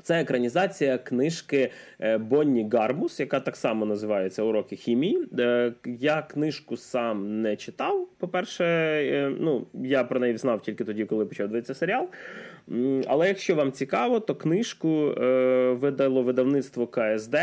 [0.03, 5.27] Це екранізація книжки е, Бонні Гармус, яка так само називається Уроки хімії.
[5.39, 8.07] Е, я книжку сам не читав.
[8.17, 12.07] По-перше, е, ну я про неї знав тільки тоді, коли почав дивитися серіал.
[13.07, 14.89] Але якщо вам цікаво, то книжку
[15.79, 17.35] видало видавництво КСД.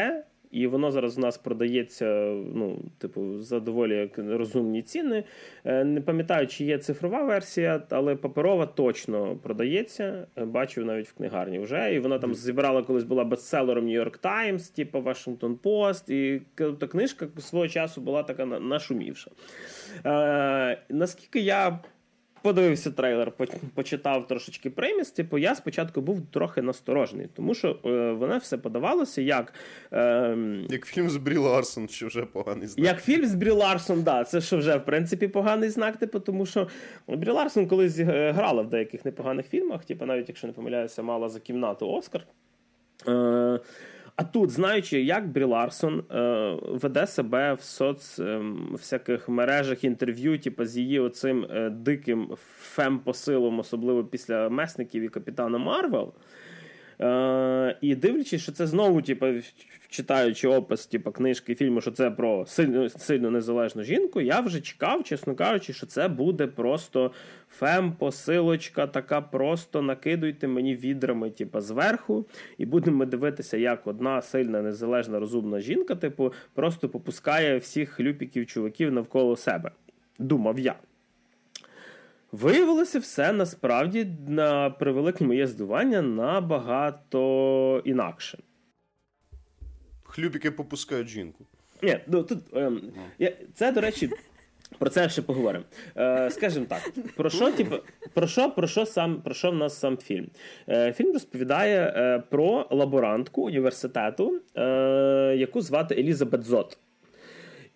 [0.51, 2.07] І воно зараз у нас продається,
[2.55, 5.25] ну, типу, за доволі розумні ціни.
[5.65, 10.27] Е, не пам'ятаю, чи є цифрова версія, але паперова точно продається.
[10.37, 11.95] Е, бачив навіть в книгарні вже.
[11.95, 16.13] І вона там зібрала колись була бестселером New York Times, типу Washington Post.
[16.13, 19.31] І та книжка свого часу була така нашумівша.
[20.07, 21.79] Е, Наскільки я
[22.43, 23.33] подивився трейлер,
[23.75, 29.23] почитав трошечки преміс, типу, я спочатку був трохи насторожений, тому що е, воно все подавалося
[29.23, 29.55] як.
[29.93, 30.37] Е,
[30.69, 32.87] як фільм з Брі Ларсон, що вже поганий знак.
[32.87, 36.47] Як фільм з Брі Ларсон, да, це що вже в принципі поганий знак, типу, тому
[36.47, 36.69] що
[37.09, 41.41] Брі Ларсон колись грала в деяких непоганих фільмах, типу, навіть якщо не помиляюся, мала за
[41.41, 42.27] Кімнату Оскар.
[43.09, 43.61] Е,
[44.21, 48.43] а тут, знаючи, як Брі Ларсон е, веде себе в соц е,
[48.73, 52.37] всяких мережах інтерв'ю, типу, з її оцим е, диким
[52.77, 56.13] фем-посилом, особливо після месників і капітана Марвел.
[57.03, 59.27] Е, І дивлячись, що це знову, типу,
[59.89, 65.05] читаючи опис типу, книжки фільму, що це про сильно сильно незалежну жінку, я вже чекав,
[65.05, 67.13] чесно кажучи, що це буде просто
[67.61, 72.27] фем-посилочка, така просто накидуйте мені відрами, типу, зверху,
[72.59, 78.93] і будемо дивитися, як одна сильна, незалежна, розумна жінка, типу, просто попускає всіх хлюпіків, чуваків
[78.93, 79.71] навколо себе.
[80.19, 80.75] Думав я.
[82.33, 88.39] Виявилося все насправді на превелике моє здування набагато інакше.
[90.03, 91.47] Хлюбіки попускають жінку.
[91.83, 92.83] Ні, ну тут ем,
[93.19, 94.11] я, це, до речі,
[94.79, 95.65] про це ще поговоримо.
[95.97, 97.77] Е, Скажімо так, про що типу,
[98.15, 100.31] про що, про що сам про що в нас сам фільм?
[100.69, 104.63] Е, Фільм розповідає е, про лаборантку університету, е,
[105.39, 106.79] яку звати Елізабет Зот.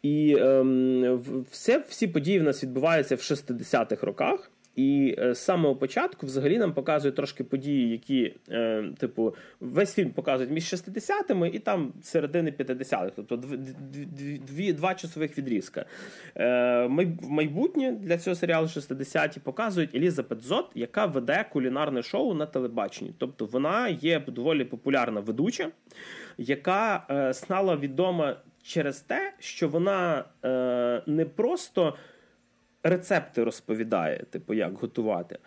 [0.04, 1.18] І е,
[1.50, 4.50] все, всі події в нас відбуваються в 60-х роках.
[4.76, 10.10] І е, з самого початку взагалі нам показують трошки події, які, е, типу, весь фільм
[10.10, 15.84] показують між 60-ми і там середини 50-х, тобто дві, дві, два часових відрізка.
[16.36, 16.88] Е,
[17.22, 23.14] майбутнє для цього серіалу 60-ті показують Елізабет Зот, яка веде кулінарне шоу на телебаченні.
[23.18, 25.70] Тобто вона є доволі популярна ведуча,
[26.38, 31.96] яка е, стала відома через те, що вона е, не просто
[32.82, 35.38] рецепти розповідає, типу, як готувати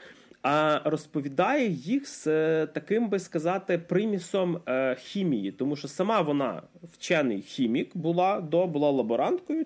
[0.50, 6.62] а розповідає їх з е, таким би сказати примісом е, хімії, тому що сама вона
[6.94, 9.66] вчений хімік була до була лаборанткою.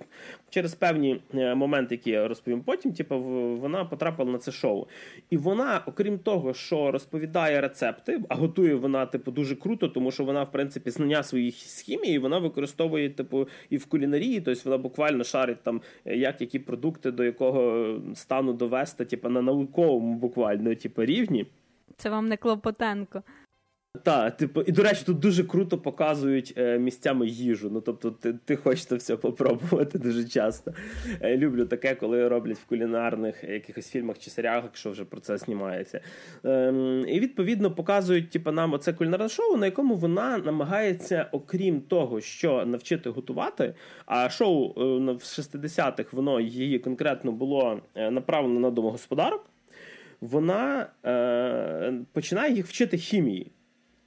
[0.54, 3.20] Через певні е, моменти, які я розповім потім, типу,
[3.62, 4.88] вона потрапила на це шоу.
[5.30, 10.24] І вона, окрім того, що розповідає рецепти, а готує вона, типу, дуже круто, тому що
[10.24, 14.78] вона, в принципі, знання своїх з хімії, вона використовує, типу, і в кулінарії, тобто вона
[14.78, 21.06] буквально шарить там, як які продукти до якого стану довести, типу, на науковому буквально типу,
[21.06, 21.46] рівні.
[21.98, 23.24] Це вам не Клопотенко.
[24.04, 27.70] Так, типу, і до речі, тут дуже круто показують е, місцями їжу.
[27.72, 30.74] Ну тобто, ти ти хочеш все попробувати дуже часто.
[31.22, 35.38] Е, люблю таке, коли роблять в кулінарних якихось фільмах чи серіалах, якщо вже про це
[35.38, 36.02] знімається.
[36.46, 36.74] Е,
[37.08, 42.66] і відповідно показують типу, нам оце кулінарне шоу, на якому вона намагається, окрім того, що
[42.66, 43.74] навчити готувати.
[44.06, 49.46] А шоу е, в 60-х воно її конкретно було е, направлено на домогосподарок
[50.22, 53.52] вона е, починає їх вчити хімії.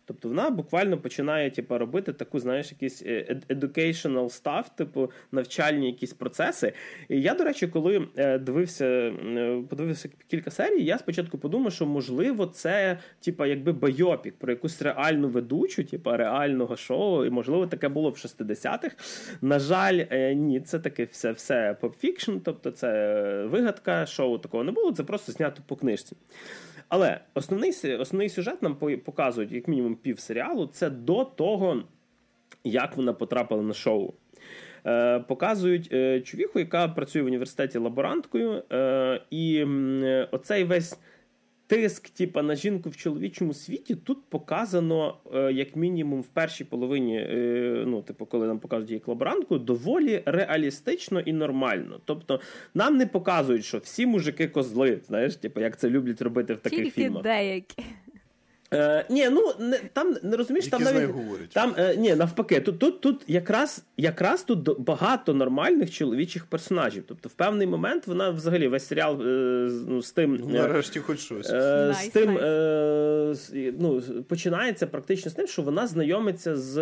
[0.07, 6.13] Тобто вона буквально починає типу, робити таку, знаєш, якийсь е, educational stuff, типу навчальні якісь
[6.13, 6.73] процеси.
[7.09, 11.87] І я, до речі, коли е, дивився, е, подивився кілька серій, я спочатку подумав, що
[11.87, 17.89] можливо це, типу, якби байопік про якусь реальну ведучу, типу, реального шоу, і можливо таке
[17.89, 18.97] було в 60-х.
[19.43, 24.73] На жаль, ні, це таке все все pulp fiction, тобто це вигадка, шоу такого не
[24.73, 26.17] було, це просто знято по книжці.
[26.95, 31.83] Але основний основний сюжет нам показують, як мінімум, пів серіалу, це до того,
[32.65, 34.13] як вона потрапила на шоу.
[34.87, 39.65] Е, Показують е, чувіху, яка працює в університеті лаборанткою, е, і
[40.31, 40.99] оцей весь
[41.67, 47.17] тиск, типа на жінку в чоловічому світі, тут показано, е, як мінімум, в першій половині,
[47.19, 52.01] е, ну, типу, коли нам показують її колаборантку, доволі реалістично і нормально.
[52.05, 52.41] Тобто,
[52.75, 56.79] нам не показують, що всі мужики козли, знаєш, типу, як це люблять робити в таких
[56.79, 57.23] Тільки фільмах.
[57.23, 57.83] деякі.
[58.75, 61.49] Е, Ні, ну не там не розумієш, Які з навіть говорять.
[61.53, 67.05] там е, ні, навпаки, тут тут, тут якраз якраз тут багато нормальних чоловічих персонажів.
[67.09, 69.25] Тобто, в певний момент вона взагалі весь серіал е,
[69.89, 70.37] ну, з тим.
[70.49, 71.51] Ну, е, Нарешті хоч щось.
[71.51, 73.69] Е, Nice, з тим nice.
[73.69, 76.79] е, ну, починається практично з тим, що вона знайомиться з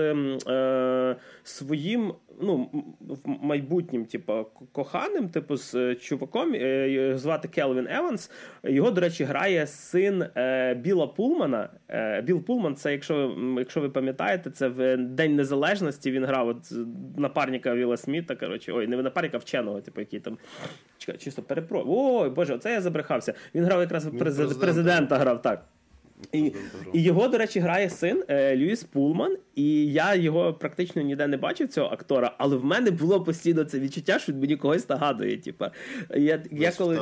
[0.49, 2.71] е, своїм ну,
[3.01, 8.31] в майбутнім, типу, коханим, типу, з е, чуваком, е, його звати Келвін Еванс.
[8.65, 11.69] Його, до речі, грає син е, Біла Пулмана.
[11.89, 16.49] Е, Біл Пулман, це, якщо, м, якщо ви пам'ятаєте, це в День Незалежності він грав
[16.49, 16.73] от,
[17.17, 18.37] напарника Віла Сміта.
[18.37, 20.39] Коротше, ой, не напарника вченого, типу, який там.
[21.19, 21.85] Чисто перепро.
[21.87, 23.35] Ой, Боже, оце я забрехався.
[23.55, 24.61] Він грав якраз президента.
[24.61, 25.65] президента грав, так.
[26.33, 26.53] І,
[26.93, 31.37] і його, до речі, грає син е, Льюіс Пулман, і я його практично ніде не
[31.37, 35.37] бачив, цього актора, але в мене було постійно це відчуття, що мені когось нагадує.
[35.37, 35.71] Типа,
[36.11, 37.01] я, я коли...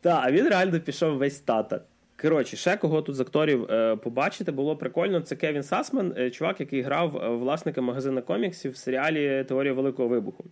[0.00, 1.80] Так, а він реально пішов весь тата.
[2.22, 5.20] Коротше, ще кого тут з акторів е, побачити було прикольно.
[5.20, 10.08] Це Кевін Сасман, е, чувак, який грав е, власника магазину коміксів в серіалі Теорія Великого
[10.08, 10.44] Вибуху.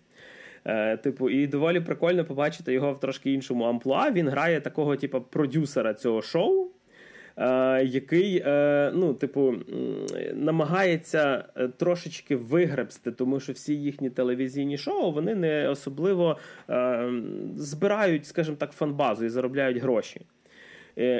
[0.65, 4.11] Е, типу, і доволі прикольно побачити його в трошки іншому амплуа.
[4.11, 6.71] Він грає такого, типу, продюсера цього шоу.
[7.41, 9.55] Е, який, е, ну, типу,
[10.35, 16.39] намагається е, трошечки вигребсти, тому що всі їхні телевізійні шоу вони не особливо
[17.57, 20.21] збирають, скажімо так, фанбазу і заробляють гроші.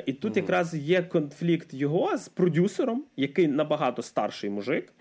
[0.07, 4.93] І тут якраз є конфлікт його з продюсером, який набагато старший мужик,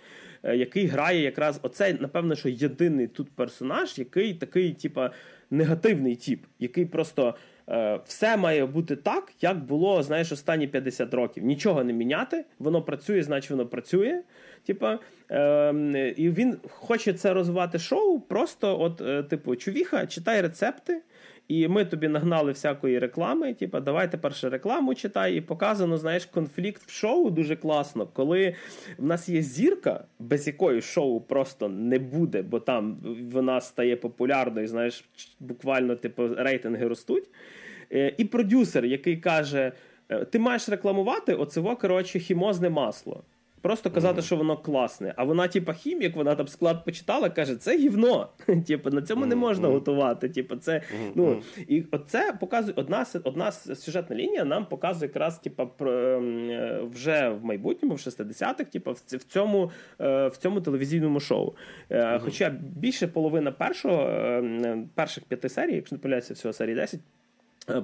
[0.44, 5.12] який грає якраз оцей, напевно, що єдиний тут персонаж, який такий, типа,
[5.52, 7.36] негативний тип, який просто.
[7.70, 11.44] Е, Все має бути так, як було, знаєш, останні 50 років.
[11.44, 14.22] Нічого не міняти, воно працює, значить воно працює.
[14.66, 15.00] Типа,
[15.32, 18.20] е, і він хоче це розвивати шоу.
[18.20, 21.02] Просто, от, е, типу, чувіха, читай рецепти,
[21.50, 23.54] і ми тобі нагнали всякої реклами.
[23.54, 28.56] Типа, давай тепер ще рекламу читай, і показано, знаєш, конфлікт в шоу дуже класно, коли
[28.98, 32.98] в нас є зірка, без якої шоу просто не буде, бо там
[33.32, 35.06] вона стає популярною, знаєш,
[35.40, 37.30] буквально типу, рейтинги ростуть.
[37.94, 39.72] Е, І продюсер, який каже:
[40.10, 43.24] е, ти маєш рекламувати оцево, коротше, хімозне масло.
[43.62, 45.14] Просто казати, що воно класне.
[45.18, 48.28] А вона, типа, хімік, вона там склад почитала, каже, це гівно.
[48.68, 50.30] Типу, на цьому не можна готувати.
[50.30, 50.82] Типу, це,
[51.16, 56.82] ну, і оце показує одна, одна сюжетна лінія нам показує якраз типа, про, ем, е,
[56.94, 61.54] вже в майбутньому, в 60-х, типа, в, в, цьому, в цьому телевізійному шоу.
[62.20, 67.04] Хоча більше половина першого, е, перших п'яти серій, якщо не помиляюся, всього серії 10, е,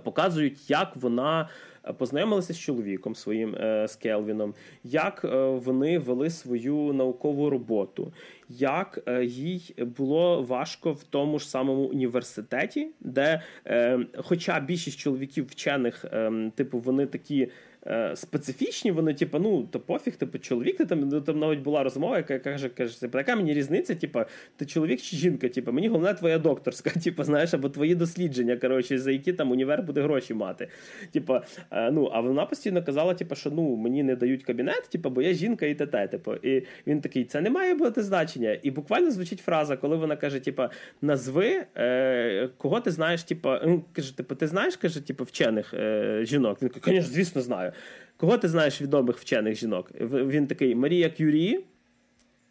[0.04, 1.50] показують, як вона
[1.88, 8.14] е, познайомилася з чоловіком своїм е, з Келвіном, як е, вони вели свою наукову роботу,
[8.50, 15.48] як е, їй було важко в тому ж самому університеті, де, е, хоча більшість чоловіків
[15.48, 17.52] вчених, е, типу, вони такі.
[17.88, 21.84] Е, Специфічні, вони, типу, ну, то пофіг, типу, чоловік, ти там, ну, там навіть була
[21.84, 24.20] розмова, яка каже, каже, типу, яка мені різниця, типу,
[24.56, 29.00] ти чоловік чи жінка, типу, мені головне твоя докторська, типу, знаєш, або твої дослідження, коротше,
[29.00, 30.68] за які там універ буде гроші мати.
[31.12, 31.40] Типу,
[31.72, 35.22] е, ну, а вона постійно казала, типу, що ну, мені не дають кабінет, типу, бо
[35.22, 36.08] я жінка і т.т.
[36.08, 36.36] Типу.
[36.36, 38.58] І він такий, це не має бути значення.
[38.64, 40.64] І буквально звучить фраза, коли вона каже, типу,
[41.02, 46.20] назви, е, кого ти знаєш, типу, він каже, типу, ти знаєш, каже, типу, вчених е,
[46.24, 46.62] жінок.
[46.62, 47.72] Він каже, звісно, знаю.
[48.18, 49.92] Кого ти знаєш відомих вчених жінок?
[50.12, 51.60] Він такий Марія Кюрі.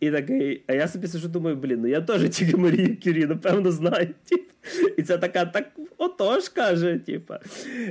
[0.00, 3.70] І такий, а я собі сижу, думаю, блін, ну я теж тільки Марію Кюрі, напевно,
[3.70, 4.08] знаю.
[4.24, 4.50] Тіп.
[4.96, 5.64] І це така, так
[5.98, 7.00] отож каже.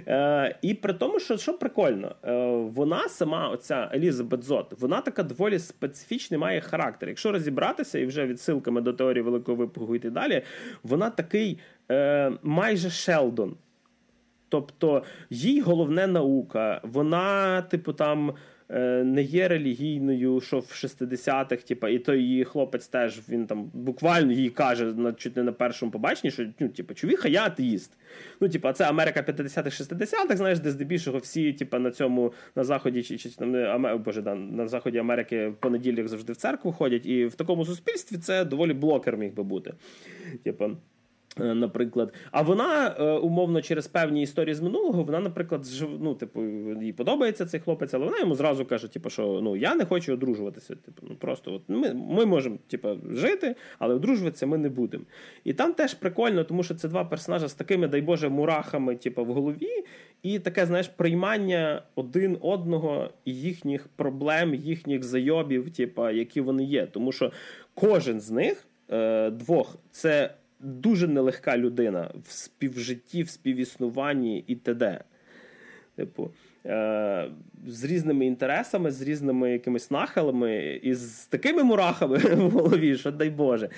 [0.08, 2.34] Е, і при тому, що що прикольно, е,
[2.74, 7.10] вона сама, оця Елізабет Зот, вона така доволі специфічний має характер.
[7.10, 10.42] Якщо розібратися і вже відсилками до теорії великого випугу йти далі,
[10.84, 11.60] вона такий
[11.92, 13.56] е, майже Шелдон.
[14.54, 18.34] Тобто їй головне наука, вона, типу, там
[18.70, 23.72] е, не є релігійною, що в 60-х, типу, і той її хлопець теж він там
[23.74, 27.97] буквально їй каже на чуть не на першому побаченні, що ну, типу, чувіха, я атеїст.
[28.39, 33.04] Ну, типу, це Америка 50-х, 60-х, знаєш, де здебільшого всі, типу, на цьому на заході
[33.04, 37.06] чи, чи там, Аме- боже, да, на заході Америки в понеділок завжди в церкву ходять,
[37.06, 39.74] і в такому суспільстві це доволі блокер міг би бути.
[40.43, 40.72] Типу.
[41.42, 45.68] Е, наприклад, а вона е, умовно через певні історії з минулого, вона, наприклад,
[46.00, 46.44] ну, типу,
[46.82, 50.14] їй подобається цей хлопець, але вона йому зразу каже, типу, що ну я не хочу
[50.14, 50.76] одружуватися.
[50.76, 55.04] Типу, ну просто от ми ми можемо типу, жити, але одружуватися ми не будемо.
[55.44, 59.26] І там теж прикольно, тому що це два персонажа з такими, дай Боже, мурахами, типу,
[59.26, 59.84] в голові,
[60.24, 66.86] і таке, знаєш, приймання один одного їхніх проблем, їхніх зайобів, типу, які вони є.
[66.86, 67.32] Тому що
[67.74, 75.03] кожен з них е, двох це дуже нелегка людина в співжитті, в співіснуванні і т.д.
[75.95, 76.32] Типу,
[76.66, 77.32] е-
[77.68, 83.30] з різними інтересами, з різними якимись нахилами, і з такими мурахами в голові, що дай
[83.30, 83.70] Боже.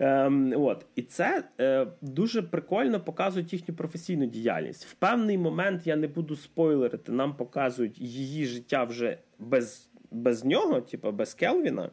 [0.00, 0.86] Е- от.
[0.96, 4.84] І це е- дуже прикольно показує їхню професійну діяльність.
[4.84, 10.80] В певний момент я не буду спойлерити, нам показують її життя вже без без нього,
[10.80, 11.90] типу без Келвіна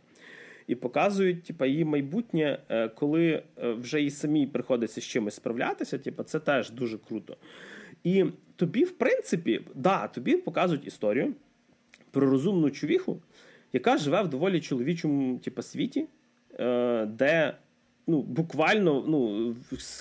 [0.69, 5.97] і показують типа, її майбутнє, е, коли е, вже і самій приходиться з чимось справлятися.
[5.97, 7.37] Типа, це теж дуже круто.
[8.03, 11.33] І тобі, в принципі, да, тобі показують історію
[12.11, 13.21] про розумну чувіху,
[13.73, 16.05] яка живе в доволі чоловічому типу, світі,
[16.59, 17.53] е, де
[18.07, 19.55] ну, буквально ну,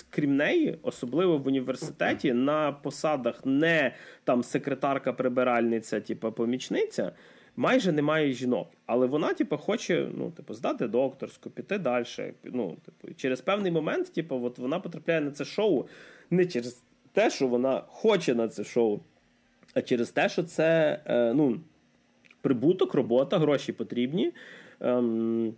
[0.09, 7.11] крім неї, особливо в університеті, на посадах не там секретарка-прибиральниця, типу, помічниця
[7.59, 8.67] майже немає жінок.
[8.85, 12.05] Але вона, типу, хоче ну, типу, здати докторську, піти далі.
[12.43, 15.85] Ну, типу, Через певний момент, типу, от вона потрапляє на це шоу
[16.29, 16.83] не через
[17.13, 18.99] те, що вона хоче на це шоу,
[19.73, 21.59] а через те, що це е, ну,
[22.41, 24.31] прибуток, робота, гроші потрібні.
[24.79, 25.53] Ем,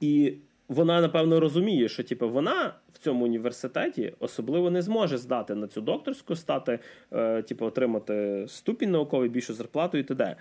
[0.00, 0.34] І
[0.68, 5.80] вона, напевно, розуміє, що типу, вона в цьому університеті особливо не зможе здати на цю
[5.80, 6.78] докторську, стати,
[7.12, 10.36] е, типу, отримати ступінь науковий, більшу зарплату і т.д.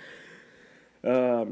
[1.06, 1.48] Е,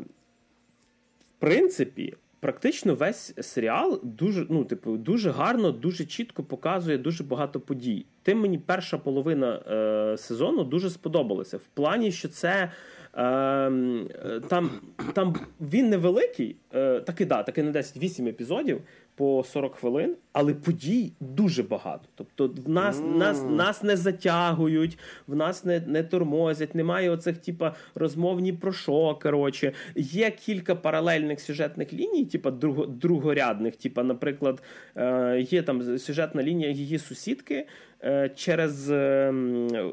[1.20, 7.60] В принципі, практично весь серіал дуже ну, типу, дуже гарно, дуже чітко показує дуже багато
[7.60, 8.06] подій.
[8.24, 11.58] Тим мені перша половина е, сезону дуже сподобалася.
[11.58, 12.72] В плані, що це.
[13.14, 14.70] Ем, е, там
[15.14, 18.82] там він невеликий, е, таки да, так і на 10-8 епізодів,
[19.18, 22.10] по 40 хвилин, але подій дуже багато.
[22.16, 23.18] Тобто, в нас mm.
[23.18, 24.98] нас, нас не затягують,
[25.28, 29.20] в нас не не тормозять, немає оцих, типа, розмовні про що.
[29.22, 33.76] Коротше, є кілька паралельних сюжетних ліній, типа друго, другорядних.
[33.76, 34.64] Типа, наприклад,
[34.96, 37.68] е, є там сюжетна лінія її сусідки.
[38.04, 39.34] Е, через е,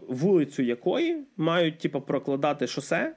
[0.08, 3.14] вулицю якої мають типу, прокладати шосе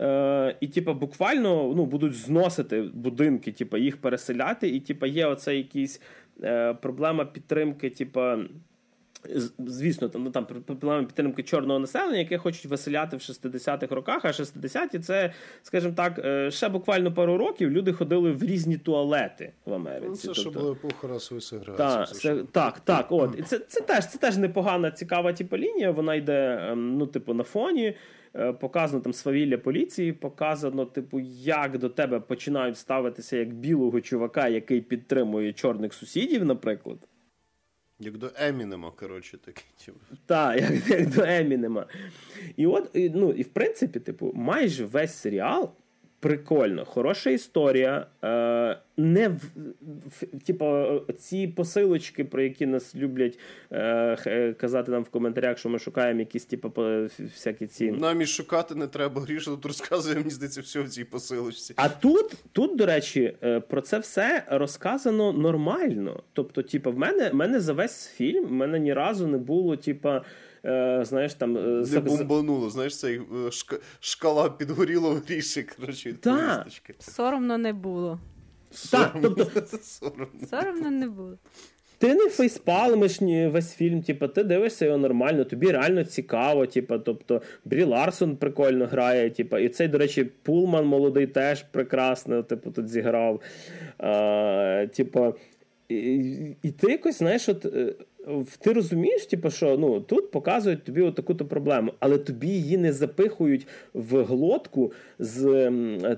[0.00, 5.56] Е, І, типа, буквально ну, будуть зносити будинки, типа, їх переселяти, і типа, є оце
[5.56, 6.00] якісь
[6.42, 8.38] е, проблема підтримки, типа.
[9.58, 14.28] Звісно, там ну, там проблема підтримки чорного населення, яке хочуть виселяти в 60-х роках, а
[14.28, 15.32] 60-ті це,
[15.62, 20.06] скажімо так, е, ще буквально пару років люди ходили в різні туалети в Америці.
[20.08, 20.40] Ну, Це тобто...
[20.40, 21.88] що було епоха расової сегрегації.
[21.88, 23.06] Так, це, так, так.
[23.12, 23.38] От.
[23.38, 25.90] І це це, теж це теж непогана, цікава типу, лінія.
[25.90, 27.94] Вона йде ем, ну, типу, на фоні.
[28.34, 34.48] Е, показано там свавілля поліції, показано, типу, як до тебе починають ставитися як білого чувака,
[34.48, 36.98] який підтримує чорних сусідів, наприклад.
[38.00, 39.64] Як до Емінема, коротше, такий.
[40.26, 41.86] Так, як, як до Емінема.
[42.56, 45.72] І от, і, ну, і в принципі, типу, майже весь серіал
[46.20, 48.06] Прикольно, хороша історія.
[48.24, 49.42] Е, не в,
[49.80, 50.86] в типу,
[51.18, 53.38] ці посилочки, про які нас люблять
[53.72, 56.72] е, казати нам в коментарях, що ми шукаємо якісь типу,
[57.18, 57.90] всякі ці.
[57.90, 59.22] Нам і шукати не треба.
[59.22, 61.74] Гріша тут розказує, мені здається, все в цій посилочці.
[61.76, 66.22] А тут, тут, до речі, е, про це все розказано нормально.
[66.32, 69.76] Тобто, типу, в мене в мене за весь фільм в мене ні разу не було,
[69.76, 70.10] типу.
[70.64, 71.56] Е, знаєш, там...
[71.56, 73.50] Е, Не бомбануло, знаєш, цей е,
[74.00, 76.20] шкала підгоріло в ріші, коротше, від
[76.98, 78.20] Соромно не було.
[78.90, 79.46] Так, тобто...
[79.82, 80.46] Соромно.
[80.50, 81.38] Соромно не було.
[81.98, 86.66] Ти не фейспалмиш весь фільм, типу, ти дивишся його нормально, тобі реально цікаво.
[86.66, 89.30] Типу, тобто Брі Ларсон прикольно грає.
[89.30, 93.40] Типу, і цей, до речі, Пулман молодий теж прекрасно типу, тут зіграв.
[93.98, 95.34] А, Типу,
[95.88, 95.96] і,
[96.62, 97.66] і ти якось знаєш, от
[98.58, 103.66] ти розумієш, типу, що ну тут показують тобі таку-то проблему, але тобі її не запихують
[103.94, 105.70] в глотку з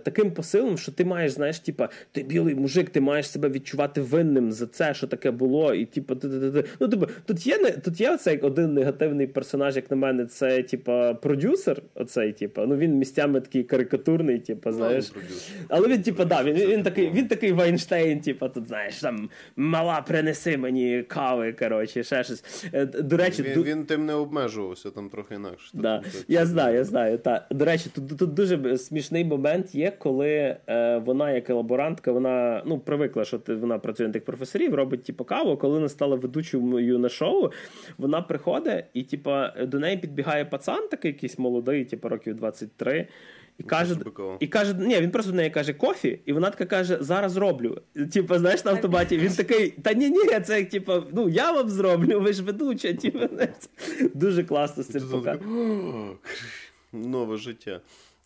[0.05, 4.53] таким посилом, що ти маєш, знаєш, типу, ти білий мужик, ти маєш себе відчувати винним
[4.53, 6.65] за це, що таке було, і типу, ти, ти, ти.
[6.81, 10.63] ну типу, тут є не тут є оцей один негативний персонаж, як на мене, це
[10.63, 10.93] типу,
[11.23, 11.83] продюсер.
[11.95, 15.13] Оцей, типу, ну він місцями такий карикатурний, типу, знаєш.
[15.69, 20.01] Але він, типу, да, він він такий, він такий Вайнштейн, типу, тут знаєш, там мала
[20.01, 22.65] принеси мені кави, коротше чи ще щось.
[22.73, 23.63] Е, до речі, Він ду...
[23.63, 25.71] він тим не обмежувався, там трохи інакше.
[25.75, 25.99] Да.
[25.99, 27.19] Там, так, Я знаю, я знаю.
[27.19, 27.47] Та.
[27.51, 32.79] До речі, тут тут дуже смішний момент є, коли е, вона, як лаборантка, вона ну,
[32.79, 35.57] привикла, що ти, вона працює на тих професорів, робить типу, каву.
[35.57, 37.51] Коли вона стала ведучою на шоу,
[37.99, 39.31] вона приходить і типу,
[39.63, 43.09] до неї підбігає пацан, такий якийсь молодий, типу, років 23.
[43.61, 43.97] І каже,
[44.41, 47.81] і каже, ні, він просто до неї каже кофі, і вона така каже: зараз роблю.
[48.13, 49.19] Типа, знаєш, на автоматі.
[49.19, 52.93] Він такий, та ні, ні, це типа, ну я вам зроблю, ви ж ведуча.
[52.93, 53.29] Тіпа,
[54.15, 55.39] дуже класно з цим показує.
[56.93, 57.81] Нове життя.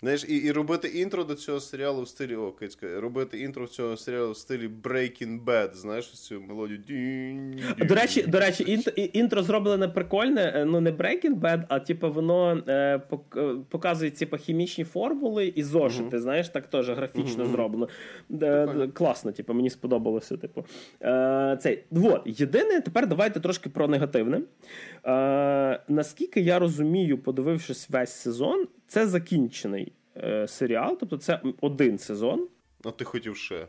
[0.05, 3.96] Знаєш, і і робити інтро до цього серіалу в стилі о, Кицька, робити інтро цього
[3.96, 7.55] серіалу в стилі Breaking Bad, знаєш, цю мелодію.
[7.78, 12.11] До речі, до речі, інтро, інтро зроблене прикольне, е, ну не Breaking Bad, а типу
[12.11, 13.00] воно е,
[13.70, 16.16] показує типу, хімічні формули і зошити.
[16.16, 16.20] Mm-hmm.
[16.20, 17.50] Знаєш, так теж графічно mm-hmm.
[17.50, 17.88] зроблено.
[18.42, 20.36] Е, класно, типу, мені сподобалося.
[20.36, 20.64] Типу.
[21.02, 21.84] Е, цей.
[21.90, 22.22] Вот.
[22.26, 24.40] Єдине, тепер давайте трошки про негативне.
[25.07, 32.49] Е, Наскільки я розумію, подивившись весь сезон, це закінчений е, серіал, тобто це один сезон.
[32.84, 33.66] А ти хотів ще.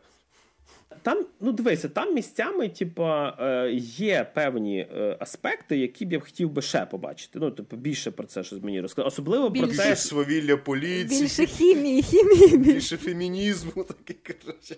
[1.02, 6.24] Там, ну дивися, там місцями, типа, е, є певні е, аспекти, які б я б
[6.24, 7.40] хотів би ще побачити.
[7.40, 9.08] Ну, типу, більше про це щось мені розказати.
[9.08, 9.96] Особливо більше про це.
[9.96, 11.22] свавілля поліції.
[11.22, 12.58] Більше хімії, хімії.
[12.58, 14.76] Більше фемінізму, таке коротше.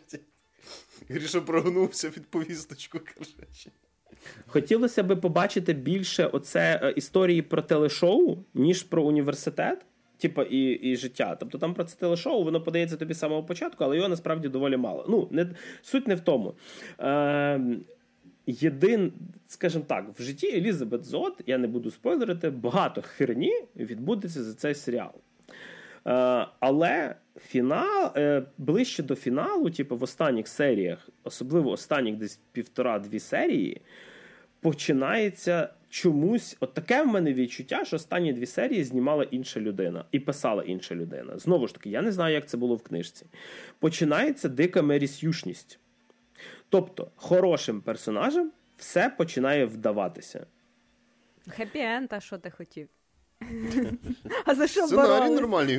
[1.09, 3.71] Гріша прогнувся від повісточку, коротше.
[4.47, 9.85] Хотілося би побачити більше оце е, історії про телешоу, ніж про університет.
[10.17, 11.37] Типа і і життя.
[11.39, 14.77] Тобто там про це телешоу, воно подається тобі з самого початку, але його насправді доволі
[14.77, 15.05] мало.
[15.09, 15.49] Ну, не,
[15.81, 16.53] Суть не в тому.
[16.99, 17.61] Е,
[18.47, 19.13] Єдин,
[19.47, 24.75] скажімо так, в житті Елізабет Зот, я не буду спойлерити, багато херні відбудеться за цей
[24.75, 25.11] серіал.
[26.07, 33.19] Е, але фінал, е, ближче до фіналу, типу в останніх серіях, особливо останніх десь півтора-дві
[33.19, 33.81] серії,
[34.59, 40.19] починається чомусь от таке в мене відчуття, що останні дві серії знімала інша людина і
[40.19, 41.37] писала інша людина.
[41.37, 43.25] Знову ж таки, я не знаю, як це було в книжці.
[43.79, 45.79] Починається дика мерісюшність.
[46.69, 50.45] Тобто, хорошим персонажем все починає вдаватися.
[51.47, 52.89] Хеппі-енд, а що ти хотів?
[54.45, 55.41] А за що боролись?
[55.41, 55.77] нормальний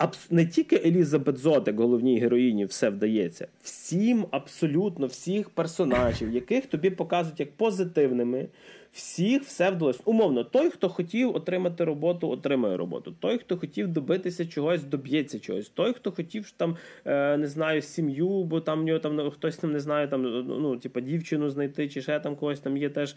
[0.00, 0.34] він хотів.
[0.34, 0.34] А за що боролись?
[0.34, 3.48] Просто не тільки Елізабет Зотик, головній героїні, все вдається.
[3.62, 8.48] Всім, абсолютно всіх персонажів, яких тобі показують як позитивними,
[8.92, 10.00] всіх все вдалося.
[10.04, 13.14] Умовно, той, хто хотів отримати роботу, отримає роботу.
[13.20, 15.68] Той, хто хотів добитися чогось, доб'ється чогось.
[15.68, 19.72] Той, хто хотів там, е, не знаю, сім'ю, бо там нього там ну, хтось там
[19.72, 23.16] не знає, там ну, типа дівчину знайти, чи ще там когось там є теж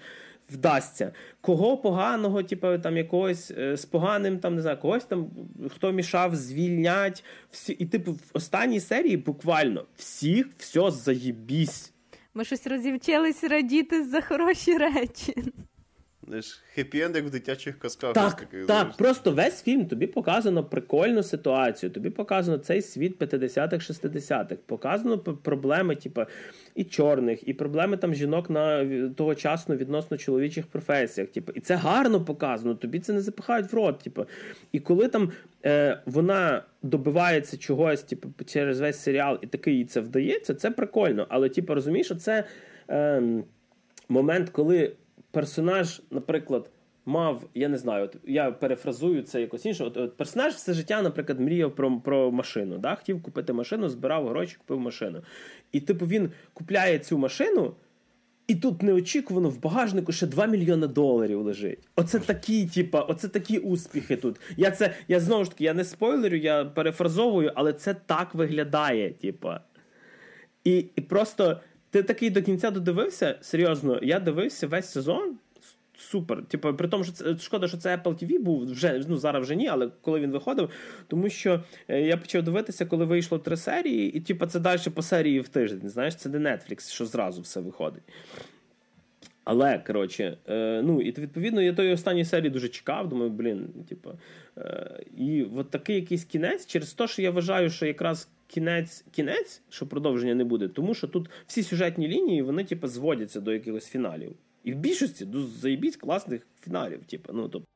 [0.49, 1.11] вдасться.
[1.41, 5.29] Кого поганого, типу, там якогось е, з поганим, там не знаю, когось там
[5.69, 7.23] хто мішав, звільнять.
[7.51, 11.93] Всі, і типу в останній серії буквально всіх все заєбісь.
[12.33, 15.35] Ми щось розівчились радіти за хороші речі.
[16.77, 18.13] Хеппі-енд, як в дитячих казках.
[18.13, 21.89] Так, такий, так, просто весь фільм тобі показано прикольну ситуацію.
[21.89, 24.55] Тобі показано цей світ 50-х, 60-х.
[24.65, 26.21] Показано проблеми, типу,
[26.75, 31.29] і чорних, і проблеми там жінок на тогочасно відносно чоловічих професіях.
[31.29, 32.75] Типу, і це гарно показано.
[32.75, 33.99] Тобі це не запихають в рот.
[33.99, 34.25] Типу.
[34.71, 35.31] І коли там
[35.65, 41.27] е, вона добивається чогось, типу, через весь серіал, і таки їй це вдається, це прикольно.
[41.29, 42.43] Але, типу, розумієш, це
[42.89, 43.23] е,
[44.09, 44.91] момент, коли
[45.31, 46.69] персонаж, наприклад,
[47.05, 49.83] мав, я не знаю, от я перефразую це якось інше.
[49.83, 52.77] От, от персонаж все життя, наприклад, мріяв про про машину.
[52.77, 52.95] Да?
[52.95, 55.21] Хотів купити машину, збирав гроші, купив машину.
[55.71, 57.75] І, типу, він купляє цю машину.
[58.47, 61.87] І тут неочікувано в багажнику ще 2 мільйони доларів лежить.
[61.95, 64.39] Оце такі, типа, оце такі успіхи тут.
[64.57, 69.11] Я це, я знову ж таки, я не спойлерю, я перефразовую, але це так виглядає,
[69.11, 69.61] типа.
[70.63, 71.59] І, І просто
[71.91, 73.35] ти такий до кінця додивився?
[73.41, 75.37] Серйозно, я дивився весь сезон.
[75.97, 76.45] Супер.
[76.45, 79.55] Типу, при тому, що це шкода, що це Apple TV був вже ну зараз вже
[79.55, 80.69] ні, але коли він виходив,
[81.07, 85.01] тому що е, я почав дивитися, коли вийшло три серії, і типу, це далі по
[85.01, 85.89] серії в тиждень.
[85.89, 88.03] Знаєш, це не Netflix, що зразу все виходить.
[89.43, 93.09] Але коротше, е, ну і відповідно я тої останньої серії дуже чекав.
[93.09, 94.09] Думаю, блін, типу,
[94.57, 99.61] е, і от такий якийсь кінець, через те, що я вважаю, що якраз кінець, кінець,
[99.69, 103.87] що продовження не буде, тому що тут всі сюжетні лінії вони, типу, зводяться до якихось
[103.87, 104.35] фіналів.
[104.63, 107.05] І в більшості до заєбіть класних фіналів.
[107.05, 107.67] Типу, ну, тобто.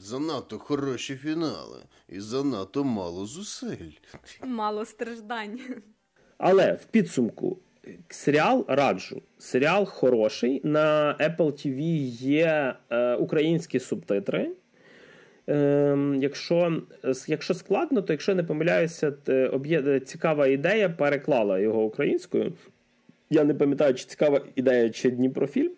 [0.00, 1.78] Занадто хороші фінали
[2.08, 3.90] і занадто мало зусиль.
[4.44, 5.60] Мало страждань.
[6.38, 7.58] Але в підсумку
[8.08, 9.22] серіал раджу.
[9.38, 10.60] Серіал хороший.
[10.64, 11.80] На Apple TV
[12.22, 14.50] є е, українські субтитри.
[15.50, 16.82] Ем, якщо
[17.26, 19.12] якщо складно, то якщо не помиляюся,
[20.04, 22.52] цікава ідея переклала його українською.
[23.30, 25.72] Я не пам'ятаю, чи цікава ідея чи Дніпрофільм.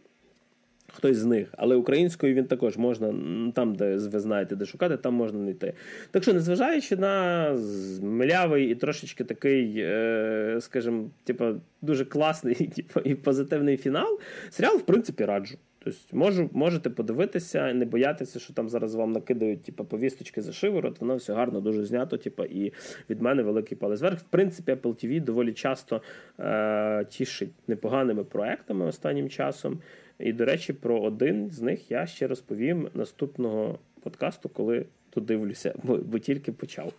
[0.94, 3.14] Хтось з них, але українською він також можна,
[3.54, 5.74] там, де ви знаєте, де шукати, там можна знайти.
[6.10, 7.56] Так що, незважаючи на
[8.02, 11.44] млявий і трошечки такий, е, скажімо, типу,
[11.82, 12.70] дуже класний
[13.04, 14.20] і позитивний фінал,
[14.50, 15.58] серіал, в принципі, раджу.
[15.84, 21.00] Тобто можу, можете подивитися, не боятися, що там зараз вам накидають типу, повісточки за шиворот,
[21.00, 22.16] воно все гарно, дуже знято.
[22.16, 22.72] Типу, і
[23.10, 24.18] від мене великий палець вверх.
[24.18, 26.02] В принципі, Apple TV доволі часто
[26.40, 29.80] е- тішить непоганими проектами останнім часом.
[30.18, 35.96] І, до речі, про один з них я ще розповім наступного подкасту, коли додивлюся, бо,
[35.96, 36.92] бо тільки почав.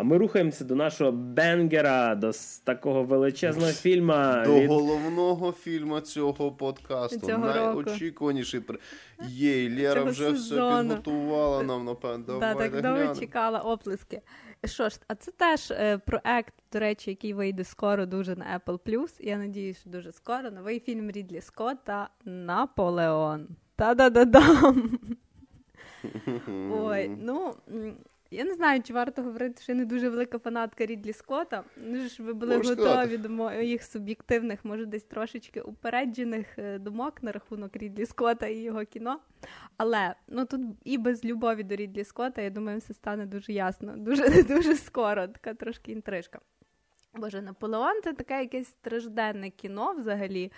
[0.00, 2.30] А ми рухаємося до нашого бенгера, до
[2.64, 4.12] такого величезного фільму.
[4.44, 4.68] До від...
[4.68, 7.26] головного фільму цього подкасту.
[7.26, 8.60] Цього Найочікуваніший.
[9.28, 10.70] Єй, Лера вже сезону.
[10.70, 12.38] все підготувала нам напевно.
[12.38, 14.20] Да, так довго чекала оплески.
[14.64, 19.08] Що ж, а це теж е, проект, до речі, який вийде скоро дуже на Apple+.
[19.20, 20.50] Я надію, що дуже скоро.
[20.50, 23.48] Новий фільм Рідлі Скотта Наполеон.
[23.76, 24.98] Та-да-да-дам!
[26.72, 27.54] Ой, ну
[28.30, 31.64] я не знаю, чи варто говорити, що я не дуже велика фанатка Рідлі Скотта.
[31.76, 33.18] Ну ж ви були Можеш готові сказати.
[33.18, 38.84] до моїх суб'єктивних, може, десь трошечки упереджених е, думок на рахунок Рідлі Скотта і його
[38.84, 39.20] кіно.
[39.76, 43.94] Але ну тут і без любові до Рідлі Скотта, я думаю, все стане дуже ясно,
[43.96, 46.40] дуже дуже скоро, така трошки інтрижка.
[47.14, 50.52] Боже, Наполеон це таке якесь стражденне кіно взагалі.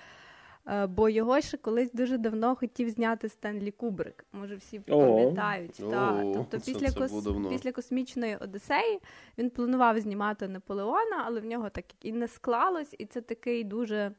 [0.66, 4.26] Е, бо його ще колись дуже давно хотів зняти Стенлі Кубрик.
[4.32, 5.80] Може, всі пам'ятають.
[5.80, 6.32] О, та.
[6.34, 7.28] Тобто це, після це кос...
[7.50, 9.00] після космічної Одесеї
[9.38, 14.12] він планував знімати Наполеона, але в нього так і не склалось, і це такий дуже.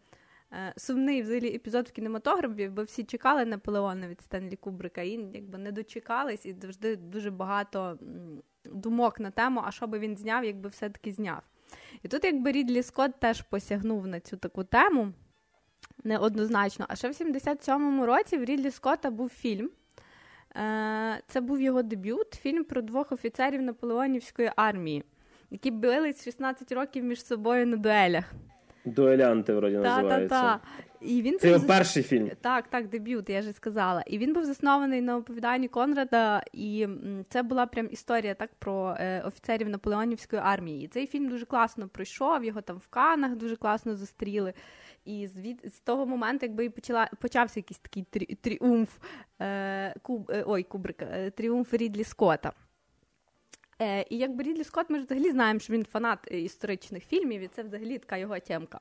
[0.52, 5.57] Е, сумний взагалі епізод в кінематографі, бо всі чекали Наполеона від Стенлі Кубрика, і якби
[5.57, 7.98] не дочекались, і завжди дуже багато
[8.65, 11.41] думок на тему, а що би він зняв, якби все-таки зняв.
[12.03, 15.14] І тут, якби Рідлі Скотт теж посягнув на цю таку тему
[16.04, 16.86] неоднозначно.
[16.90, 19.70] А ще в 77-му році в Рідлі Скотта був фільм.
[20.56, 25.04] Е, це був його дебют, фільм про двох офіцерів Наполеонівської армії,
[25.52, 28.34] які бились 16 років між собою на дуелях.
[28.86, 30.28] Дуелянти вроді та, називається.
[30.30, 30.60] Та, та.
[31.02, 31.64] І він Це зас...
[31.64, 32.32] перший фільм.
[32.42, 34.02] Так, так, дебют, я ж сказала.
[34.08, 36.88] І він був заснований на оповіданні Конрада, і
[37.30, 40.86] це була прям історія так про е, офіцерів Наполеонівської армії.
[40.86, 44.54] І цей фільм дуже класно пройшов, його там в Канах дуже класно зустріли.
[45.06, 48.90] І звід з того моменту, якби почала почався якийсь такий трі, тріумф
[49.42, 52.54] е, куб, е, ой, Кубрика, е, тріумф Рідлі Скотта.
[53.82, 57.48] Е, І якби Рідлі Скотт, ми ж взагалі знаємо, що він фанат історичних фільмів, і
[57.48, 58.80] це взагалі така його тємка.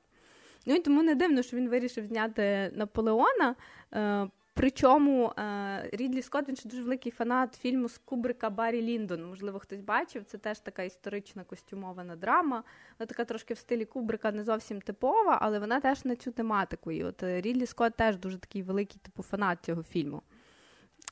[0.65, 3.55] Ну і тому не дивно, що він вирішив зняти Наполеона.
[3.93, 9.25] Е, Причому е, Рідлі Скотт, він ще дуже великий фанат фільму з Кубрика Баррі Ліндон.
[9.25, 10.23] Можливо, хтось бачив.
[10.23, 12.63] Це теж така історична костюмована драма.
[12.99, 16.91] Вона така трошки в стилі Кубрика не зовсім типова, але вона теж на цю тематику.
[16.91, 20.21] І от е, Рідлі Скотт теж дуже такий великий типу фанат цього фільму.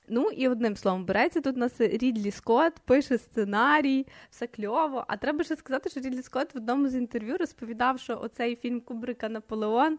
[0.08, 5.06] Ну і одним словом, береться тут у нас Рідлі Скотт, пише сценарій, все кльово.
[5.08, 8.82] А треба ще сказати, що Рідлі Скотт в одному з інтерв'ю розповідав, що оцей фільм
[8.82, 9.98] Кубрика Наполеон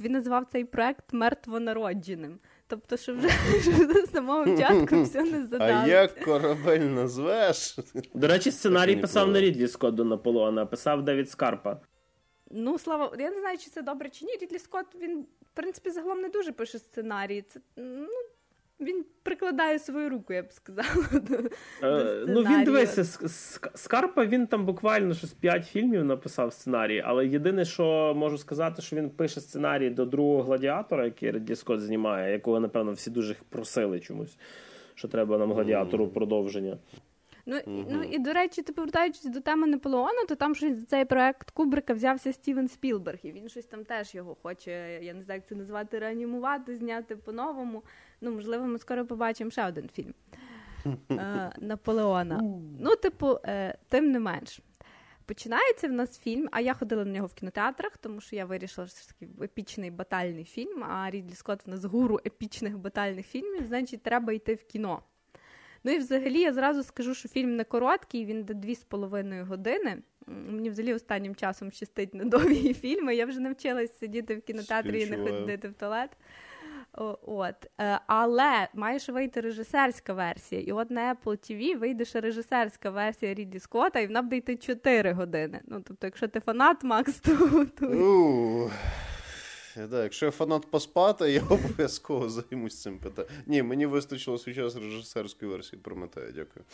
[0.00, 2.38] він називав цей проект мертвонародженим.
[2.66, 3.28] Тобто, що вже
[4.06, 5.72] з самого початку все не задали.
[5.72, 7.78] А як корабель назвеш?
[8.14, 11.80] До речі, сценарій писав не Рідлі Скотт до Наполеона, а писав Девід Скарпа.
[12.50, 14.36] Ну, слава, я не знаю, чи це добре чи ні.
[14.40, 17.42] Рідлі Скотт, він, в принципі, загалом не дуже пише сценарії.
[17.42, 18.08] Це ну,
[18.80, 21.08] він прикладає свою руку, я б сказала.
[21.12, 21.34] до,
[21.82, 23.04] е, Ну він дивися,
[23.74, 28.96] Скарпа він там буквально щось 5 фільмів написав сценарій, але єдине, що можу сказати, що
[28.96, 34.00] він пише сценарій до другого гладіатора, який Редлі Скотт знімає, якого, напевно, всі дуже просили
[34.00, 34.38] чомусь,
[34.94, 36.78] що треба нам гладіатору продовження.
[37.46, 40.86] Ну mm ну і до речі, ти повертаючись до теми Наполеона, то там щось за
[40.86, 45.22] цей проект Кубрика взявся Стівен Спілберг, і він щось там теж його хоче, я не
[45.22, 47.82] знаю, як це назвати, реанімувати, зняти по-новому.
[48.24, 50.14] Ну, можливо, ми скоро побачимо ще один фільм
[51.10, 52.40] е, Наполеона.
[52.80, 54.60] Ну, типу, е, тим не менш.
[55.26, 58.86] Починається в нас фільм, а я ходила на нього в кінотеатрах, тому що я вирішила,
[58.86, 63.66] що це такий епічний батальний фільм, а Рідлі Скотт в нас гуру епічних батальних фільмів,
[63.66, 65.02] значить, треба йти в кіно.
[65.84, 70.02] Ну і взагалі я зразу скажу, що фільм не короткий, він до 2,5 години.
[70.26, 73.16] Мені взагалі останнім часом щастить на довгі фільми.
[73.16, 76.10] Я вже навчилась сидіти в кінотеатрі і не ходити в туалет.
[77.26, 77.54] От.
[77.80, 80.60] Е, але має ще вийти режисерська версія.
[80.60, 84.56] І от на Apple TV вийде ще режисерська версія Рідлі Скотта, і вона буде йти
[84.56, 85.60] 4 години.
[85.66, 87.66] Ну, тобто, якщо ти фанат, Макс, то.
[87.80, 88.70] то...
[89.76, 93.32] Да, Якщо я фанат поспати, я обов'язково займусь цим питанням.
[93.46, 96.64] Ні, мені вистачило свій час режисерської версії Прометея, дякую.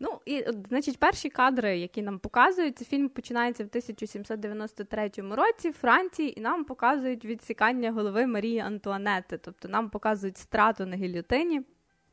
[0.00, 6.38] Ну і значить, перші кадри, які нам показують, фільм починається в 1793 році в Франції,
[6.38, 9.38] і нам показують відсікання голови Марії Антуанети.
[9.38, 11.62] Тобто нам показують страту на гільотині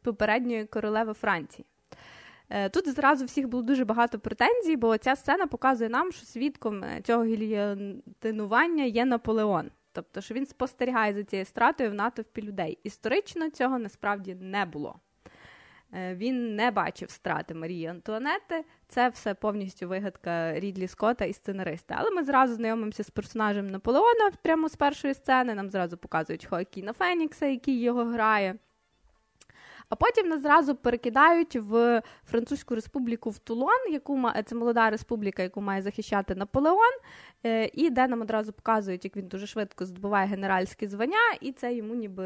[0.02, 1.66] попередньої королеви Франції.
[2.50, 6.84] Е, тут зразу всіх було дуже багато претензій, бо ця сцена показує нам, що свідком
[6.84, 9.72] е, цього гільотинування є Наполеон.
[9.92, 12.78] Тобто, що він спостерігає за цією стратою в натовпі людей.
[12.84, 15.00] Історично цього насправді не було.
[15.96, 18.66] Е, він не бачив страти Марії Антуанети.
[18.88, 21.96] Це все повністю вигадка Рідлі Скотта і сценариста.
[21.98, 25.56] Але ми зразу знайомимося з персонажем Наполеона прямо з першої сцени.
[25.56, 28.56] Нам зразу показують Хоакіна Фенікса, який його грає.
[29.90, 35.62] А потім нас зразу перекидають в Французьку республіку в Тулон, яку це молода республіка, яку
[35.62, 36.94] має захищати Наполеон,
[37.46, 41.74] е, і де нам одразу показують, як він дуже швидко здобуває генеральське звання, і це
[41.74, 42.26] йому ніби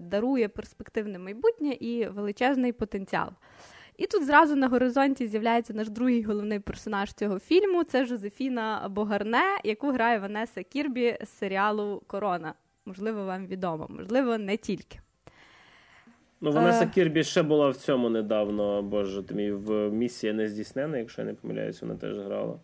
[0.00, 3.28] дарує перспективне майбутнє і величезний потенціал.
[3.96, 9.58] І тут зразу на горизонті з'являється наш другий головний персонаж цього фільму це Жозефіна Богарне,
[9.64, 12.54] яку грає Ванеса Кірбі з серіалу Корона.
[12.86, 15.00] Можливо, вам відомо, можливо, не тільки.
[16.40, 16.88] Ну, Ванеса е...
[16.88, 21.26] Кірбі ще була в цьому недавно, боже ти мій в місія не здійснена, якщо я
[21.26, 22.60] не помиляюсь, вона теж грала.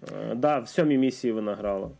[0.00, 1.90] Так, е, да, в сьомій місії вона грала.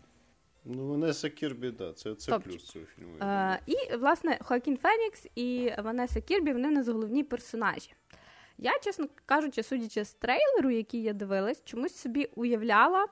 [0.65, 3.13] Ну, Ванеса Кірбі, да, це це плюс цього фільму.
[3.21, 7.91] Е, і, власне, Хоакін Фенікс і Ванеса Кірбі вони в нас головні персонажі.
[8.59, 13.07] Я, чесно кажучи, судячи з трейлеру, який я дивилась, чомусь собі уявляла,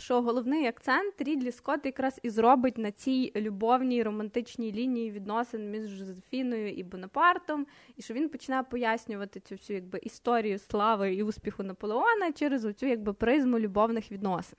[0.00, 5.88] що головний акцент Рідлі Скотт якраз і зробить на цій любовній романтичній лінії відносин між
[5.88, 7.66] Жозефіною і Бонапартом,
[7.96, 12.86] і що він почне пояснювати цю всю якби історію слави і успіху Наполеона через оцю
[12.86, 14.58] якби призму любовних відносин.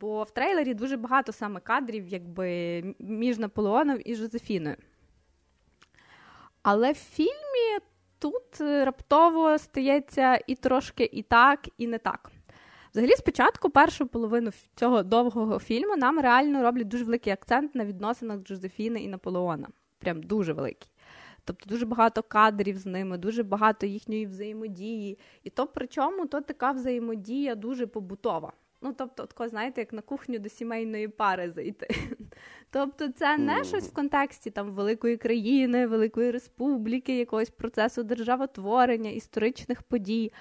[0.00, 4.76] Бо в трейлері дуже багато саме кадрів, якби між Наполеоном і Жозефіною.
[6.62, 7.78] Але в фільмі
[8.18, 12.30] тут раптово стається і трошки і так, і не так.
[12.94, 18.42] Взагалі, спочатку, першу половину цього довгого фільму нам реально роблять дуже великий акцент на відносинах
[18.42, 19.68] Джозефіни і Наполеона.
[19.98, 20.90] Прям дуже великий.
[21.44, 25.18] Тобто дуже багато кадрів з ними, дуже багато їхньої взаємодії.
[25.42, 28.52] І то причому то така взаємодія дуже побутова.
[28.82, 31.88] Ну, тобто, тако, знаєте, як на кухню до сімейної пари зайти.
[32.70, 39.82] Тобто, це не щось в контексті там великої країни, великої республіки, якогось процесу державотворення, історичних
[39.82, 40.32] подій.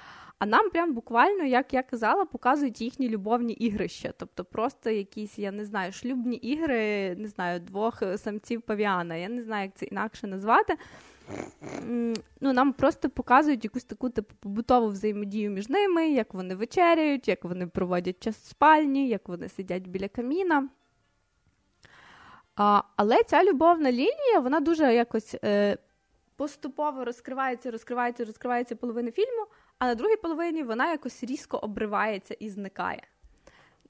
[0.43, 4.13] А нам прям буквально, як я казала, показують їхні любовні ігрища.
[4.17, 9.15] Тобто просто якісь, я не знаю, шлюбні ігри, не знаю, двох самців павіана.
[9.15, 10.77] Я не знаю, як це інакше назвати.
[12.41, 17.43] Ну, Нам просто показують якусь таку типу побутову взаємодію між ними, як вони вечеряють, як
[17.43, 20.69] вони проводять час в спальні, як вони сидять біля каміна.
[22.55, 25.77] А, Але ця любовна лінія, вона дуже якось е,
[26.35, 29.45] поступово розкривається, розкривається, розкривається половина фільму
[29.79, 33.03] а на другій половині вона якось різко обривається і зникає.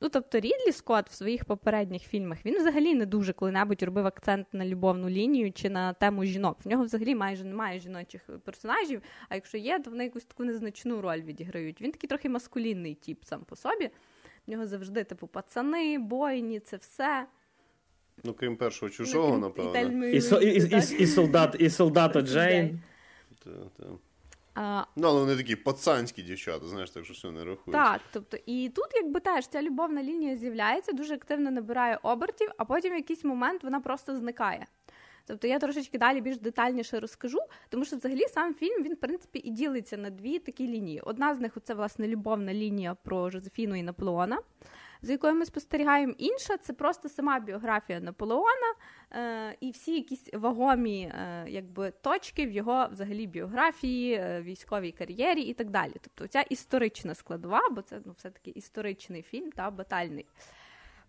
[0.04, 4.48] Ну, тобто, Рідлі Скотт в своїх попередніх фільмах він взагалі не дуже коли-небудь робив акцент
[4.54, 6.58] на любовну лінію чи на тему жінок.
[6.66, 11.02] В нього взагалі майже немає жіночих персонажів, а якщо є, то вони якусь таку незначну
[11.02, 11.82] роль відіграють.
[11.82, 13.90] Він такий трохи маскулінний тіп сам по собі.
[14.48, 17.26] В нього завжди, типу, пацани, бойні, це все.
[18.24, 20.06] Ну, крім першого чужого, напевно.
[20.06, 22.80] І, і, і, і, солдат, і солдата Джейн.
[24.56, 27.72] А, Ну, але вони такі пацанські дівчата, знаєш, так що все не рахують.
[27.80, 32.66] Так, тобто, і тут, якби теж ця любовна лінія з'являється, дуже активно набирає обертів, а
[32.66, 34.66] потім в якийсь момент вона просто зникає.
[35.26, 37.40] Тобто я трошечки далі більш детальніше розкажу,
[37.70, 41.02] тому що взагалі сам фільм він в принципі і ділиться на дві такі лінії.
[41.02, 44.40] Одна з них це власне любовна лінія про Жозефіну і Наполеона
[45.04, 46.14] за якою ми спостерігаємо.
[46.18, 48.74] Інша це просто сама біографія Наполеона
[49.12, 55.42] е, і всі якісь вагомі е, якби, точки в його взагалі біографії, е, військовій кар'єрі
[55.42, 55.94] і так далі.
[56.02, 60.26] Тобто ця історична складова, бо це ну, все-таки історичний фільм та батальний.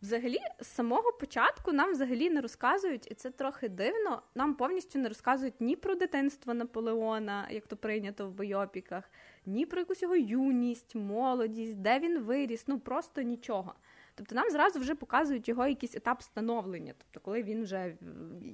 [0.03, 4.23] Взагалі, з самого початку нам взагалі не розказують, і це трохи дивно.
[4.35, 9.05] Нам повністю не розказують ні про дитинство Наполеона, як то прийнято в бойопіках,
[9.47, 13.75] ні про якусь його юність, молодість, де він виріс, ну просто нічого.
[14.15, 17.97] Тобто нам зразу вже показують його якийсь етап становлення, тобто коли він вже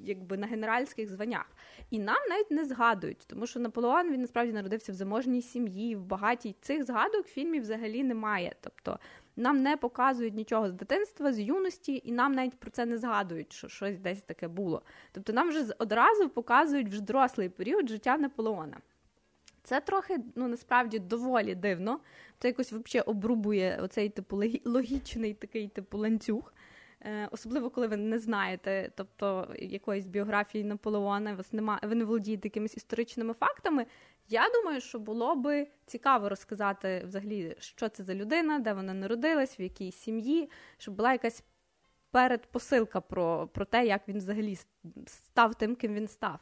[0.04, 1.46] якби на генеральських званнях.
[1.90, 6.04] І нам навіть не згадують, тому що Наполеон він насправді народився в заможній сім'ї, в
[6.04, 8.54] багатій цих згадок в фільмі взагалі немає.
[8.60, 8.98] Тобто
[9.36, 13.52] нам не показують нічого з дитинства, з юності, і нам навіть про це не згадують,
[13.52, 14.82] що щось десь таке було.
[15.12, 18.76] Тобто нам вже одразу показують вже дорослий період життя Наполеона.
[19.62, 22.00] Це трохи ну насправді доволі дивно.
[22.38, 26.52] Це якось взагалі обрубує оцей типу логічний такий типу ланцюг.
[27.02, 32.48] Е, особливо, коли ви не знаєте, тобто якоїсь біографії Наполеона, вас немає, ви не володієте
[32.48, 33.86] якимись історичними фактами.
[34.28, 39.60] Я думаю, що було би цікаво розказати взагалі, що це за людина, де вона народилась,
[39.60, 41.44] в якій сім'ї, щоб була якась
[42.10, 44.58] передпосилка про, про те, як він взагалі
[45.06, 46.38] став тим, ким він став.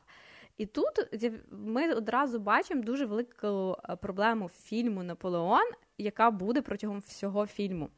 [0.58, 7.46] І тут ми одразу бачимо дуже велику е, проблему фільму Наполеон, яка буде протягом всього
[7.46, 7.90] фільму.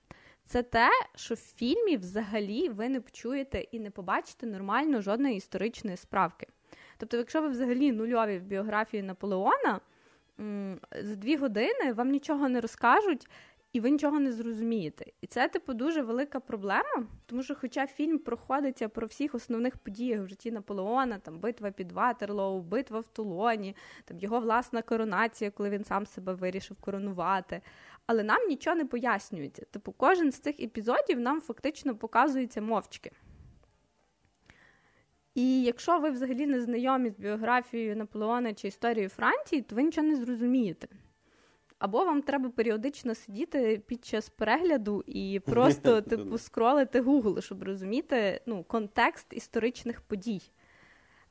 [0.44, 5.96] Це те, що в фільмі взагалі ви не почуєте і не побачите нормально жодної історичної
[5.96, 6.46] справки.
[6.98, 9.80] Тобто, якщо ви взагалі нульові в біографії Наполеона,
[11.00, 13.28] за дві години вам нічого не розкажуть,
[13.72, 15.04] і ви нічого не зрозумієте.
[15.20, 20.20] І це, типу, дуже велика проблема, тому що, хоча фільм проходиться про всіх основних подіях
[20.20, 25.70] в житті Наполеона, там битва під Ватерлоу, битва в Тулоні, там його власна коронація, коли
[25.70, 27.60] він сам себе вирішив коронувати.
[28.06, 29.64] Але нам нічого не пояснюється.
[29.70, 33.10] Типу, кожен з цих епізодів нам фактично показується мовчки.
[35.34, 40.06] І якщо ви взагалі не знайомі з біографією Наполеона чи історією Франції, то ви нічого
[40.06, 40.88] не зрозумієте.
[41.80, 48.40] Або вам треба періодично сидіти під час перегляду і просто типу скролити Google, щоб розуміти
[48.46, 50.40] ну, контекст історичних подій.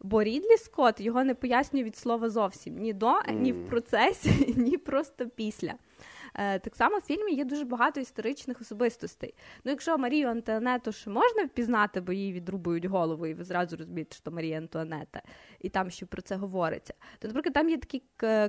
[0.01, 4.77] Бо Рідлі Скотт його не пояснює від слова зовсім ні до, ні в процесі, ні
[4.77, 5.73] просто після.
[6.35, 9.33] Е, так само в фільмі є дуже багато історичних особистостей.
[9.63, 14.15] Ну, якщо Марію Антуанету ще можна впізнати, бо їй відрубують голову, і ви зразу розумієте,
[14.15, 15.21] що Марія Антуанета,
[15.59, 16.93] і там ще про це говориться.
[17.19, 18.03] То, наприклад, там є такі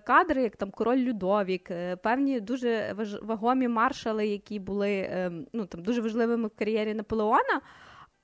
[0.06, 5.82] кадри, як там король Людовік, е, певні дуже вагомі маршали, які були ем, ну, там,
[5.82, 7.60] дуже важливими в кар'єрі Наполеона.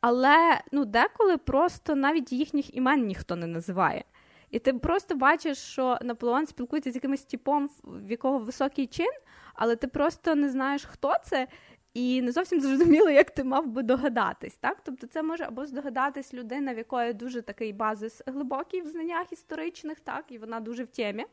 [0.01, 4.05] Але ну, деколи просто навіть їхніх імен ніхто не називає.
[4.51, 9.11] І ти просто бачиш, що Наполеон спілкується з якимось типом, в якого високий чин,
[9.57, 11.49] але ти просто не знаєш, хто це,
[11.95, 14.57] і не зовсім зрозуміло, як ти мав би догадатись.
[14.57, 14.79] Так?
[14.85, 20.01] Тобто це може або здогадатись людина, в якої дуже такий базис глибокий в знаннях історичних,
[20.01, 21.25] так, і вона дуже в темі.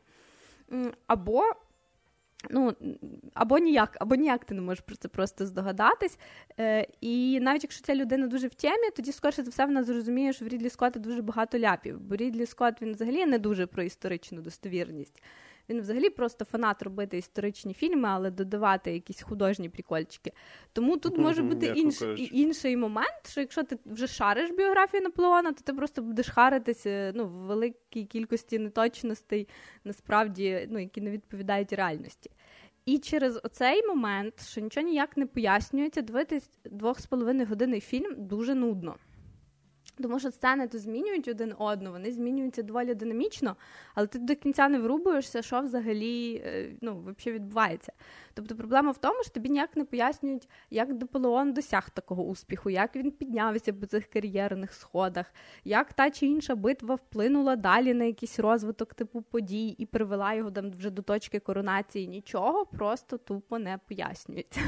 [1.06, 1.44] Або
[2.50, 2.74] Ну,
[3.34, 6.18] або ніяк, або ніяк ти не можеш про це просто здогадатись.
[6.60, 10.32] Е, І навіть якщо ця людина дуже в темі, тоді, скоріше за все, вона зрозуміє,
[10.32, 12.00] що в Рідлі Скотта дуже багато ляпів.
[12.00, 15.22] Бо Рідлі Скотт він взагалі не дуже про історичну достовірність.
[15.68, 20.32] Він взагалі просто фанат робити історичні фільми, але додавати якісь художні прикольчики.
[20.72, 25.60] Тому тут може бути інш, інший момент, що якщо ти вже шариш біографію Наполеона, то
[25.64, 29.48] ти просто будеш харитися ну, в великій кількості неточностей,
[29.84, 32.30] насправді, ну, які не відповідають реальності.
[32.86, 38.14] І через оцей момент, що нічого ніяк не пояснюється, дивитись двох з половиною години фільм
[38.16, 38.96] дуже нудно.
[40.02, 43.56] Тому що сцени то змінюють один одну, вони змінюються доволі динамічно,
[43.94, 47.92] але ти до кінця не врубуєшся, що взагалі е, ну, взагалі відбувається.
[48.34, 52.96] Тобто проблема в тому, що тобі ніяк не пояснюють, як Наполеон досяг такого успіху, як
[52.96, 55.34] він піднявся по цих кар'єрних сходах,
[55.64, 60.50] як та чи інша битва вплинула далі на якийсь розвиток типу подій і привела його
[60.50, 62.08] там вже до точки коронації.
[62.08, 64.60] Нічого просто тупо не пояснюється.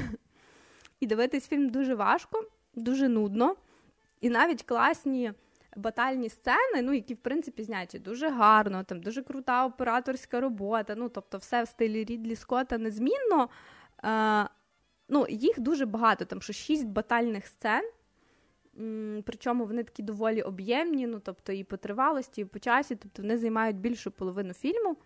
[1.01, 2.45] І дивитись фільм дуже важко,
[2.75, 3.57] дуже нудно.
[4.21, 5.33] І навіть класні
[5.77, 10.95] батальні сцени, ну, які, в принципі, зняті дуже гарно, там дуже крута операторська робота.
[10.97, 13.49] Ну, тобто, все в стилі Рідлі Скотта незмінно.
[14.05, 14.49] Е,
[15.09, 17.91] ну, Їх дуже багато, там що шість батальних сцен.
[19.25, 23.39] Причому вони такі доволі об'ємні, ну тобто і по тривалості, і по часі, тобто вони
[23.39, 24.97] займають більшу половину фільму.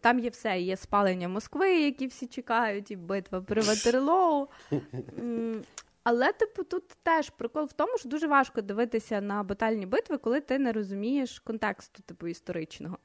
[0.00, 4.48] Там є все, є спалення Москви, які всі чекають, і битва при Ватерлоу.
[6.04, 10.40] Але, типу, тут теж прикол в тому, що дуже важко дивитися на батальні битви, коли
[10.40, 12.98] ти не розумієш контексту, типу, історичного.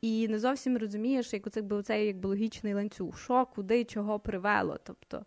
[0.00, 4.78] І не зовсім розумієш, як оце, якби, оцей якби логічний ланцюг, що, куди, чого привело.
[4.84, 5.24] Тобто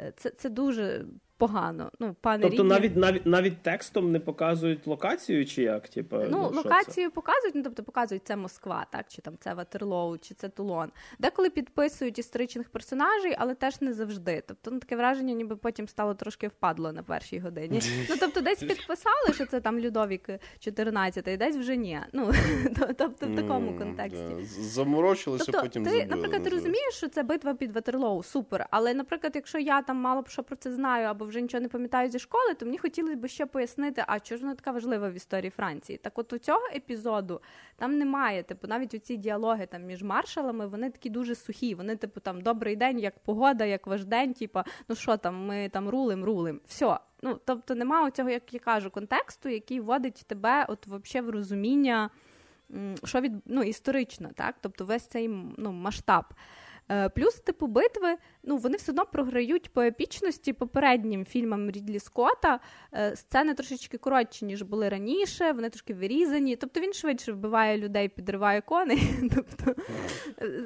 [0.00, 1.06] е, це це дуже
[1.38, 1.90] погано.
[1.98, 2.68] Ну, пане Тобто Рідні...
[2.68, 5.88] навіть навіть навіть текстом не показують локацію, чи як?
[5.88, 10.18] Типу, ну, ну локацію показують, ну тобто показують це Москва, так, чи там це Ватерлоу,
[10.18, 10.90] чи це Тулон.
[11.18, 14.42] Деколи підписують історичних персонажей, але теж не завжди.
[14.46, 17.80] Тобто ну, таке враження, ніби потім стало трошки впадло на першій годині.
[18.10, 22.00] Ну тобто, десь підписали, що це там Людовік 14, і десь вже ні.
[22.12, 22.32] Ну
[22.98, 25.44] тобто в такому контексті заморочилися.
[25.44, 28.66] Тобто, потім ти, забили, наприклад, ти розумієш, що це битва під Ватерлоу, супер.
[28.70, 31.68] Але, наприклад, якщо я там мало б що про це знаю або вже нічого не
[31.68, 35.10] пам'ятаю зі школи, то мені хотілося б ще пояснити, а чого ж вона така важлива
[35.10, 35.98] в історії Франції.
[35.98, 37.40] Так от у цього епізоду
[37.76, 41.74] там немає, типу, навіть у ці діалоги там між маршалами, вони такі дуже сухі.
[41.74, 45.68] Вони, типу, там добрий день, як погода, як ваш день, типу, ну що там, ми
[45.68, 46.60] там рулим, рулим.
[46.66, 46.98] Все.
[47.22, 52.10] Ну, тобто немає цього, як я кажу, контексту, який вводить тебе от вообще в розуміння,
[53.04, 54.54] що від ну, історично, так?
[54.60, 56.24] Тобто весь цей ну, масштаб.
[56.90, 62.60] Е, плюс, типу, битви, ну вони все одно програють по епічності попереднім фільмам Рідлі Скотта.
[62.94, 66.56] Е, сцени трошечки коротші, ніж були раніше, вони трошки вирізані.
[66.56, 69.02] Тобто він швидше вбиває людей, підриває коней.
[69.34, 69.82] Тобто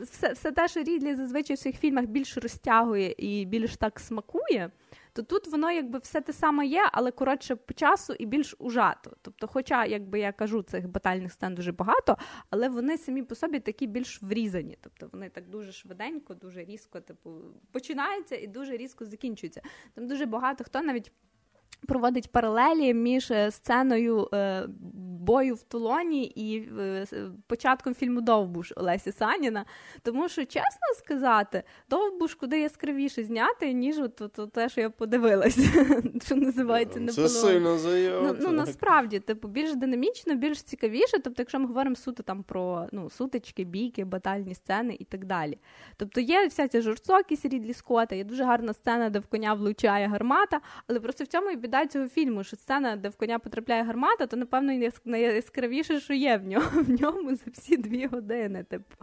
[0.02, 4.70] все все те, що Рідлі зазвичай в своїх фільмах більш розтягує і більш так смакує
[5.12, 9.16] то тут воно якби все те саме є, але коротше по часу і більш ужато.
[9.22, 12.16] Тобто, хоча, якби я кажу, цих батальних сцен дуже багато,
[12.50, 14.78] але вони самі по собі такі більш врізані.
[14.80, 17.30] Тобто вони так дуже швиденько, дуже різко, типу,
[17.72, 19.62] починаються і дуже різко закінчуються.
[19.94, 21.12] Там дуже багато хто навіть
[21.86, 24.66] проводить паралелі між е, сценою е,
[25.20, 27.06] бою в Тулоні і е,
[27.46, 29.64] початком фільму Довбуш Олесі Саніна.
[30.02, 34.90] Тому що, чесно сказати, Довбуш куди яскравіше зняти, ніж от, от, от те, що я
[34.90, 35.86] подивилася,
[36.24, 38.26] що називається Це сильно заява.
[38.26, 41.18] Ну, ну насправді, типу, більш динамічно, більш цікавіше.
[41.18, 45.58] Тобто, якщо ми говоримо суто там про ну, сутички, бійки, батальні сцени і так далі.
[45.96, 50.06] Тобто є вся ця жорстокість Рідлі Скотта, є дуже гарна сцена, де в коня влучає
[50.06, 53.82] гармата, але просто в цьому і біда цього фільму, що сцена, де в коня потрапляє
[53.82, 58.64] гармата, то напевно найяскравіше, що є в ньому в ньому за всі дві години.
[58.64, 58.94] Типу.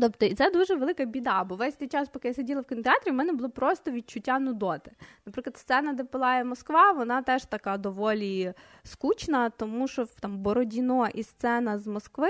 [0.00, 3.10] Тобто, і це дуже велика біда, бо весь цей час, поки я сиділа в кінотеатрі,
[3.10, 4.92] в мене було просто відчуття нудоти.
[5.26, 11.22] Наприклад, сцена, де пилає Москва, вона теж така доволі скучна, тому що там Бородіно і
[11.22, 12.28] сцена з Москви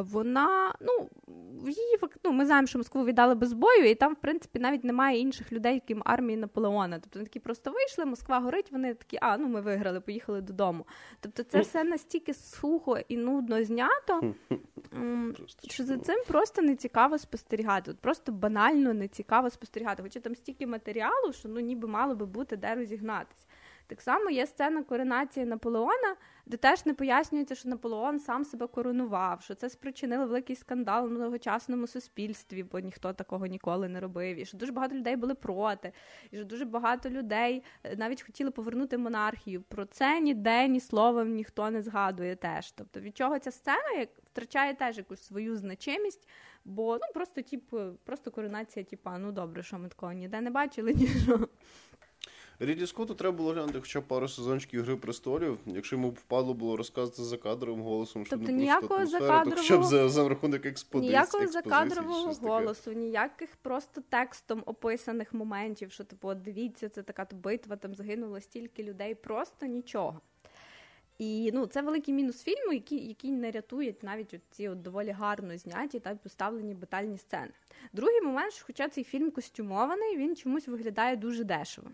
[0.00, 1.08] вона, ну,
[1.66, 5.18] її ну, ми знаємо, що Москву віддали без бою, і там, в принципі, навіть немає
[5.18, 6.98] інших людей, крім армії Наполеона.
[6.98, 10.86] Тобто вони такі просто вийшли, Москва горить, вони такі, а ну ми виграли, поїхали додому.
[11.20, 14.34] Тобто, це все настільки сухо і нудно знято,
[15.70, 17.90] що за цим просто не цікаво спостерігати.
[17.90, 20.02] От Просто банально не цікаво спостерігати.
[20.02, 23.43] Хоча там стільки матеріалу, що ну ніби мало би бути де розігнатись.
[23.86, 26.16] Так само є сцена коронації Наполеона,
[26.46, 31.18] де теж не пояснюється, що Наполеон сам себе коронував, що це спричинило великий скандал в
[31.18, 34.36] тогочасному суспільстві, бо ніхто такого ніколи не робив.
[34.36, 35.92] І що дуже багато людей були проти,
[36.30, 39.62] і що дуже багато людей е, навіть хотіли повернути монархію.
[39.62, 42.72] Про це ніде ні словом ніхто не згадує теж.
[42.72, 46.28] Тобто від чого ця сцена як втрачає теж якусь свою значимість,
[46.64, 50.94] бо ну просто типу, просто коронація, типа, ну добре, що ми такого ніде не бачили,
[50.94, 51.48] нічого.
[52.58, 55.58] Ріді Скотту треба було глянути хоча б пару сезончиків Гри престолів.
[55.66, 59.50] Якщо йому впадло було розказати за кадровим голосом, що тобто, не ніякого просто закадрового...
[59.50, 61.10] то хоча б за, за рахунок експозиції.
[61.10, 67.94] Ніякого закадрового голосу, ніяких просто текстом описаних моментів, що типу, дивіться, це така битва, там
[67.94, 70.20] загинуло стільки людей, просто нічого.
[71.18, 75.58] І ну, це великий мінус фільму, який який не рятують навіть ці от доволі гарно
[75.58, 77.50] зняті та поставлені батальні сцени.
[77.92, 81.88] Другий момент, що хоча цей фільм костюмований, він чомусь виглядає дуже дешево.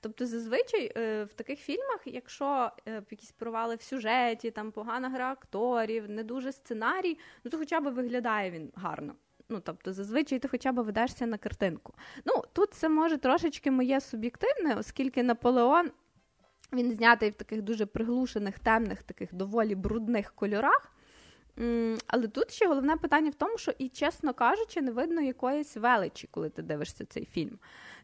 [0.00, 5.32] Тобто, зазвичай е, в таких фільмах, якщо е, якісь провали в сюжеті, там погана гра
[5.32, 9.14] акторів, не дуже сценарій, ну то хоча б виглядає він гарно.
[9.48, 11.94] Ну, тобто, зазвичай ти хоча б ведешся на картинку.
[12.24, 15.90] Ну, тут це може трошечки моє суб'єктивне, оскільки Наполеон
[16.72, 20.92] він знятий в таких дуже приглушених, темних, таких доволі брудних кольорах.
[22.06, 26.28] Але тут ще головне питання в тому, що і, чесно кажучи, не видно якоїсь величі,
[26.30, 27.58] коли ти дивишся цей фільм.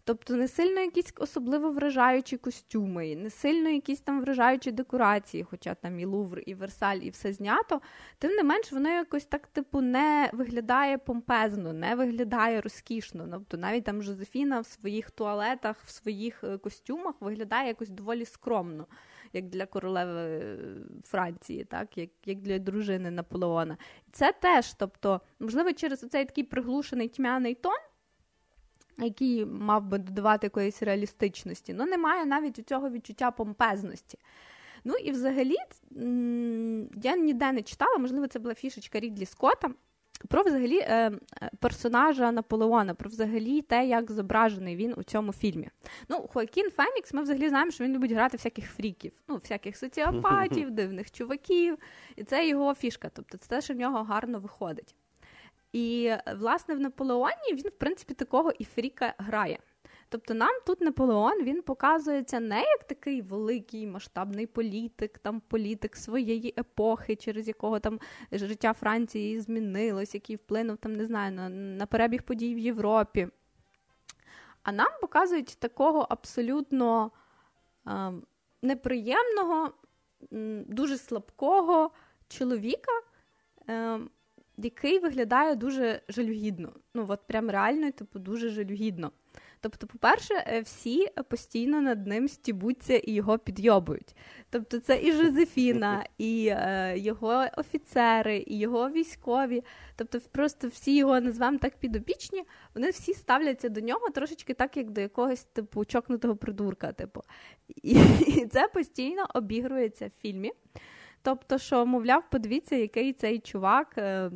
[0.06, 6.00] Тобто не сильно якісь особливо вражаючі костюми, не сильно якісь там вражаючі декорації, хоча там
[6.00, 7.80] і Лувр, і Версаль, і все знято.
[8.18, 13.28] Тим не менш, воно якось так, типу, не виглядає помпезно, не виглядає розкішно.
[13.30, 18.86] Тобто навіть там Жозефіна в своїх туалетах, в своїх е, костюмах виглядає якось доволі скромно.
[19.32, 20.58] Як для королеви е,
[21.04, 23.76] Франції, так як як для дружини Наполеона.
[24.12, 27.78] Це теж, тобто, можливо, через цей такий приглушений тьмяний тон
[28.98, 34.18] який мав би додавати якоїсь реалістичності, ну немає навіть у цього відчуття помпезності.
[34.84, 35.56] Ну і взагалі
[37.02, 39.70] я ніде не читала, можливо, це була фішечка Рідлі Скотта,
[40.28, 41.12] про взагалі е,
[41.60, 45.68] персонажа Наполеона, про взагалі те, як зображений він у цьому фільмі.
[46.08, 50.70] Ну, Хоакін Фенікс, ми взагалі знаємо, що він любить грати всяких фріків, ну, всяких соціопатів,
[50.70, 51.78] дивних чуваків.
[52.16, 53.10] І це його фішка.
[53.14, 54.94] Тобто це те, що в нього гарно виходить.
[55.76, 59.58] І, власне, в Наполеоні він, в принципі, такого і Фріка грає.
[60.08, 66.54] Тобто нам тут Наполеон він показується не як такий великий масштабний політик, там політик своєї
[66.58, 68.00] епохи, через якого там
[68.32, 73.28] життя Франції змінилось, який вплинув там, не знаю, на, на перебіг подій в Європі.
[74.62, 77.10] А нам показують такого абсолютно
[77.86, 78.12] е,
[78.62, 79.72] неприємного,
[80.66, 81.90] дуже слабкого
[82.28, 82.92] чоловіка.
[83.68, 84.00] Е,
[84.56, 86.72] який виглядає дуже жалюгідно.
[86.94, 89.12] Ну, от прям реально, типу, дуже жалюгідно.
[89.60, 94.16] Тобто, по-перше, е, всі постійно над ним стібуться і його підйобують.
[94.50, 99.64] Тобто, це і Жозефіна, і е, його офіцери, і його військові.
[99.96, 104.90] Тобто, просто всі його назвемо так підопічні, вони всі ставляться до нього трошечки так, як
[104.90, 106.92] до якогось типу чокнутого придурка.
[106.92, 107.22] Типу.
[107.68, 107.90] І,
[108.26, 110.52] і це постійно обігрується в фільмі.
[111.26, 113.94] Тобто, що, мовляв, подивіться, який цей чувак.
[113.98, 114.30] Е,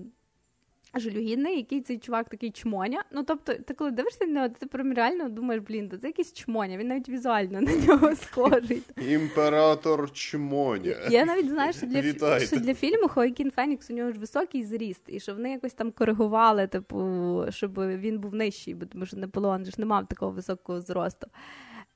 [0.94, 3.04] жалюгідний, який цей чувак такий чмоня.
[3.12, 6.76] Ну, тобто, ти коли дивишся на нього, ти прям реально думаєш, блін, це якийсь чмоня,
[6.76, 8.82] він навіть візуально на нього схожий.
[9.08, 10.96] Імператор чмоня.
[11.10, 15.02] Я навіть знаю, що для що для фільму Хоакін Фенікс у нього ж високий зріст,
[15.06, 19.64] і що вони якось там коригували, типу, щоб він був нижчий, бо тому що Наполеон
[19.64, 21.26] ж не мав такого високого зросту.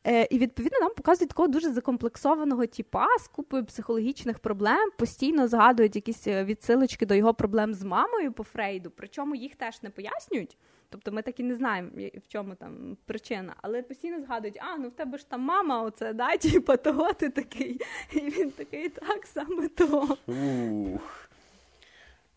[0.06, 5.96] Е, І відповідно нам показують такого дуже закомплексованого тіпа з купою психологічних проблем, постійно згадують
[5.96, 10.56] якісь е, відсилочки до його проблем з мамою по Фрейду, причому їх теж не пояснюють.
[10.90, 14.88] Тобто ми так і не знаємо, в чому там причина, але постійно згадують, а ну
[14.88, 17.80] в тебе ж там мама, оце да, типа того ти такий.
[18.12, 20.16] І він такий, так саме то.
[20.26, 21.23] Ух.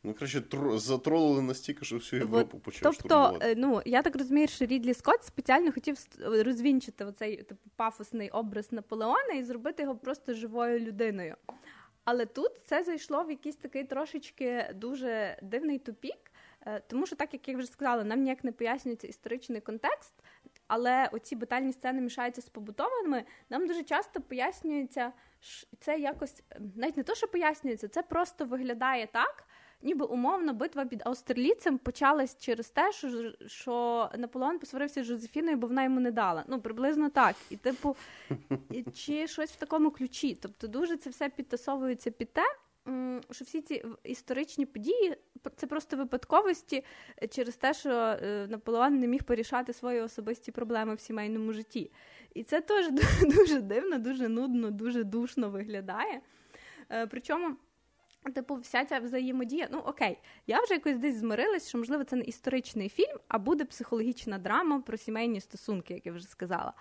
[0.07, 0.77] Ну, краще, тр...
[0.77, 3.55] затролили настільки, що всю Європу почав Тобто, штурмувати.
[3.57, 9.34] ну, я так розумію, що Рідлі Скотт спеціально хотів розвінчити оцей типу, пафосний образ Наполеона
[9.34, 11.35] і зробити його просто живою людиною.
[12.03, 16.31] Але тут це зайшло в якийсь такий трошечки дуже дивний тупік,
[16.65, 20.13] е, тому що, так як я вже сказала, нам ніяк не пояснюється історичний контекст,
[20.67, 25.11] але оці батальні сцени мішаються з побутовими, нам дуже часто пояснюється,
[25.79, 26.43] це якось
[26.75, 29.47] навіть не то, що пояснюється, це просто виглядає так
[29.82, 35.68] ніби умовно битва під австралійцем почалась через те, що що Наполеон посварився з Жозефіною, бо
[35.68, 36.44] вона йому не дала.
[36.48, 37.36] Ну, приблизно так.
[37.49, 37.95] І, типу,
[38.94, 40.38] чи щось в такому ключі.
[40.41, 42.44] Тобто, дуже це все підтасовується під те.
[43.32, 45.18] Що всі ці історичні події
[45.56, 46.84] це просто випадковості
[47.30, 51.91] через те, що е, Наполеон не міг порішати свої особисті проблеми в сімейному житті.
[52.34, 52.91] І це теж
[53.22, 56.22] дуже дивно, дуже нудно, дуже душно виглядає.
[56.90, 57.56] Е, причому
[58.35, 60.18] Типу, вся ця взаємодія, ну окей,
[60.48, 64.81] я вже якось десь змирилась, що можливо це не історичний фільм, а буде психологічна драма
[64.81, 66.73] про сімейні стосунки, як я вже сказала.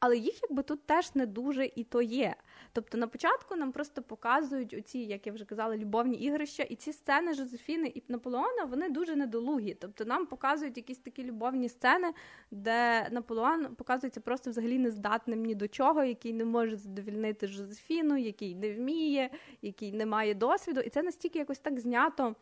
[0.00, 2.34] Але їх якби тут теж не дуже і то є.
[2.72, 6.92] Тобто на початку нам просто показують оці, як я вже казала, любовні ігрища, і ці
[6.92, 9.74] сцени Жозефіни і Наполеона вони дуже недолугі.
[9.80, 12.12] Тобто нам показують якісь такі любовні сцени,
[12.50, 18.54] де Наполеон показується просто взагалі нездатним ні до чого, який не може задовільнити Жозефіну, який
[18.54, 19.30] не вміє,
[19.62, 20.80] який не має досвіду.
[20.80, 22.34] І це настільки якось так знято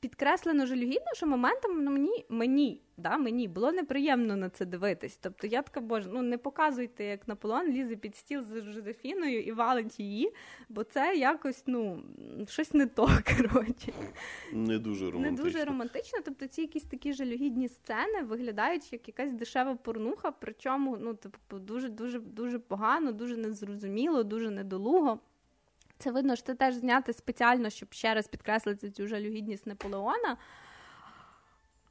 [0.00, 5.16] підкреслено жалюгідно, що моментом ну, мені мені, да, мені було неприємно на це дивитись.
[5.16, 9.52] Тобто я така, боже, ну не показуйте, як Наполеон лізе під стіл з Жозефіною і
[9.52, 10.32] валить її,
[10.68, 12.02] бо це якось ну,
[12.48, 13.06] щось не то.
[13.36, 13.92] коротше.
[14.52, 15.44] Не дуже романтично.
[15.44, 16.18] Не дуже романтично.
[16.24, 21.88] Тобто ці якісь такі жалюгідні сцени виглядають як якась дешева порнуха, причому ну, типу, дуже
[21.88, 25.18] дуже дуже погано, дуже незрозуміло, дуже недолуго.
[26.00, 30.36] Це видно, що це теж зняти спеціально, щоб ще раз підкреслити цю жалюгідність Наполеона.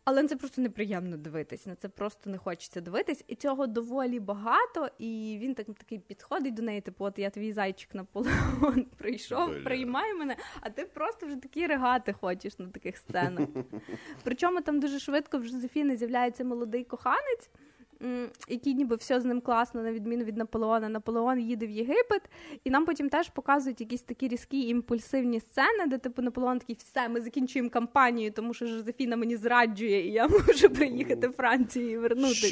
[0.03, 3.23] Але це просто неприємно дивитись, на це просто не хочеться дивитись.
[3.27, 4.89] І цього доволі багато.
[4.99, 10.13] І він так такий підходить до неї, типу, от я твій зайчик Наполеон прийшов, приймай
[10.13, 13.49] мене, а ти просто вже такі регати хочеш на таких сценах.
[14.23, 17.49] Причому там дуже швидко в Жозефіни з'являється молодий коханець
[18.47, 20.89] який ніби все з ним класно, на відміну від Наполеона.
[20.89, 22.21] Наполеон їде в Єгипет,
[22.63, 27.09] і нам потім теж показують якісь такі різкі імпульсивні сцени, де типу Наполеон такий, все,
[27.09, 31.97] ми закінчуємо кампанію, тому що Жозефіна мені зраджує, і я можу приїхати в Францію і
[31.97, 32.47] вернутися.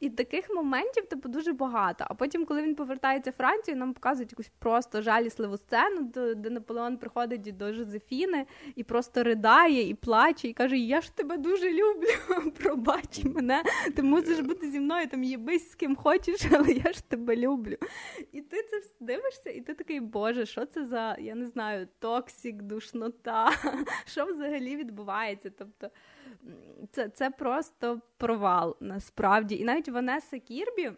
[0.00, 2.04] І таких моментів типу дуже багато.
[2.08, 6.96] А потім, коли він повертається в Францію, нам показують якусь просто жалісливу сцену, де Наполеон
[6.96, 8.46] приходить до Жозефіни
[8.76, 13.62] і просто ридає і плаче, і каже: Я ж тебе дуже люблю, пробач мене,
[13.96, 17.36] ти мусиш можеш бути зі мною, там їбись з ким хочеш, але я ж тебе
[17.36, 17.76] люблю.
[18.32, 22.62] І ти це дивишся, і ти такий, Боже, що це за, я не знаю, токсік,
[22.62, 23.50] душнота,
[24.06, 25.50] що взагалі відбувається?
[25.58, 25.90] Тобто
[26.92, 29.56] це це просто провал насправді.
[29.56, 30.92] І навіть Ванеса Кірбі.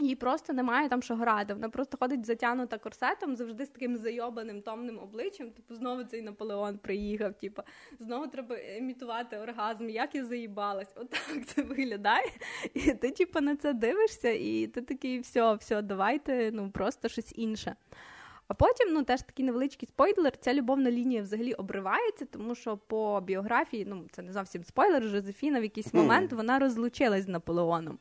[0.00, 1.54] Їй просто немає там що грати.
[1.54, 5.50] Вона просто ходить затягнута корсетом, завжди з таким зайобаним томним обличчям.
[5.50, 7.34] Типу, знову цей Наполеон приїхав.
[7.34, 7.62] Типу,
[8.00, 9.88] знову треба імітувати оргазм.
[9.88, 10.92] Як я заїбалась?
[10.96, 12.26] Отак це виглядає.
[12.74, 17.32] І ти, типу, на це дивишся, і ти такий, все, все, давайте, ну просто щось
[17.36, 17.76] інше.
[18.50, 23.20] А потім, ну теж такий невеличкий спойлер, ця любовна лінія взагалі обривається, тому що по
[23.20, 27.98] біографії, ну це не зовсім спойлер, Жозефіна в якийсь момент вона розлучилась з Наполеоном.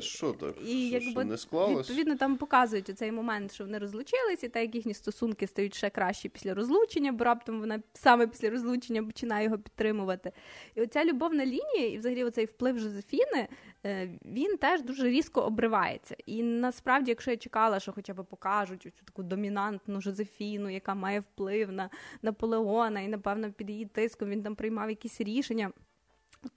[0.00, 0.54] Що так?
[0.62, 1.90] І що, якби що не склалось?
[1.90, 5.90] відповідно там показують цей момент, що вони розлучились, і так як їхні стосунки стають ще
[5.90, 10.32] кращі після розлучення, бо раптом вона саме після розлучення починає його підтримувати.
[10.74, 13.48] І оця любовна лінія, і взагалі оцей вплив Жозефіни,
[13.86, 16.16] е, він теж дуже різко обривається.
[16.26, 21.20] І насправді, якщо я чекала, що хоча б покажуть цю таку домінантну Жозефіну, яка має
[21.20, 21.90] вплив на
[22.22, 25.72] Наполеона, і напевно під її тиском він там приймав якісь рішення,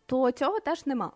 [0.05, 1.11] то цього теж нема.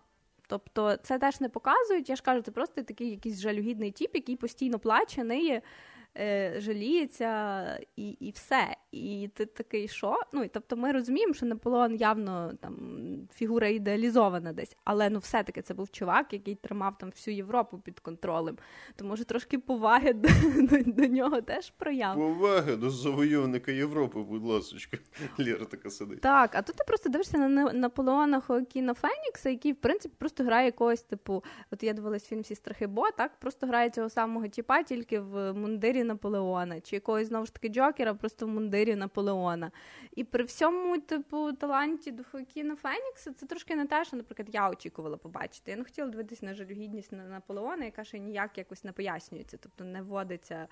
[0.52, 2.10] Тобто це теж не показують.
[2.10, 5.62] Я ж кажу, це просто такий якийсь жалюгідний тіп, який постійно плаче, ниє,
[6.18, 8.76] е, жаліється і і все.
[8.92, 10.20] І ти такий, що?
[10.34, 12.78] Ну, Тобто ми розуміємо, що Наполеон явно там
[13.34, 18.00] фігура ідеалізована десь, але ну все-таки це був чувак, який тримав там всю Європу під
[18.00, 18.58] контролем.
[18.96, 22.16] То може трошки поваги до, до, до нього теж прояв.
[22.16, 24.98] Поваги до завойовника Європи, будь ласка,
[25.40, 26.22] Ліра така сидить.
[26.22, 30.66] Так, а тут ти просто дивишся на Наполеона Хоакіна Фенікса, який, в принципі, просто грає
[30.66, 31.44] якогось типу.
[31.72, 35.54] От я дивилась фільм Всі страхи Бо, так просто грає цього самого тіпа, тільки в
[35.54, 39.72] мундирі Наполеона, чи якогось знову ж таки Джокера, просто в мундирі Наполеона.
[40.16, 44.70] І при всьому, типу, таланті до Хоакіна Фенікса це трошки не те, що, наприклад, я
[44.70, 45.72] очікувала побачити.
[45.72, 49.84] Я не хотіла дивитися на жалюгідність на Наполеона, яка ще ніяк якось не пояснюється, тобто
[49.84, 50.68] не вводиться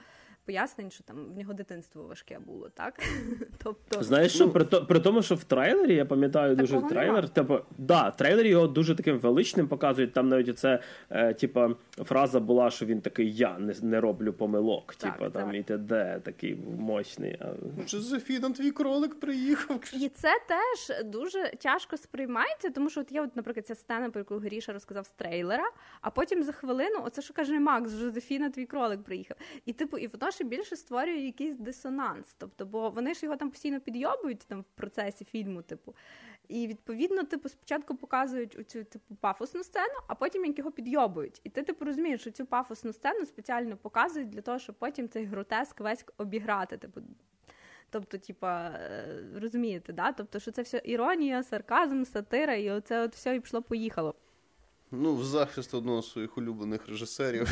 [0.46, 3.04] пояснень, що там в нього дитинство важке було, так?
[3.64, 7.30] тобто, Знаєш, що ну, при то, при тому, що в трейлері, я пам'ятаю дуже трейлер,
[7.30, 10.14] типу, да, трейлер його дуже таким величним показують.
[10.14, 10.80] Там навіть оце,
[11.10, 14.96] е, типа, фраза була, що він такий я не не роблю помилок.
[14.96, 16.22] Так, типа там і т.д.
[16.24, 17.38] такий мощний.
[17.40, 17.54] А...
[17.88, 19.92] Жозефіна, твій кролик приїхав.
[19.94, 24.20] І це теж дуже тяжко сприймається, тому що от є, от, наприклад, ця сцена, про
[24.20, 25.72] яку Гріша розказав з трейлера,
[26.02, 29.38] а потім за хвилину, оце що каже Макс, Жозефіна, твій кролик приїхав.
[29.66, 32.36] І типу, і воно ще більше створює якийсь дисонанс.
[32.38, 35.96] Тобто, бо вони ж його там постійно підйобують там в процесі фільму, типу.
[36.48, 41.42] І відповідно, типу, спочатку показують оцю типу пафосну сцену, а потім як його підйобують.
[41.44, 45.26] І ти типу розумієш, що цю пафосну сцену спеціально показують для того, щоб потім цей
[45.26, 46.78] гротеск весь обіграти.
[46.78, 47.02] Типу.
[47.90, 50.12] Тобто, типа, е, розумієте, да?
[50.12, 54.14] Тобто, що це все іронія, сарказм, сатира, і оце от все і пішло-поїхало.
[54.92, 57.48] Ну, в захист одного з своїх улюблених режисерів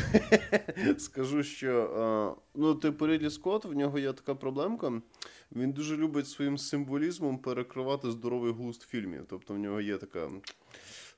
[0.98, 5.02] скажу, що ну, типу Рідлі Скотт, в нього є така проблемка.
[5.52, 9.24] Він дуже любить своїм символізмом перекривати здоровий глузд фільмів.
[9.28, 10.30] Тобто в нього є така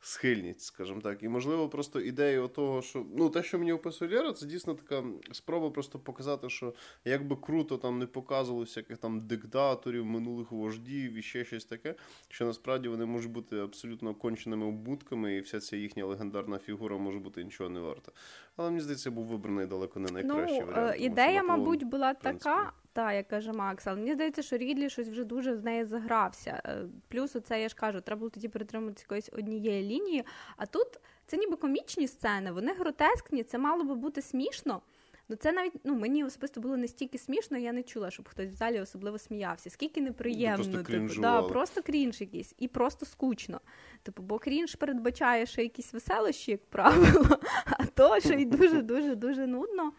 [0.00, 1.22] схильність, скажімо так.
[1.22, 5.04] І, можливо, просто ідея того, що ну те, що мені описує Лера, це дійсно така
[5.32, 6.74] спроба просто показати, що
[7.04, 11.94] як би круто там не показували всяких там диктаторів, минулих вождів і ще щось таке,
[12.28, 17.18] що насправді вони можуть бути абсолютно конченими обутками, і вся ця їхня легендарна фігура може
[17.18, 18.12] бути нічого не варта.
[18.56, 20.96] Але мені здається, був вибраний далеко не найкращий ну, варіант.
[21.00, 22.72] Ідея, мабуть, була така.
[22.92, 26.62] Та, як каже Макс, але мені здається, що Рідлі щось вже дуже з неї загрався.
[26.64, 30.24] Е, плюс, оце я ж кажу, треба було тоді притримуватися якоїсь однієї лінії.
[30.56, 34.82] А тут це ніби комічні сцени, вони гротескні, це мало би бути смішно.
[35.30, 38.54] Ну це навіть ну мені особисто було настільки смішно, я не чула, щоб хтось в
[38.54, 39.70] залі особливо сміявся.
[39.70, 43.60] Скільки неприємно, ну, просто типу, да, просто крінж якийсь, і просто скучно.
[44.02, 49.14] Типу, бо крінж передбачає ще якісь веселощі, як правило, а то ще й дуже дуже
[49.14, 49.92] дуже нудно.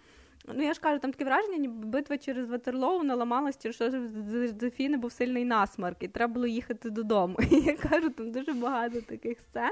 [0.47, 4.47] Ну, я ж кажу, там таке враження, ніби битва через Ватерлоу наламалась, через що в
[4.59, 7.37] Зефіни був сильний насмарк, і треба було їхати додому.
[7.51, 9.71] І я кажу, там дуже багато таких сцен.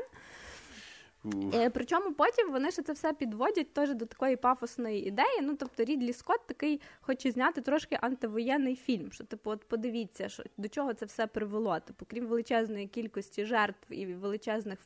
[1.26, 1.70] Uh.
[1.74, 5.41] Причому потім вони ще це все підводять теж до такої пафосної ідеї.
[5.41, 9.12] Ну, тобто Рідлі Скотт такий хоче зняти трошки антивоєнний фільм.
[9.12, 11.80] Що, типу, от подивіться, що до чого це все привело.
[11.80, 14.80] Типу, крім величезної кількості жертв і величезних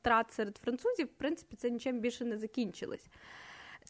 [0.00, 3.06] втрат серед французів, в принципі, це нічим більше не закінчилось.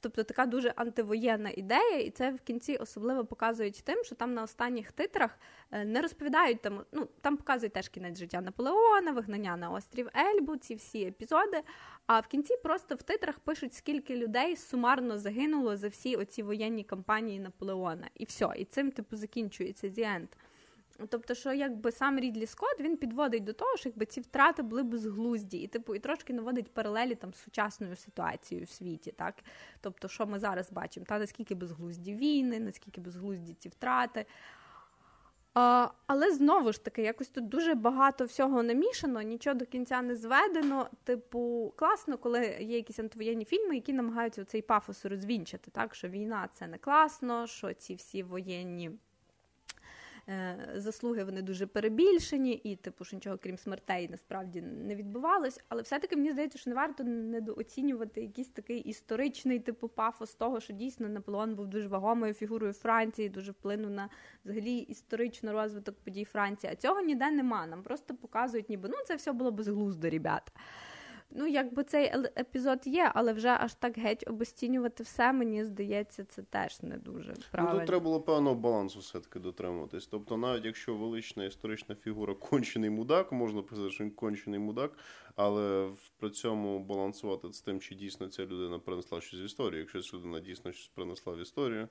[0.00, 4.42] Тобто така дуже антивоєнна ідея, і це в кінці особливо показують тим, що там на
[4.42, 5.38] останніх титрах
[5.70, 6.84] е, не розповідають там.
[6.92, 11.62] Ну там показують теж кінець життя Наполеона, вигнання на острів Ельбу, ці всі епізоди.
[12.06, 16.84] А в кінці просто в титрах пишуть, скільки людей сумарно загинуло за всі оці воєнні
[16.84, 20.26] кампанії Наполеона, і все, і цим типу закінчується the.
[21.08, 24.82] Тобто, що якби сам Рідлі Скотт він підводить до того, що якби ці втрати були
[24.82, 29.34] безглузді, і типу і трошки наводить паралелі там з сучасною ситуацією в світі, так
[29.80, 34.26] тобто, що ми зараз бачимо, та наскільки безглузді війни, наскільки безглузді ці втрати.
[35.54, 40.16] А, Але знову ж таки, якось тут дуже багато всього намішано, нічого до кінця не
[40.16, 40.88] зведено.
[41.04, 46.48] Типу, класно, коли є якісь антивоєнні фільми, які намагаються цей пафос розвінчати, так що війна
[46.52, 48.90] це не класно, що ці всі воєнні.
[50.28, 55.60] Е, заслуги вони дуже перебільшені, і типу, що нічого крім смертей насправді не відбувалось.
[55.68, 60.72] Але все-таки мені здається, що не варто недооцінювати якийсь такий історичний типу пафос того, що
[60.72, 64.08] дійсно Наполеон був дуже вагомою фігурою Франції, дуже вплинув на
[64.44, 66.72] взагалі історичний розвиток подій Франції.
[66.72, 67.66] А цього ніде нема.
[67.66, 70.52] Нам просто показують, ніби ну це все було безглуздо, ребята.
[71.34, 76.42] Ну, якби цей епізод є, але вже аж так геть обостінювати все, мені здається, це
[76.42, 77.74] теж не дуже правильно.
[77.74, 80.06] Ну, тут треба було певного балансу все-таки дотримуватись.
[80.06, 84.92] Тобто, навіть якщо велична історична фігура кончений мудак, можна писати, що він кончений мудак,
[85.36, 89.80] але при цьому балансувати з тим, чи дійсно ця людина принесла щось в історію.
[89.80, 91.88] Якщо ця людина дійсно щось принесла в історію,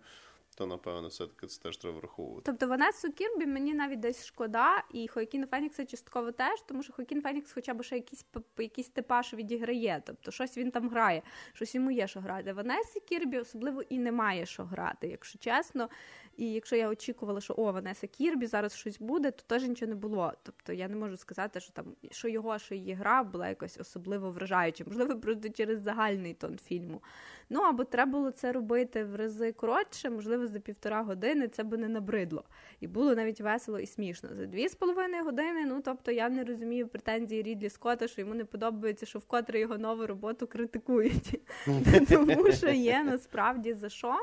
[0.55, 2.43] то напевно все-таки це теж треба враховувати.
[2.45, 7.21] Тобто Ванесу Кірбі мені навіть десь шкода, і Хоакіна Фенікса частково теж, тому що Хоакін
[7.21, 8.25] Фенікс хоча б ще якийсь
[8.57, 10.01] якийсь типаж відіграє.
[10.05, 11.21] Тобто щось він там грає,
[11.53, 12.53] щось йому є, що грати.
[12.53, 15.89] Ванесі Кірбі особливо і немає що грати, якщо чесно.
[16.37, 19.95] І якщо я очікувала, що о, Ванеса Кірбі зараз щось буде, то теж нічого не
[19.95, 20.33] було.
[20.43, 24.31] Тобто я не можу сказати, що там що його, що її гра була якось особливо
[24.31, 24.83] вражаюча.
[24.87, 27.01] Можливо, просто через загальний тон фільму.
[27.49, 31.77] Ну або треба було це робити в рази коротше, можливо, за півтора години це би
[31.77, 32.43] не набридло.
[32.79, 34.29] І було навіть весело і смішно.
[34.33, 35.65] За дві з половиною години.
[35.65, 39.77] Ну тобто я не розумію претензії Рідлі Скотта, що йому не подобається, що вкотре його
[39.77, 41.41] нову роботу критикують.
[42.09, 44.15] Тому що є насправді за що.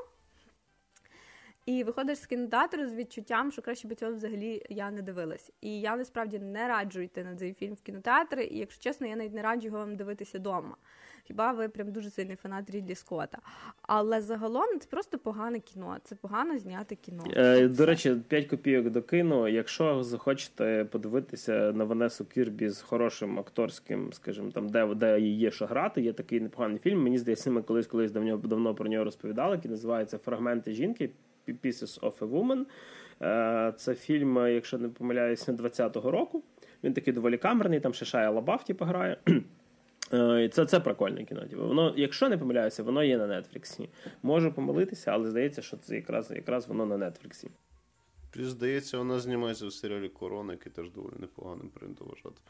[1.71, 5.53] І виходиш з кінотеатру з відчуттям, що краще би цього взагалі я не дивилась.
[5.61, 9.17] І я насправді не раджу йти на цей фільм в кінотеатри, і якщо чесно, я
[9.17, 10.77] навіть не раджу його вам дивитися вдома.
[11.25, 13.39] Хіба ви прям дуже сильний фанат Рідлі Скотта.
[13.83, 15.97] Але загалом це просто погане кіно.
[16.05, 17.25] Це погано зняти кіно.
[17.37, 19.49] Е, До речі, 5 копійок до кіно.
[19.49, 25.67] Якщо захочете подивитися на Ванесу Кірбі з хорошим акторським, скажімо, там, де де є що
[25.67, 27.03] грати, є такий непоганий фільм.
[27.03, 31.11] Мені здається, ми колись колись давно давно про нього розповідали, який називається Фрагменти жінки.
[31.55, 32.65] Pieces of a Woman.
[33.23, 36.43] Е, це фільм, якщо не помиляюся, 20-го року.
[36.85, 39.17] Він такий доволі камерний, там ще Шая Лабаф типу, грає.
[40.13, 41.41] Е, це це прикольне кіно.
[41.41, 41.67] Типу.
[41.67, 43.89] Воно, якщо не помиляюся, воно є на Нетфліксі.
[44.23, 47.51] Можу помилитися, але здається, що це якраз якраз воно на Нетфліксі.
[48.31, 52.41] Плюс Здається, вона знімається в серіалі Корона, який теж доволі непоганим прийнято вважати.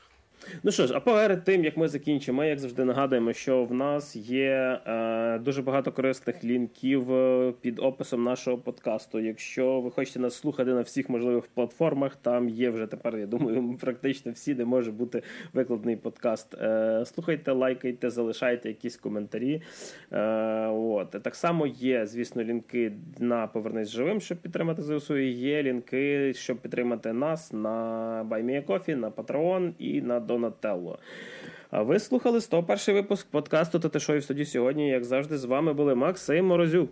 [0.63, 4.17] Ну що ж, а перед тим як ми закінчимо, як завжди нагадуємо, що в нас
[4.17, 9.21] є е, дуже багато корисних лінків е, під описом нашого подкасту.
[9.21, 13.77] Якщо ви хочете нас слухати на всіх можливих платформах, там є вже тепер, я думаю,
[13.81, 15.23] практично всі, де може бути
[15.53, 16.55] викладений подкаст.
[16.55, 19.63] Е, Слухайте, лайкайте, залишайте якісь коментарі.
[20.13, 25.17] Е, от Так само є, звісно, лінки на Повернись живим, щоб підтримати ЗСУ.
[25.19, 30.99] Є лінки, щоб підтримати нас на BuyMeACoffee, на Patreon і на Донателло.
[31.71, 34.89] А ви слухали 101 випуск подкасту Татишої в студії сьогодні.
[34.89, 36.91] Як завжди, з вами були Максим Морозюк.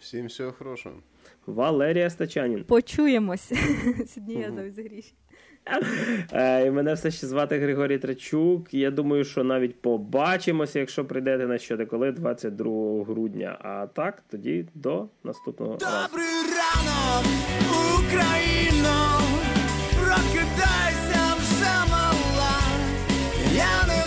[0.00, 0.94] Всім всього хорошого.
[1.46, 2.64] Валерія Стачанін.
[2.64, 3.52] Почуємось.
[4.14, 5.14] Сьогодні я завжди гріші.
[6.66, 8.74] І мене все ще звати Григорій Трачук.
[8.74, 13.58] Я думаю, що навіть побачимося, якщо прийдете на щодеколи 22 грудня.
[13.60, 16.08] А так, тоді до наступного разу.
[16.08, 17.26] Добрий ранок,
[17.98, 19.16] Україно!
[23.56, 24.05] Yeah,